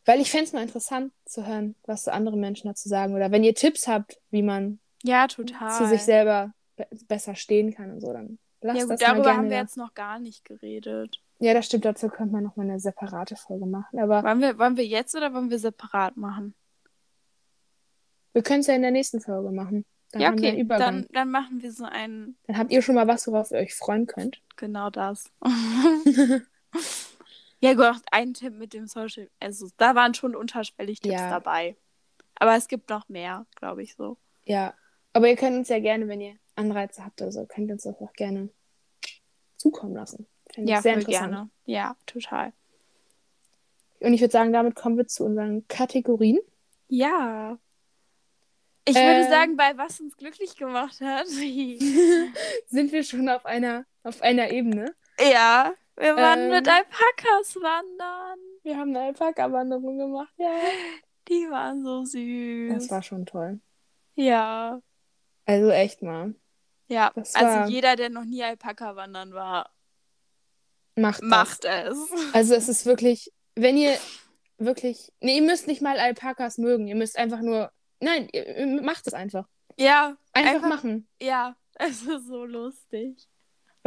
weil 0.08 0.22
ich 0.22 0.30
fände 0.30 0.44
es 0.44 0.54
mal 0.54 0.62
interessant 0.62 1.12
zu 1.26 1.46
hören, 1.46 1.74
was 1.84 2.04
so 2.04 2.10
andere 2.10 2.38
Menschen 2.38 2.66
dazu 2.68 2.88
sagen. 2.88 3.14
Oder 3.14 3.30
wenn 3.30 3.44
ihr 3.44 3.54
Tipps 3.54 3.86
habt, 3.86 4.18
wie 4.30 4.40
man 4.42 4.78
Ja, 5.02 5.26
total. 5.28 5.70
zu 5.70 5.86
sich 5.86 6.02
selber 6.02 6.54
be 6.76 6.86
besser 7.08 7.34
stehen 7.34 7.74
kann 7.74 7.90
und 7.90 8.00
so, 8.00 8.10
dann 8.14 8.38
lasst 8.62 8.78
ja, 8.78 8.84
gut, 8.84 8.92
das 8.92 9.00
mal 9.02 9.06
darüber 9.08 9.22
gerne. 9.24 9.38
haben 9.38 9.50
wir 9.50 9.58
jetzt 9.58 9.76
noch 9.76 9.92
gar 9.92 10.18
nicht 10.18 10.46
geredet. 10.46 11.20
Ja, 11.40 11.52
das 11.52 11.66
stimmt, 11.66 11.84
dazu 11.84 12.08
könnte 12.08 12.32
man 12.32 12.42
noch 12.42 12.56
mal 12.56 12.62
eine 12.62 12.80
separate 12.80 13.36
Folge 13.36 13.66
machen. 13.66 13.98
Aber 13.98 14.24
Wollen 14.24 14.40
wir, 14.40 14.58
wollen 14.58 14.78
wir 14.78 14.86
jetzt 14.86 15.14
oder 15.14 15.34
wollen 15.34 15.50
wir 15.50 15.58
separat 15.58 16.16
machen? 16.16 16.54
wir 18.32 18.42
können 18.42 18.60
es 18.60 18.66
ja 18.66 18.74
in 18.74 18.82
der 18.82 18.92
nächsten 18.92 19.20
Folge 19.20 19.50
machen. 19.50 19.84
Dann 20.12 20.22
ja, 20.22 20.28
haben 20.28 20.40
wir 20.40 20.48
einen 20.48 20.62
okay. 20.62 20.68
Dann, 20.68 20.78
Dann, 20.78 21.06
dann 21.12 21.30
machen 21.30 21.60
wir 21.60 21.70
so 21.70 21.84
einen, 21.84 22.38
habt 22.50 22.70
ihr 22.70 22.80
schon 22.80 22.94
mal 22.94 23.08
was, 23.08 23.26
worauf 23.26 23.50
ihr 23.50 23.58
euch 23.58 23.74
freuen 23.74 24.06
könnt. 24.06 24.40
genau 24.56 24.88
das. 24.88 25.30
ja, 27.60 27.74
gut, 27.74 28.02
ein 28.10 28.34
Tipp 28.34 28.54
mit 28.54 28.72
dem 28.72 28.86
Social. 28.86 29.28
Also, 29.40 29.68
da 29.76 29.94
waren 29.94 30.14
schon 30.14 30.34
unterschwellig 30.36 31.00
Tipps 31.00 31.14
Ja. 31.14 31.30
dabei. 31.30 31.76
Aber 32.36 32.54
es 32.56 32.68
gibt 32.68 32.88
noch 32.90 33.08
mehr, 33.08 33.46
glaube 33.56 33.82
ich 33.82 33.94
so. 33.96 34.16
Ja, 34.44 34.74
aber 35.12 35.28
ihr 35.28 35.36
könnt 35.36 35.56
uns 35.56 35.68
ja 35.68 35.80
gerne, 35.80 36.06
wenn 36.08 36.20
ihr 36.20 36.36
Anreize 36.54 37.04
habt 37.04 37.20
oder 37.20 37.32
so, 37.32 37.44
könnt 37.46 37.68
ihr 37.68 37.72
uns 37.74 37.82
das 37.82 37.96
auch 38.00 38.12
gerne 38.12 38.48
zukommen 39.56 39.94
lassen. 39.94 40.26
Fände 40.54 40.70
Ja, 40.70 40.78
ich 40.78 40.82
sehr 40.82 40.94
interessant. 40.94 41.30
gerne. 41.32 41.50
Ja, 41.64 41.96
total. 42.06 42.52
Und 44.00 44.14
ich 44.14 44.20
würde 44.20 44.32
sagen, 44.32 44.52
damit 44.52 44.76
kommen 44.76 44.96
wir 44.96 45.06
zu 45.08 45.24
unseren 45.24 45.66
Kategorien. 45.66 46.38
Ja. 46.88 47.58
Ich 48.84 48.96
Ähm. 48.96 49.06
würde 49.06 49.28
sagen, 49.28 49.56
bei 49.56 49.76
was 49.76 50.00
uns 50.00 50.16
glücklich 50.16 50.56
gemacht 50.56 51.00
hat. 51.00 51.26
Sind 52.68 52.92
wir 52.92 53.02
schon 53.02 53.28
auf 53.28 53.44
einer, 53.44 53.84
auf 54.04 54.22
einer 54.22 54.50
Ebene? 54.50 54.94
ja, 55.20 55.72
wir 55.98 56.16
waren 56.16 56.40
Ähm. 56.40 56.50
mit 56.50 56.68
Alpakas 56.68 57.56
wandern. 57.56 58.38
Wir 58.62 58.76
haben 58.76 58.90
eine 58.90 59.06
Alpaka-Wanderung 59.06 59.98
gemacht, 59.98 60.32
ja. 60.36 60.50
Die 61.28 61.48
waren 61.50 61.82
so 61.84 62.04
süß. 62.04 62.74
Das 62.74 62.90
war 62.90 63.02
schon 63.02 63.26
toll. 63.26 63.60
ja. 64.14 64.80
Also 65.46 65.70
echt 65.70 66.02
mal. 66.02 66.34
Ja, 66.88 67.10
Das 67.14 67.34
war- 67.34 67.42
also 67.62 67.72
jeder, 67.72 67.96
der 67.96 68.10
noch 68.10 68.24
nie 68.24 68.42
Alpaka 68.42 68.96
wandern 68.96 69.32
war, 69.32 69.70
Macht 70.96 71.22
macht 71.22 71.64
es. 71.64 71.96
Also 72.32 72.54
es 72.54 72.68
ist 72.68 72.84
wirklich, 72.84 73.32
wenn 73.54 73.76
ihr 73.76 73.96
wirklich, 74.58 75.12
nee, 75.20 75.36
ihr 75.36 75.42
müsst 75.42 75.68
nicht 75.68 75.80
mal 75.80 75.98
Alpakas 75.98 76.58
mögen. 76.58 76.88
Ihr 76.88 76.96
müsst 76.96 77.16
einfach 77.16 77.40
nur, 77.40 77.70
nein, 78.00 78.28
ihr, 78.32 78.58
ihr 78.58 78.82
macht 78.82 79.06
es 79.06 79.14
einfach. 79.14 79.46
Ja, 79.78 80.16
Einfach, 80.32 80.54
Einfach- 80.54 80.68
machen. 80.68 81.08
ja, 81.22 81.56
es 81.78 82.02
ist 82.02 82.26
so 82.26 82.44
lustig. 82.44 83.16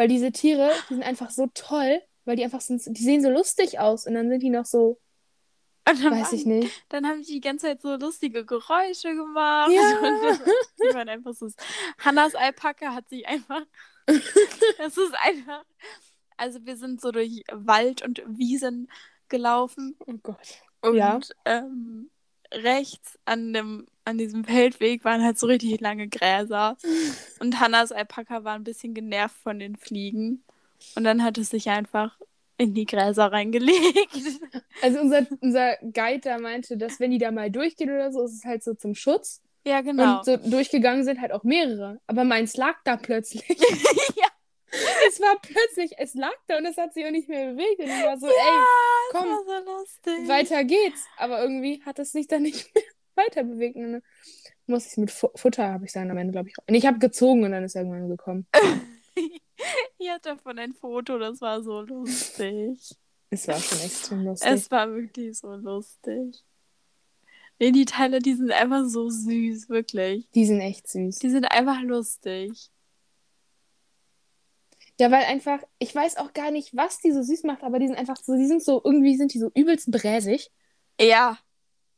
Weil 0.01 0.07
diese 0.07 0.31
Tiere, 0.31 0.71
die 0.89 0.95
sind 0.95 1.03
einfach 1.03 1.29
so 1.29 1.47
toll, 1.53 2.01
weil 2.25 2.35
die 2.35 2.43
einfach 2.43 2.59
sind, 2.61 2.81
die 2.87 3.03
sehen 3.03 3.21
so 3.21 3.29
lustig 3.29 3.77
aus 3.79 4.07
und 4.07 4.15
dann 4.15 4.29
sind 4.29 4.41
die 4.41 4.49
noch 4.49 4.65
so, 4.65 4.99
weiß 5.85 6.33
ich 6.33 6.45
waren, 6.45 6.57
nicht. 6.59 6.83
dann 6.89 7.05
haben 7.07 7.21
die 7.21 7.33
die 7.33 7.39
ganze 7.39 7.67
Zeit 7.67 7.83
so 7.83 7.95
lustige 7.97 8.43
Geräusche 8.43 9.13
gemacht. 9.13 9.69
Ja. 9.71 9.99
Und 10.01 10.39
die 10.79 10.95
waren 10.95 11.07
einfach 11.07 11.33
so. 11.35 11.47
Hannas 11.99 12.33
Alpaka 12.33 12.95
hat 12.95 13.09
sich 13.09 13.27
einfach. 13.27 13.61
Es 14.07 14.97
ist 14.97 15.13
einfach. 15.21 15.63
Also 16.35 16.65
wir 16.65 16.77
sind 16.77 16.99
so 16.99 17.11
durch 17.11 17.43
Wald 17.51 18.01
und 18.01 18.23
Wiesen 18.25 18.89
gelaufen 19.29 19.95
Oh 20.07 20.13
Gott. 20.23 20.63
und 20.81 20.95
Ja. 20.95 21.19
ähm, 21.45 22.09
rechts 22.51 23.19
an 23.25 23.53
dem 23.53 23.85
an 24.05 24.17
diesem 24.17 24.43
Feldweg 24.43 25.03
waren 25.05 25.23
halt 25.23 25.37
so 25.37 25.47
richtig 25.47 25.79
lange 25.81 26.07
Gräser 26.07 26.77
und 27.39 27.59
Hannas 27.59 27.91
Alpaka 27.91 28.43
war 28.43 28.55
ein 28.55 28.63
bisschen 28.63 28.93
genervt 28.93 29.37
von 29.37 29.59
den 29.59 29.75
Fliegen 29.75 30.43
und 30.95 31.03
dann 31.03 31.23
hat 31.23 31.37
es 31.37 31.49
sich 31.49 31.69
einfach 31.69 32.17
in 32.57 32.73
die 32.75 32.85
Gräser 32.85 33.31
reingelegt. 33.31 34.11
Also 34.83 34.99
unser, 34.99 35.27
unser 35.41 35.77
Guide 35.77 36.21
da 36.21 36.39
meinte, 36.39 36.75
dass 36.75 36.99
wenn 36.99 37.11
die 37.11 37.19
da 37.19 37.29
mal 37.29 37.51
durchgehen 37.51 37.91
oder 37.91 38.11
so, 38.11 38.23
ist 38.23 38.33
es 38.33 38.45
halt 38.45 38.63
so 38.63 38.73
zum 38.73 38.95
Schutz. 38.95 39.41
ja, 39.63 39.81
genau. 39.81 40.17
Und 40.17 40.25
so 40.25 40.37
durchgegangen 40.37 41.03
sind 41.03 41.21
halt 41.21 41.31
auch 41.31 41.43
mehrere. 41.43 41.99
Aber 42.07 42.23
meins 42.23 42.57
lag 42.57 42.77
da 42.83 42.97
plötzlich. 42.97 43.47
ja, 44.15 44.27
es 45.07 45.19
war 45.19 45.39
plötzlich, 45.39 45.91
es 45.99 46.15
lag 46.15 46.33
da 46.47 46.57
und 46.57 46.65
es 46.65 46.77
hat 46.77 46.95
sich 46.95 47.05
auch 47.05 47.11
nicht 47.11 47.29
mehr 47.29 47.51
bewegt. 47.51 47.79
Und 47.79 47.85
ich 47.85 48.03
war 48.03 48.17
so, 48.17 48.25
ey, 48.25 48.33
das 48.33 49.21
komm, 49.21 49.29
war 49.29 49.43
so 49.45 49.71
lustig. 49.71 50.27
weiter 50.27 50.63
geht's. 50.63 51.05
Aber 51.17 51.41
irgendwie 51.43 51.83
hat 51.85 51.99
es 51.99 52.11
sich 52.11 52.27
dann 52.27 52.41
nicht 52.41 52.73
mehr 52.73 52.83
weiter 53.15 53.43
bewegt. 53.43 53.75
Und 53.75 53.93
dann 53.93 54.01
muss 54.65 54.85
ich 54.85 54.91
es 54.91 54.97
mit 54.97 55.11
Fu 55.11 55.29
Futter, 55.35 55.71
habe 55.71 55.85
ich 55.85 55.91
dann 55.91 56.09
am 56.11 56.17
Ende, 56.17 56.31
glaube 56.31 56.49
ich. 56.49 56.55
Und 56.67 56.75
ich 56.75 56.85
habe 56.85 56.99
gezogen 56.99 57.43
und 57.43 57.51
dann 57.51 57.63
ist 57.63 57.75
er 57.75 57.83
irgendwann 57.83 58.09
gekommen. 58.09 58.47
Ich 59.97 60.09
hatte 60.09 60.29
davon 60.29 60.57
ein 60.57 60.73
Foto, 60.73 61.19
das 61.19 61.39
war 61.41 61.61
so 61.61 61.81
lustig. 61.81 62.95
Es 63.29 63.47
war 63.47 63.59
schon 63.59 63.79
extrem 63.79 64.25
lustig. 64.25 64.51
Es 64.51 64.71
war 64.71 64.91
wirklich 64.91 65.37
so 65.37 65.53
lustig. 65.53 66.43
Nee, 67.59 67.71
die 67.71 67.85
Teile, 67.85 68.19
die 68.19 68.33
sind 68.33 68.51
einfach 68.51 68.85
so 68.87 69.09
süß, 69.11 69.69
wirklich. 69.69 70.27
Die 70.31 70.45
sind 70.47 70.61
echt 70.61 70.87
süß. 70.87 71.19
Die 71.19 71.29
sind 71.29 71.45
einfach 71.45 71.81
lustig. 71.83 72.71
Ja, 74.99 75.11
weil 75.11 75.23
einfach, 75.25 75.59
ich 75.77 75.93
weiß 75.93 76.17
auch 76.17 76.33
gar 76.33 76.49
nicht, 76.51 76.75
was 76.75 76.99
die 76.99 77.11
so 77.11 77.21
süß 77.21 77.43
macht, 77.43 77.63
aber 77.63 77.77
die 77.77 77.87
sind 77.87 77.97
einfach 77.97 78.17
so, 78.17 78.35
die 78.35 78.47
sind 78.47 78.63
so, 78.63 78.81
irgendwie 78.83 79.15
sind 79.15 79.33
die 79.33 79.39
so 79.39 79.51
übelst 79.53 79.91
bräsig. 79.91 80.51
Ja, 80.99 81.37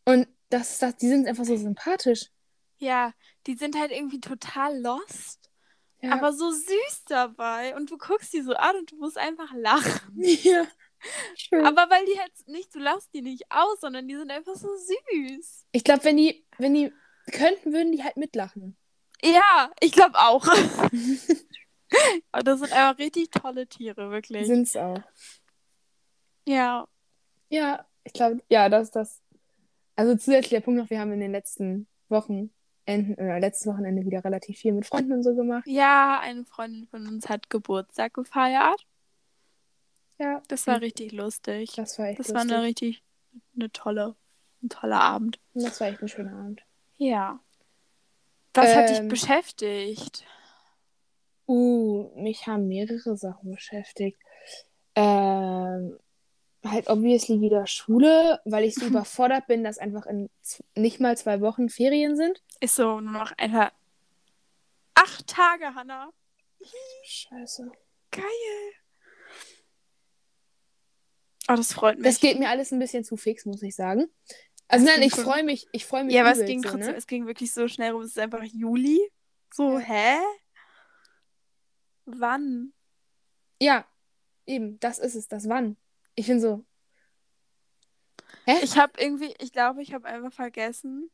Und 0.06 0.28
das, 0.54 0.80
das, 0.80 0.96
die 0.98 1.08
sind 1.08 1.28
einfach 1.28 1.46
so 1.46 1.56
sympathisch. 1.58 2.30
ja, 2.78 3.14
die 3.48 3.56
sind 3.56 3.78
halt 3.78 3.92
irgendwie 3.92 4.22
total 4.22 4.80
lost, 4.80 5.50
Ja. 6.02 6.14
aber 6.14 6.32
so 6.34 6.50
süß 6.52 7.04
dabei. 7.08 7.76
Und 7.76 7.92
du 7.92 7.98
guckst 7.98 8.32
die 8.34 8.42
so 8.42 8.54
an 8.54 8.76
und 8.78 8.92
du 8.92 8.96
musst 8.98 9.18
einfach 9.18 9.52
lachen. 9.54 10.14
ja. 10.16 10.66
Schön. 11.36 11.66
Aber 11.66 11.90
weil 11.90 12.06
die 12.06 12.18
halt 12.18 12.32
nicht, 12.48 12.74
du 12.74 12.80
lachst 12.80 13.14
die 13.14 13.22
nicht 13.22 13.44
aus, 13.52 13.82
sondern 13.82 14.08
die 14.08 14.16
sind 14.16 14.32
einfach 14.32 14.56
so 14.56 14.70
süß. 14.76 15.66
ich 15.74 15.84
glaube, 15.84 16.06
wenn 16.06 16.16
die, 16.16 16.46
wenn 16.58 16.74
die 16.74 16.94
könnten, 17.32 17.74
würden 17.74 17.92
die 17.92 18.04
halt 18.04 18.16
mitlachen. 18.16 18.78
Ja, 19.22 19.70
ich 19.82 19.92
glaube 19.92 20.18
auch. 20.18 20.46
Aber 22.32 22.44
das 22.44 22.60
sind 22.60 22.72
einfach 22.74 22.98
richtig 23.00 23.30
tolle 23.32 23.68
Tiere, 23.68 24.10
wirklich. 24.12 24.48
Sind's 24.48 24.76
auch. 24.78 25.02
Ja. 26.48 26.88
Ja, 27.50 27.86
ich 28.04 28.14
glaube, 28.14 28.42
ja, 28.50 28.70
das 28.70 28.84
ist 28.86 28.96
das. 28.96 29.22
Also 29.96 30.16
zusätzlicher 30.16 30.62
Punkt 30.62 30.80
noch, 30.80 30.90
wir 30.90 31.00
haben 31.00 31.12
in 31.14 31.20
den 31.20 31.32
letzten 31.32 31.88
Wochen, 32.10 32.52
Enden, 32.86 33.14
oder 33.14 33.40
letztes 33.40 33.68
Wochenende 33.68 34.04
wieder 34.06 34.24
relativ 34.26 34.58
viel 34.58 34.74
mit 34.74 34.86
Freunden 34.86 35.14
und 35.14 35.24
so 35.24 35.36
gemacht. 35.36 35.66
Ja, 35.68 36.20
eine 36.22 36.46
Freundin 36.46 36.88
von 36.88 37.08
uns 37.08 37.30
hat 37.30 37.50
Geburtstag 37.50 38.14
gefeiert. 38.14 38.86
Ja, 40.20 40.42
Das 40.48 40.68
war 40.68 40.82
richtig 40.82 41.12
lustig. 41.12 41.74
das 41.76 41.98
war 42.00 42.08
echt 42.08 42.20
Das 42.20 42.30
war 42.34 42.42
lustig. 42.44 42.54
eine 42.58 42.64
richtig 42.66 43.04
eine 43.56 43.72
tolle, 43.72 44.16
ein 44.62 44.70
toller 44.70 45.00
Abend. 45.02 45.40
Das 45.54 45.80
war 45.80 45.88
echt 45.88 46.02
ein 46.02 46.08
schöner 46.08 46.34
Abend. 46.34 46.62
Ja. 46.98 47.40
Was 48.54 48.76
hat 48.76 48.90
dich 48.90 49.00
Ähm, 49.00 49.08
beschäftigt? 49.08 50.26
Uh, 51.48 52.10
mich 52.16 52.48
haben 52.48 52.68
mehrere 52.68 53.18
Sachen 53.18 53.52
beschäftigt. 53.52 54.18
Ähm, 54.96 55.98
halt 56.64 56.90
obviously 56.90 57.42
wieder 57.42 57.68
Schule, 57.68 58.40
weil 58.46 58.64
ich 58.64 58.76
so 58.76 58.86
überfordert 58.88 59.48
bin, 59.48 59.64
dass 59.64 59.78
einfach 59.78 60.06
in 60.06 60.30
nicht 60.76 61.00
mal 61.00 61.18
zwei 61.18 61.42
Wochen 61.42 61.70
Ferien 61.70 62.16
sind. 62.16 62.42
Ist 62.60 62.76
so 62.76 63.00
nur 63.00 63.14
noch 63.14 63.32
einfach 63.38 63.72
acht 64.96 65.28
Tage, 65.28 65.76
Hannah. 65.76 66.10
Scheiße. 67.04 67.72
Geil. 68.12 68.24
Oh, 71.50 71.56
das 71.56 71.74
freut 71.74 71.98
mich. 71.98 72.06
Das 72.06 72.20
geht 72.20 72.40
mir 72.40 72.50
alles 72.50 72.72
ein 72.72 72.80
bisschen 72.80 73.04
zu 73.04 73.18
fix, 73.18 73.46
muss 73.46 73.62
ich 73.64 73.76
sagen. 73.76 74.06
Also 74.68 74.86
Das 74.86 74.96
nein, 74.96 75.06
ich 75.06 75.14
freue 75.14 75.44
mich, 75.44 75.68
ich 75.74 75.86
freue 75.86 76.06
mich 76.06 76.16
ja, 76.16 76.22
aber 76.22 76.32
es 76.32 76.46
ging 76.46 76.64
so, 76.64 76.70
trotzdem, 76.70 76.92
ne? 76.92 76.98
es 76.98 77.08
ging 77.08 77.28
wirklich 77.28 77.54
so 77.54 77.68
schnell 77.68 77.92
rum. 77.92 78.02
Es 78.02 78.10
ist 78.10 78.20
einfach 78.20 78.44
Juli. 78.44 79.00
So, 79.54 79.78
hä? 79.78 80.20
Wann? 82.06 82.74
Ja, 83.62 83.86
eben, 84.46 84.80
das 84.80 85.00
ist 85.00 85.16
es, 85.16 85.28
das 85.28 85.48
wann. 85.50 85.78
Ich 86.16 86.28
bin 86.28 86.40
so, 86.40 86.64
hä? 88.46 88.58
Ich 88.62 88.78
habe 88.78 88.94
irgendwie, 88.98 89.34
ich 89.40 89.52
glaube, 89.52 89.82
ich 89.82 89.94
habe 89.94 90.08
einfach 90.08 90.34
vergessen, 90.34 91.10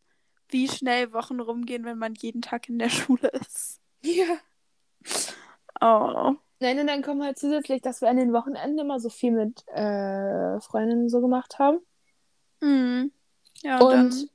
wie 0.50 0.68
schnell 0.68 1.14
Wochen 1.14 1.40
rumgehen, 1.40 1.86
wenn 1.86 1.98
man 1.98 2.16
jeden 2.16 2.42
Tag 2.42 2.70
in 2.70 2.80
der 2.80 2.90
Schule 2.90 3.30
ist. 3.30 3.80
ja. 4.02 4.38
Oh. 5.82 6.36
Nein, 6.60 6.80
und 6.80 6.88
dann 6.88 7.02
kommen 7.02 7.24
halt 7.24 7.40
zusätzlich, 7.40 7.82
dass 7.82 8.02
wir 8.02 8.10
an 8.10 8.18
den 8.18 8.34
Wochenenden 8.34 8.80
immer 8.80 9.00
so 9.00 9.10
viel 9.10 9.32
mit 9.32 9.66
äh, 9.70 10.60
Freundinnen 10.60 11.08
so 11.08 11.22
gemacht 11.22 11.58
haben. 11.58 11.80
Hm. 12.62 13.14
Ja, 13.62 13.80
Und 13.80 13.92
dann, 13.92 14.30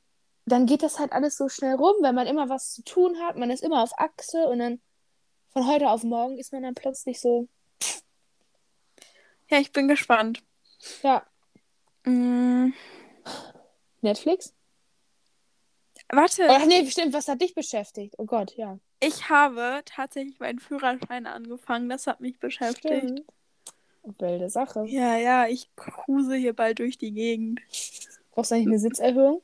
dann 0.47 0.67
geht 0.67 0.83
das 0.83 0.99
halt 0.99 1.13
alles 1.13 1.37
so 1.37 1.51
schnell 1.51 1.75
rum, 1.75 1.97
weil 2.01 2.15
man 2.15 2.27
immer 2.27 2.49
was 2.49 2.73
zu 2.73 2.83
tun 2.83 3.19
hat, 3.21 3.37
man 3.37 3.51
ist 3.51 3.63
immer 3.63 3.83
auf 3.83 3.99
Achse 3.99 4.49
und 4.49 4.61
dann 4.61 4.81
von 5.51 5.67
heute 5.67 5.91
auf 5.91 6.03
morgen 6.03 6.39
ist 6.39 6.53
man 6.53 6.63
dann 6.63 6.75
plötzlich 6.75 7.21
so, 7.21 7.49
Ja, 9.51 9.59
ich 9.59 9.73
bin 9.73 9.89
gespannt. 9.89 10.43
Ja. 11.03 11.27
Mm, 12.05 12.73
Netflix? 14.01 14.55
warte, 16.13 16.47
Ach 16.49 16.67
nee, 16.67 16.89
stimmt, 16.91 17.13
was 17.13 17.29
hat 17.29 17.41
dich 17.41 17.55
beschäftigt? 17.55 18.15
Oh 18.19 18.27
Gott, 18.27 18.55
ja. 18.57 18.79
ich 19.01 19.29
habe 19.31 19.83
tatsächlich 19.85 20.39
meinen 20.39 20.59
Führerschein 20.59 21.27
angefangen. 21.27 21.89
Das 21.89 22.07
hat 22.07 22.21
mich 22.21 22.39
beschäftigt. 22.39 23.05
Stimmt. 23.05 23.25
Wilde 24.19 24.51
Sache. 24.51 24.85
Ja, 24.87 25.17
ja, 25.17 25.47
ich 25.47 25.71
cruise 25.77 26.35
hier 26.35 26.53
bald 26.53 26.79
durch 26.79 26.99
die 26.99 27.13
Gegend. 27.13 27.61
Brauchst 28.33 28.51
du 28.51 28.57
eigentlich 28.57 28.69
eine 28.69 28.79
Sitzerhöhung? 28.79 29.43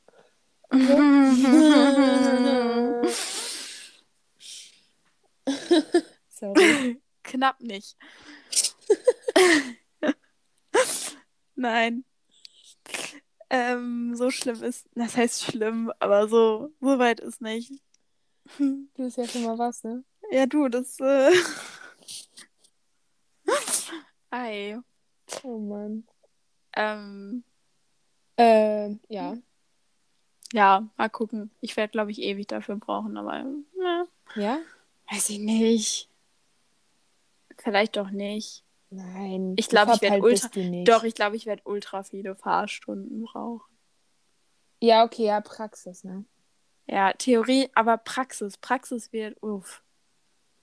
Sorry. 6.29 7.01
Knapp 7.23 7.59
nicht. 7.61 7.95
Nein. 11.61 12.03
Ähm, 13.51 14.15
so 14.15 14.31
schlimm 14.31 14.63
ist, 14.63 14.87
das 14.95 15.15
heißt 15.15 15.43
schlimm, 15.43 15.91
aber 15.99 16.27
so, 16.27 16.71
so 16.79 16.97
weit 16.99 17.19
ist 17.19 17.41
nicht. 17.41 17.71
Du 18.57 19.03
ist 19.05 19.17
ja 19.17 19.27
schon 19.27 19.43
mal 19.43 19.57
was, 19.59 19.83
ne? 19.83 20.03
Ja, 20.31 20.45
du, 20.47 20.67
das. 20.67 20.99
Äh... 20.99 21.31
Ei. 24.31 24.79
Oh 25.43 25.59
Mann. 25.59 26.07
Ähm, 26.75 27.43
Ähm, 28.37 28.99
ja. 29.09 29.37
ja, 30.53 30.89
mal 30.97 31.09
gucken. 31.09 31.51
Ich 31.61 31.77
werde, 31.77 31.91
glaube 31.91 32.11
ich, 32.11 32.19
ewig 32.21 32.47
dafür 32.47 32.77
brauchen, 32.77 33.15
aber 33.17 33.45
na, 33.77 34.07
Ja? 34.35 34.59
weiß 35.11 35.29
ich 35.29 35.39
nicht. 35.39 36.09
Vielleicht 37.57 37.95
doch 37.97 38.09
nicht. 38.09 38.63
Nein. 38.91 39.53
Ich 39.57 39.69
glaube, 39.69 39.93
ich 39.93 40.01
werde 40.01 40.17
verpeilt 40.17 40.43
ultra. 40.53 40.83
Doch, 40.83 41.03
ich 41.03 41.15
glaube, 41.15 41.35
ich 41.37 41.45
werde 41.45 41.61
ultra 41.65 42.03
viele 42.03 42.35
Fahrstunden 42.35 43.23
brauchen. 43.23 43.71
Ja, 44.81 45.03
okay, 45.05 45.25
ja, 45.25 45.39
Praxis, 45.41 46.03
ne? 46.03 46.25
Ja, 46.87 47.13
Theorie, 47.13 47.69
aber 47.73 47.97
Praxis. 47.97 48.57
Praxis 48.57 49.13
wird, 49.13 49.41
uff. 49.41 49.81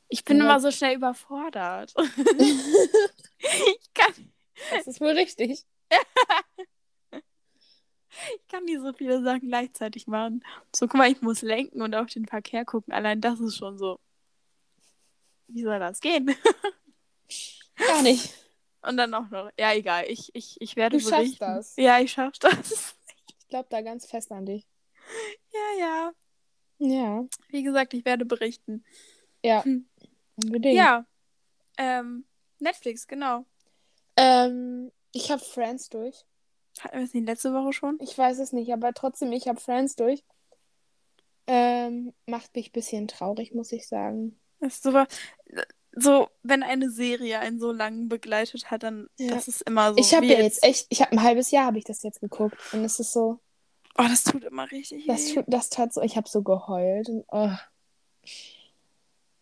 Ich 0.08 0.24
bin 0.24 0.38
Ja. 0.38 0.44
immer 0.44 0.60
so 0.60 0.70
schnell 0.70 0.96
überfordert. 0.96 1.94
ich, 2.28 3.94
kann, 3.94 4.12
Das 4.70 4.86
ist 4.86 5.00
wohl 5.00 5.10
richtig. 5.12 5.64
ich 7.10 8.48
kann 8.48 8.64
nicht 8.64 8.80
so 8.80 8.92
viele 8.92 9.22
Sachen 9.22 9.48
gleichzeitig 9.48 10.06
machen. 10.06 10.44
So, 10.74 10.86
guck 10.86 10.96
mal, 10.98 11.10
ich 11.10 11.22
muss 11.22 11.40
lenken 11.42 11.80
und 11.80 11.94
auf 11.94 12.08
den 12.08 12.26
Verkehr 12.26 12.64
gucken. 12.66 12.92
Allein 12.92 13.20
das 13.20 13.40
ist 13.40 13.56
schon 13.56 13.78
so. 13.78 13.98
Wie 15.46 15.62
soll 15.62 15.78
das 15.78 16.00
gehen? 16.00 16.34
Gar 17.78 18.02
nicht. 18.02 18.34
Und 18.82 18.96
dann 18.96 19.12
auch 19.14 19.28
noch. 19.30 19.50
Ja, 19.58 19.72
egal. 19.74 20.04
Ich, 20.08 20.30
ich, 20.34 20.60
ich 20.60 20.76
werde 20.76 20.98
Du 20.98 21.02
schaffst 21.02 21.38
berichten. 21.38 21.44
das. 21.44 21.76
Ja, 21.76 21.98
ich 22.00 22.12
schaff 22.12 22.38
das. 22.38 22.94
Ich 23.40 23.48
glaube 23.48 23.68
da 23.70 23.80
ganz 23.80 24.06
fest 24.06 24.30
an 24.30 24.46
dich. 24.46 24.66
ja, 25.52 25.78
ja. 25.80 26.12
Ja. 26.78 27.24
Wie 27.48 27.62
gesagt, 27.62 27.94
ich 27.94 28.04
werde 28.04 28.24
berichten. 28.24 28.84
Ja. 29.42 29.64
Hm. 29.64 29.88
Unbedingt. 30.44 30.76
Ja. 30.76 31.06
Ähm, 31.76 32.24
Netflix, 32.60 33.06
genau. 33.06 33.46
Ähm, 34.16 34.92
ich 35.12 35.30
habe 35.30 35.42
Friends 35.42 35.88
durch. 35.88 36.24
Hatten 36.80 36.98
wir 36.98 37.04
es 37.04 37.14
nicht 37.14 37.26
letzte 37.26 37.52
Woche 37.52 37.72
schon? 37.72 37.98
Ich 38.00 38.16
weiß 38.16 38.38
es 38.38 38.52
nicht, 38.52 38.72
aber 38.72 38.92
trotzdem, 38.94 39.32
ich 39.32 39.48
habe 39.48 39.60
Friends 39.60 39.96
durch. 39.96 40.22
Ähm, 41.46 42.12
macht 42.26 42.54
mich 42.54 42.68
ein 42.68 42.72
bisschen 42.72 43.08
traurig, 43.08 43.54
muss 43.54 43.72
ich 43.72 43.88
sagen. 43.88 44.38
Das 44.60 44.74
ist 44.74 44.82
so, 44.82 44.92
so, 46.02 46.28
wenn 46.42 46.62
eine 46.62 46.90
Serie 46.90 47.38
einen 47.40 47.58
so 47.58 47.72
lange 47.72 48.06
begleitet 48.06 48.70
hat, 48.70 48.82
dann 48.82 49.08
Ja. 49.18 49.34
das 49.34 49.48
ist 49.48 49.62
immer 49.62 49.92
so. 49.92 49.98
ich 49.98 50.14
habe 50.14 50.26
ja 50.26 50.38
jetzt 50.38 50.62
echt, 50.62 50.86
ich 50.90 51.00
habe 51.02 51.12
ein 51.12 51.22
halbes 51.22 51.50
Jahr 51.50 51.66
habe 51.66 51.78
ich 51.78 51.84
das 51.84 52.02
jetzt 52.02 52.20
geguckt 52.20 52.56
und 52.72 52.84
es 52.84 52.98
ist 53.00 53.12
so, 53.12 53.38
Oh, 54.00 54.04
das 54.08 54.22
tut 54.22 54.44
immer 54.44 54.70
richtig 54.70 55.06
das 55.06 55.32
tut, 55.34 55.44
das 55.48 55.70
tat 55.70 55.92
so, 55.92 56.00
ich 56.02 56.16
habe 56.16 56.28
so 56.28 56.42
geheult 56.42 57.08
und 57.08 57.24
oh. 57.32 57.50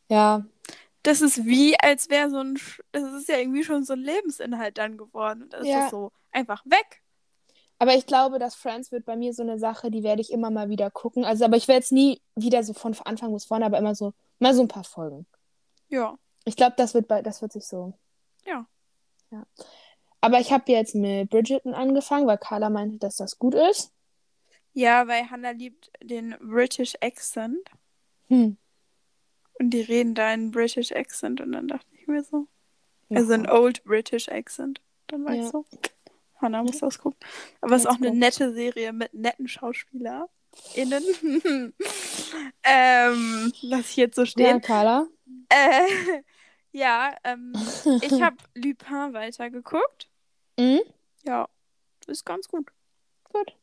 Ja, 0.09 0.45
Das 1.03 1.21
ist 1.21 1.45
wie, 1.45 1.79
als 1.79 2.11
wäre 2.11 2.31
so 2.31 2.39
ein. 2.39 2.59
Das 2.93 3.13
ist 3.13 3.29
ja 3.29 3.39
irgendwie 3.39 3.63
schon 3.65 3.85
so 3.85 3.93
ein 3.93 4.01
Lebensinhalt 4.01 4.77
dann 4.79 4.97
geworden. 4.97 5.45
Und 5.45 5.53
das 5.53 5.67
Ja. 5.67 5.85
ist 5.85 5.91
so 5.91 6.11
einfach 6.33 6.65
weg. 6.67 7.03
aber 7.79 7.95
ich 7.95 8.07
glaube, 8.07 8.39
dass 8.39 8.55
Friends 8.55 8.91
wird 8.91 9.05
bei 9.05 9.17
mir 9.17 9.35
so 9.35 9.43
eine 9.43 9.59
Sache, 9.59 9.91
die 9.91 10.03
werde 10.03 10.23
ich 10.23 10.33
immer 10.33 10.51
mal 10.51 10.71
wieder 10.71 10.91
gucken. 10.91 11.25
Also, 11.27 11.45
aber 11.45 11.57
ich 11.59 11.69
werde 11.69 11.81
jetzt 11.81 11.93
nie 11.93 12.23
wieder 12.35 12.63
so 12.65 12.73
von 12.73 12.97
Anfang 13.05 13.35
bis 13.35 13.45
vorne, 13.45 13.67
aber 13.67 13.77
immer 13.79 13.95
so, 13.95 14.15
mal 14.39 14.55
so 14.55 14.63
ein 14.63 14.69
paar 14.69 14.85
Folgen. 14.85 15.27
Ja. 15.89 16.17
Ich 16.47 16.57
glaube, 16.57 16.75
das 16.79 16.95
wird 16.95 17.09
bei, 17.09 17.21
das 17.23 17.43
wird 17.43 17.53
sich 17.53 17.65
so. 17.67 17.93
Ja. 18.47 18.67
Ja. 19.31 19.45
Aber 20.21 20.41
ich 20.41 20.53
habe 20.53 20.71
jetzt 20.73 20.95
mit 20.95 21.29
Bridgerton 21.29 21.75
angefangen, 21.75 22.27
weil 22.27 22.39
Carla 22.39 22.71
meinte, 22.71 22.99
dass 22.99 23.17
das 23.17 23.39
gut 23.39 23.55
ist. 23.55 23.93
Ja, 24.73 25.07
weil 25.09 25.29
Hannah 25.31 25.51
liebt 25.51 25.91
den 26.03 26.37
British 26.41 26.95
Accent. 27.01 27.69
Hm. 28.29 28.57
Und 29.59 29.71
die 29.71 29.81
reden 29.81 30.15
da 30.15 30.33
in 30.33 30.51
British 30.53 30.93
Accent. 30.93 31.41
Und 31.41 31.53
dann 31.53 31.69
dachte 31.69 31.87
ich 31.99 32.07
mir 32.07 32.23
so. 32.23 32.47
Ja. 33.09 33.19
Also 33.19 33.33
ein 33.33 33.49
Old 33.49 33.85
British 33.85 34.29
Accent. 34.29 34.81
Dann 35.09 35.25
war 35.25 35.35
Ja. 35.35 35.45
ich 35.45 35.51
so. 35.51 35.65
Hannah 36.41 36.63
muss 36.63 36.79
das 36.79 36.99
gucken. 36.99 37.19
Aber 37.61 37.75
es 37.75 37.83
ist 37.83 37.87
auch 37.87 37.97
eine 37.97 38.11
nette 38.15 38.53
Serie 38.53 38.93
mit 38.93 39.15
netten 39.15 39.49
SchauspielerInnen. 39.49 40.29
ähm, 42.63 43.53
lass 43.63 43.91
ich 43.91 43.97
jetzt 43.97 44.17
so 44.17 44.23
Ja, 44.23 44.27
stehen. 44.27 44.61
Carla. 44.61 45.07
Äh, 45.49 46.23
ja, 46.77 47.17
ähm, 47.25 47.53
ich 48.03 48.21
habe 48.23 48.37
Lupin 48.55 49.13
weitergeguckt. 49.13 50.11
Mhm. 50.59 50.81
Ja, 51.25 51.49
ist 52.07 52.25
ganz 52.25 52.49
gut. 52.49 52.71
Gut. 53.25 53.57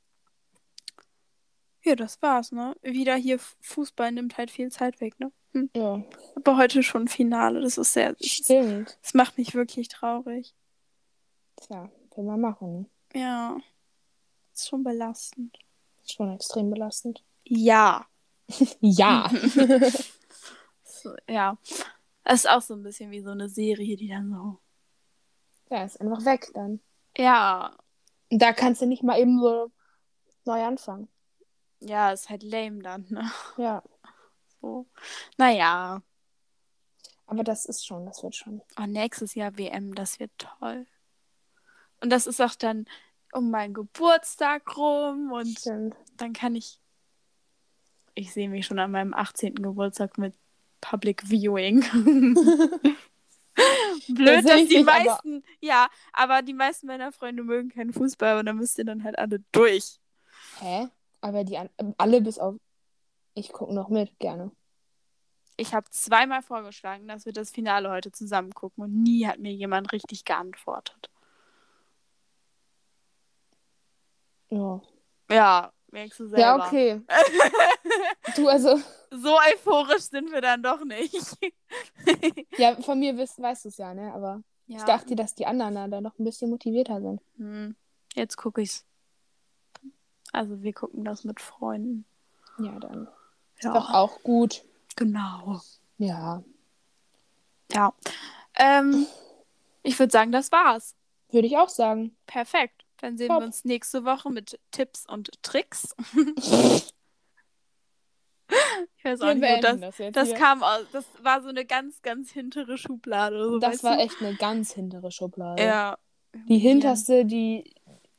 Ja, 1.83 1.95
das 1.95 2.21
war's, 2.21 2.51
ne? 2.51 2.75
Wieder 2.81 3.15
hier 3.15 3.39
Fußball 3.61 4.11
nimmt 4.11 4.37
halt 4.37 4.49
viel 4.51 4.71
Zeit 4.71 4.99
weg, 5.01 5.19
ne? 5.19 5.31
Hm. 5.51 5.69
Ja, 5.75 6.03
Aber 6.35 6.57
heute 6.57 6.81
schon 6.81 7.07
Finale, 7.07 7.61
das 7.61 7.77
ist 7.77 7.93
sehr. 7.93 8.13
Das, 8.13 8.27
stimmt. 8.27 8.97
das 9.01 9.13
macht 9.13 9.37
mich 9.37 9.53
wirklich 9.53 9.89
traurig. 9.89 10.55
Tja, 11.57 11.89
will 12.15 12.23
man 12.23 12.41
machen. 12.41 12.89
Ne? 13.13 13.19
Ja. 13.19 13.57
Ist 14.53 14.67
schon 14.69 14.83
belastend. 14.83 15.57
Ist 16.01 16.13
schon 16.13 16.33
extrem 16.33 16.69
belastend. 16.71 17.23
Ja. 17.43 18.07
Ja. 18.81 19.29
So, 20.83 21.13
ja. 21.27 21.57
Das 22.23 22.41
ist 22.41 22.49
auch 22.49 22.61
so 22.61 22.73
ein 22.73 22.83
bisschen 22.83 23.11
wie 23.11 23.21
so 23.21 23.31
eine 23.31 23.49
Serie, 23.49 23.97
die 23.97 24.07
dann 24.07 24.31
so. 24.31 24.59
ja, 25.69 25.83
ist 25.83 25.99
einfach 25.99 26.23
weg 26.25 26.49
dann. 26.53 26.79
Ja. 27.17 27.75
Da 28.29 28.53
kannst 28.53 28.81
du 28.81 28.85
nicht 28.85 29.03
mal 29.03 29.19
eben 29.19 29.39
so 29.39 29.71
neu 30.45 30.63
anfangen. 30.63 31.09
Ja, 31.79 32.11
ist 32.11 32.29
halt 32.29 32.43
lame 32.43 32.79
dann, 32.81 33.05
ne? 33.09 33.29
Ja. 33.57 33.83
So. 34.61 34.87
Naja. 35.37 36.01
Aber 37.25 37.43
das 37.43 37.65
ist 37.65 37.85
schon, 37.85 38.05
das 38.05 38.23
wird 38.23 38.35
schon. 38.35 38.61
Oh, 38.79 38.85
nächstes 38.85 39.35
Jahr 39.35 39.57
WM, 39.57 39.93
das 39.95 40.19
wird 40.19 40.31
toll. 40.37 40.85
Und 42.01 42.09
das 42.09 42.27
ist 42.27 42.41
auch 42.41 42.55
dann 42.55 42.85
um 43.33 43.49
meinen 43.49 43.73
Geburtstag 43.73 44.77
rum 44.77 45.31
und 45.31 45.59
Stimmt. 45.59 45.95
dann 46.17 46.33
kann 46.33 46.55
ich. 46.55 46.79
Ich 48.15 48.31
sehe 48.33 48.49
mich 48.49 48.65
schon 48.65 48.79
an 48.79 48.91
meinem 48.91 49.13
18. 49.13 49.55
Geburtstag 49.55 50.17
mit 50.17 50.35
Public 50.83 51.23
Viewing. 51.23 51.81
Blöd, 54.09 54.37
Das 54.39 54.45
dass 54.45 54.67
die 54.67 54.77
nicht, 54.77 54.87
aber- 54.89 55.03
meisten. 55.05 55.43
Ja, 55.61 55.87
aber 56.11 56.41
die 56.41 56.53
meisten 56.53 56.87
meiner 56.87 57.11
Freunde 57.11 57.43
mögen 57.43 57.69
keinen 57.69 57.93
Fußball 57.93 58.39
und 58.39 58.45
dann 58.47 58.57
müsst 58.57 58.77
ihr 58.77 58.85
dann 58.85 59.03
halt 59.03 59.17
alle 59.17 59.39
durch. 59.51 59.99
Hä? 60.59 60.87
Aber 61.21 61.43
die 61.43 61.57
an 61.57 61.69
alle 61.97 62.19
bis 62.21 62.37
auf. 62.39 62.55
Ich 63.33 63.51
gucke 63.53 63.73
noch 63.73 63.89
mit, 63.89 64.19
gerne. 64.19 64.51
Ich 65.55 65.73
habe 65.73 65.89
zweimal 65.91 66.41
vorgeschlagen, 66.41 67.07
dass 67.07 67.25
wir 67.25 67.31
das 67.33 67.51
Finale 67.51 67.89
heute 67.89 68.11
zusammen 68.11 68.51
gucken 68.53 68.83
und 68.83 69.03
nie 69.03 69.25
hat 69.27 69.39
mir 69.39 69.53
jemand 69.53 69.91
richtig 69.93 70.25
geantwortet. 70.25 71.09
Ja. 74.49 74.81
Ja, 75.31 75.71
merkst 75.93 76.19
du 76.19 76.27
selber. 76.27 76.39
Ja, 76.41 76.67
okay. 76.67 77.01
Du, 78.35 78.47
also, 78.47 78.77
So 79.11 79.37
euphorisch 79.37 80.03
sind 80.09 80.31
wir 80.31 80.41
dann 80.41 80.63
doch 80.63 80.83
nicht. 80.83 81.13
ja, 82.57 82.75
von 82.81 82.99
mir 82.99 83.17
weißt, 83.17 83.39
weißt 83.41 83.65
du 83.65 83.69
es 83.69 83.77
ja, 83.77 83.93
ne? 83.93 84.11
Aber 84.13 84.41
ja. 84.67 84.77
ich 84.77 84.83
dachte, 84.83 85.15
dass 85.15 85.35
die 85.35 85.45
anderen 85.45 85.91
da 85.91 86.01
noch 86.01 86.17
ein 86.17 86.23
bisschen 86.23 86.49
motivierter 86.49 86.99
sind. 87.01 87.21
Hm, 87.37 87.75
jetzt 88.15 88.37
gucke 88.37 88.61
ich's. 88.61 88.85
Also 90.31 90.63
wir 90.63 90.73
gucken 90.73 91.05
das 91.05 91.23
mit 91.23 91.39
Freunden. 91.39 92.05
Ja, 92.57 92.79
dann. 92.79 93.07
Ist 93.57 93.65
Ja, 93.65 93.73
doch 93.73 93.91
auch 93.93 94.23
gut. 94.23 94.63
genau. 94.95 95.61
Ja. 95.99 96.43
Ja. 97.71 97.93
Ähm, 98.55 99.05
ich 99.83 99.97
würde 99.99 100.11
sagen, 100.11 100.31
das 100.31 100.51
war's. 100.51 100.95
Würde 101.29 101.47
ich 101.47 101.57
auch 101.57 101.69
sagen. 101.69 102.15
Perfekt. 102.25 102.82
Dann 103.03 103.17
sehen 103.17 103.27
Top. 103.27 103.41
wir 103.41 103.45
uns 103.47 103.65
nächste 103.65 104.05
Woche 104.05 104.29
mit 104.29 104.57
Tipps 104.71 105.05
und 105.05 105.29
Tricks. 105.41 105.93
ich 106.15 106.93
weiß 109.03 109.19
auch 109.19 109.33
nicht, 109.33 109.61
das, 109.61 109.81
das 109.81 109.95
das 110.13 110.33
kam 110.35 110.63
aus. 110.63 110.85
Das 110.93 111.03
war 111.21 111.41
so 111.41 111.49
eine 111.49 111.65
ganz, 111.65 112.01
ganz 112.01 112.31
hintere 112.31 112.77
Schublade. 112.77 113.43
So, 113.49 113.59
Das 113.59 113.83
war 113.83 113.97
du? 113.97 114.03
echt 114.03 114.21
eine 114.21 114.35
ganz 114.35 114.71
hintere 114.71 115.11
Schublade. 115.11 115.61
Ja. 115.61 115.97
Die 116.47 116.59
hinterste, 116.59 117.25
die. 117.25 117.73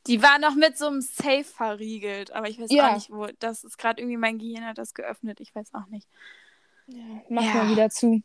Die 0.05 0.21
war 0.21 0.37
noch 0.37 0.53
mit 0.53 0.77
so 0.77 0.85
einem 0.85 1.01
Safe 1.01 1.43
verriegelt, 1.43 2.31
aber 2.31 2.47
ich 2.47 2.59
weiß 2.61 2.71
Ja. 2.71 2.91
auch 2.91 2.93
nicht, 2.93 3.09
wo. 3.09 3.25
Das 3.39 3.63
ist 3.63 3.79
gerade 3.79 3.99
irgendwie 3.99 4.17
mein 4.17 4.37
Gehirn 4.37 4.65
hat 4.65 4.77
das 4.77 4.93
geöffnet. 4.93 5.39
Ich 5.39 5.55
weiß 5.55 5.73
auch 5.73 5.87
nicht. 5.87 6.07
Ja, 6.85 7.01
mach 7.29 7.43
Ja. 7.43 7.53
mal 7.55 7.71
wieder 7.71 7.89
zu. 7.89 8.21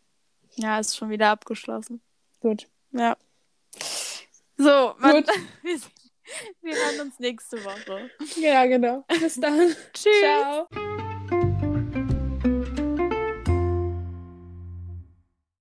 Ja, 0.56 0.78
ist 0.78 0.94
schon 0.94 1.08
wieder 1.08 1.30
abgeschlossen. 1.30 2.02
Gut. 2.40 2.68
Ja. 2.92 3.16
So, 4.58 4.92
man, 4.98 5.24
Gut. 5.24 5.30
wir, 5.62 5.80
wir 6.62 6.74
hören 6.74 7.00
uns 7.00 7.18
nächste 7.18 7.64
Woche. 7.64 8.10
Ja, 8.36 8.66
genau. 8.66 9.04
Bis 9.20 9.36
dann. 9.36 9.74
Tschüss. 9.92 10.20
Ciao. 10.20 10.68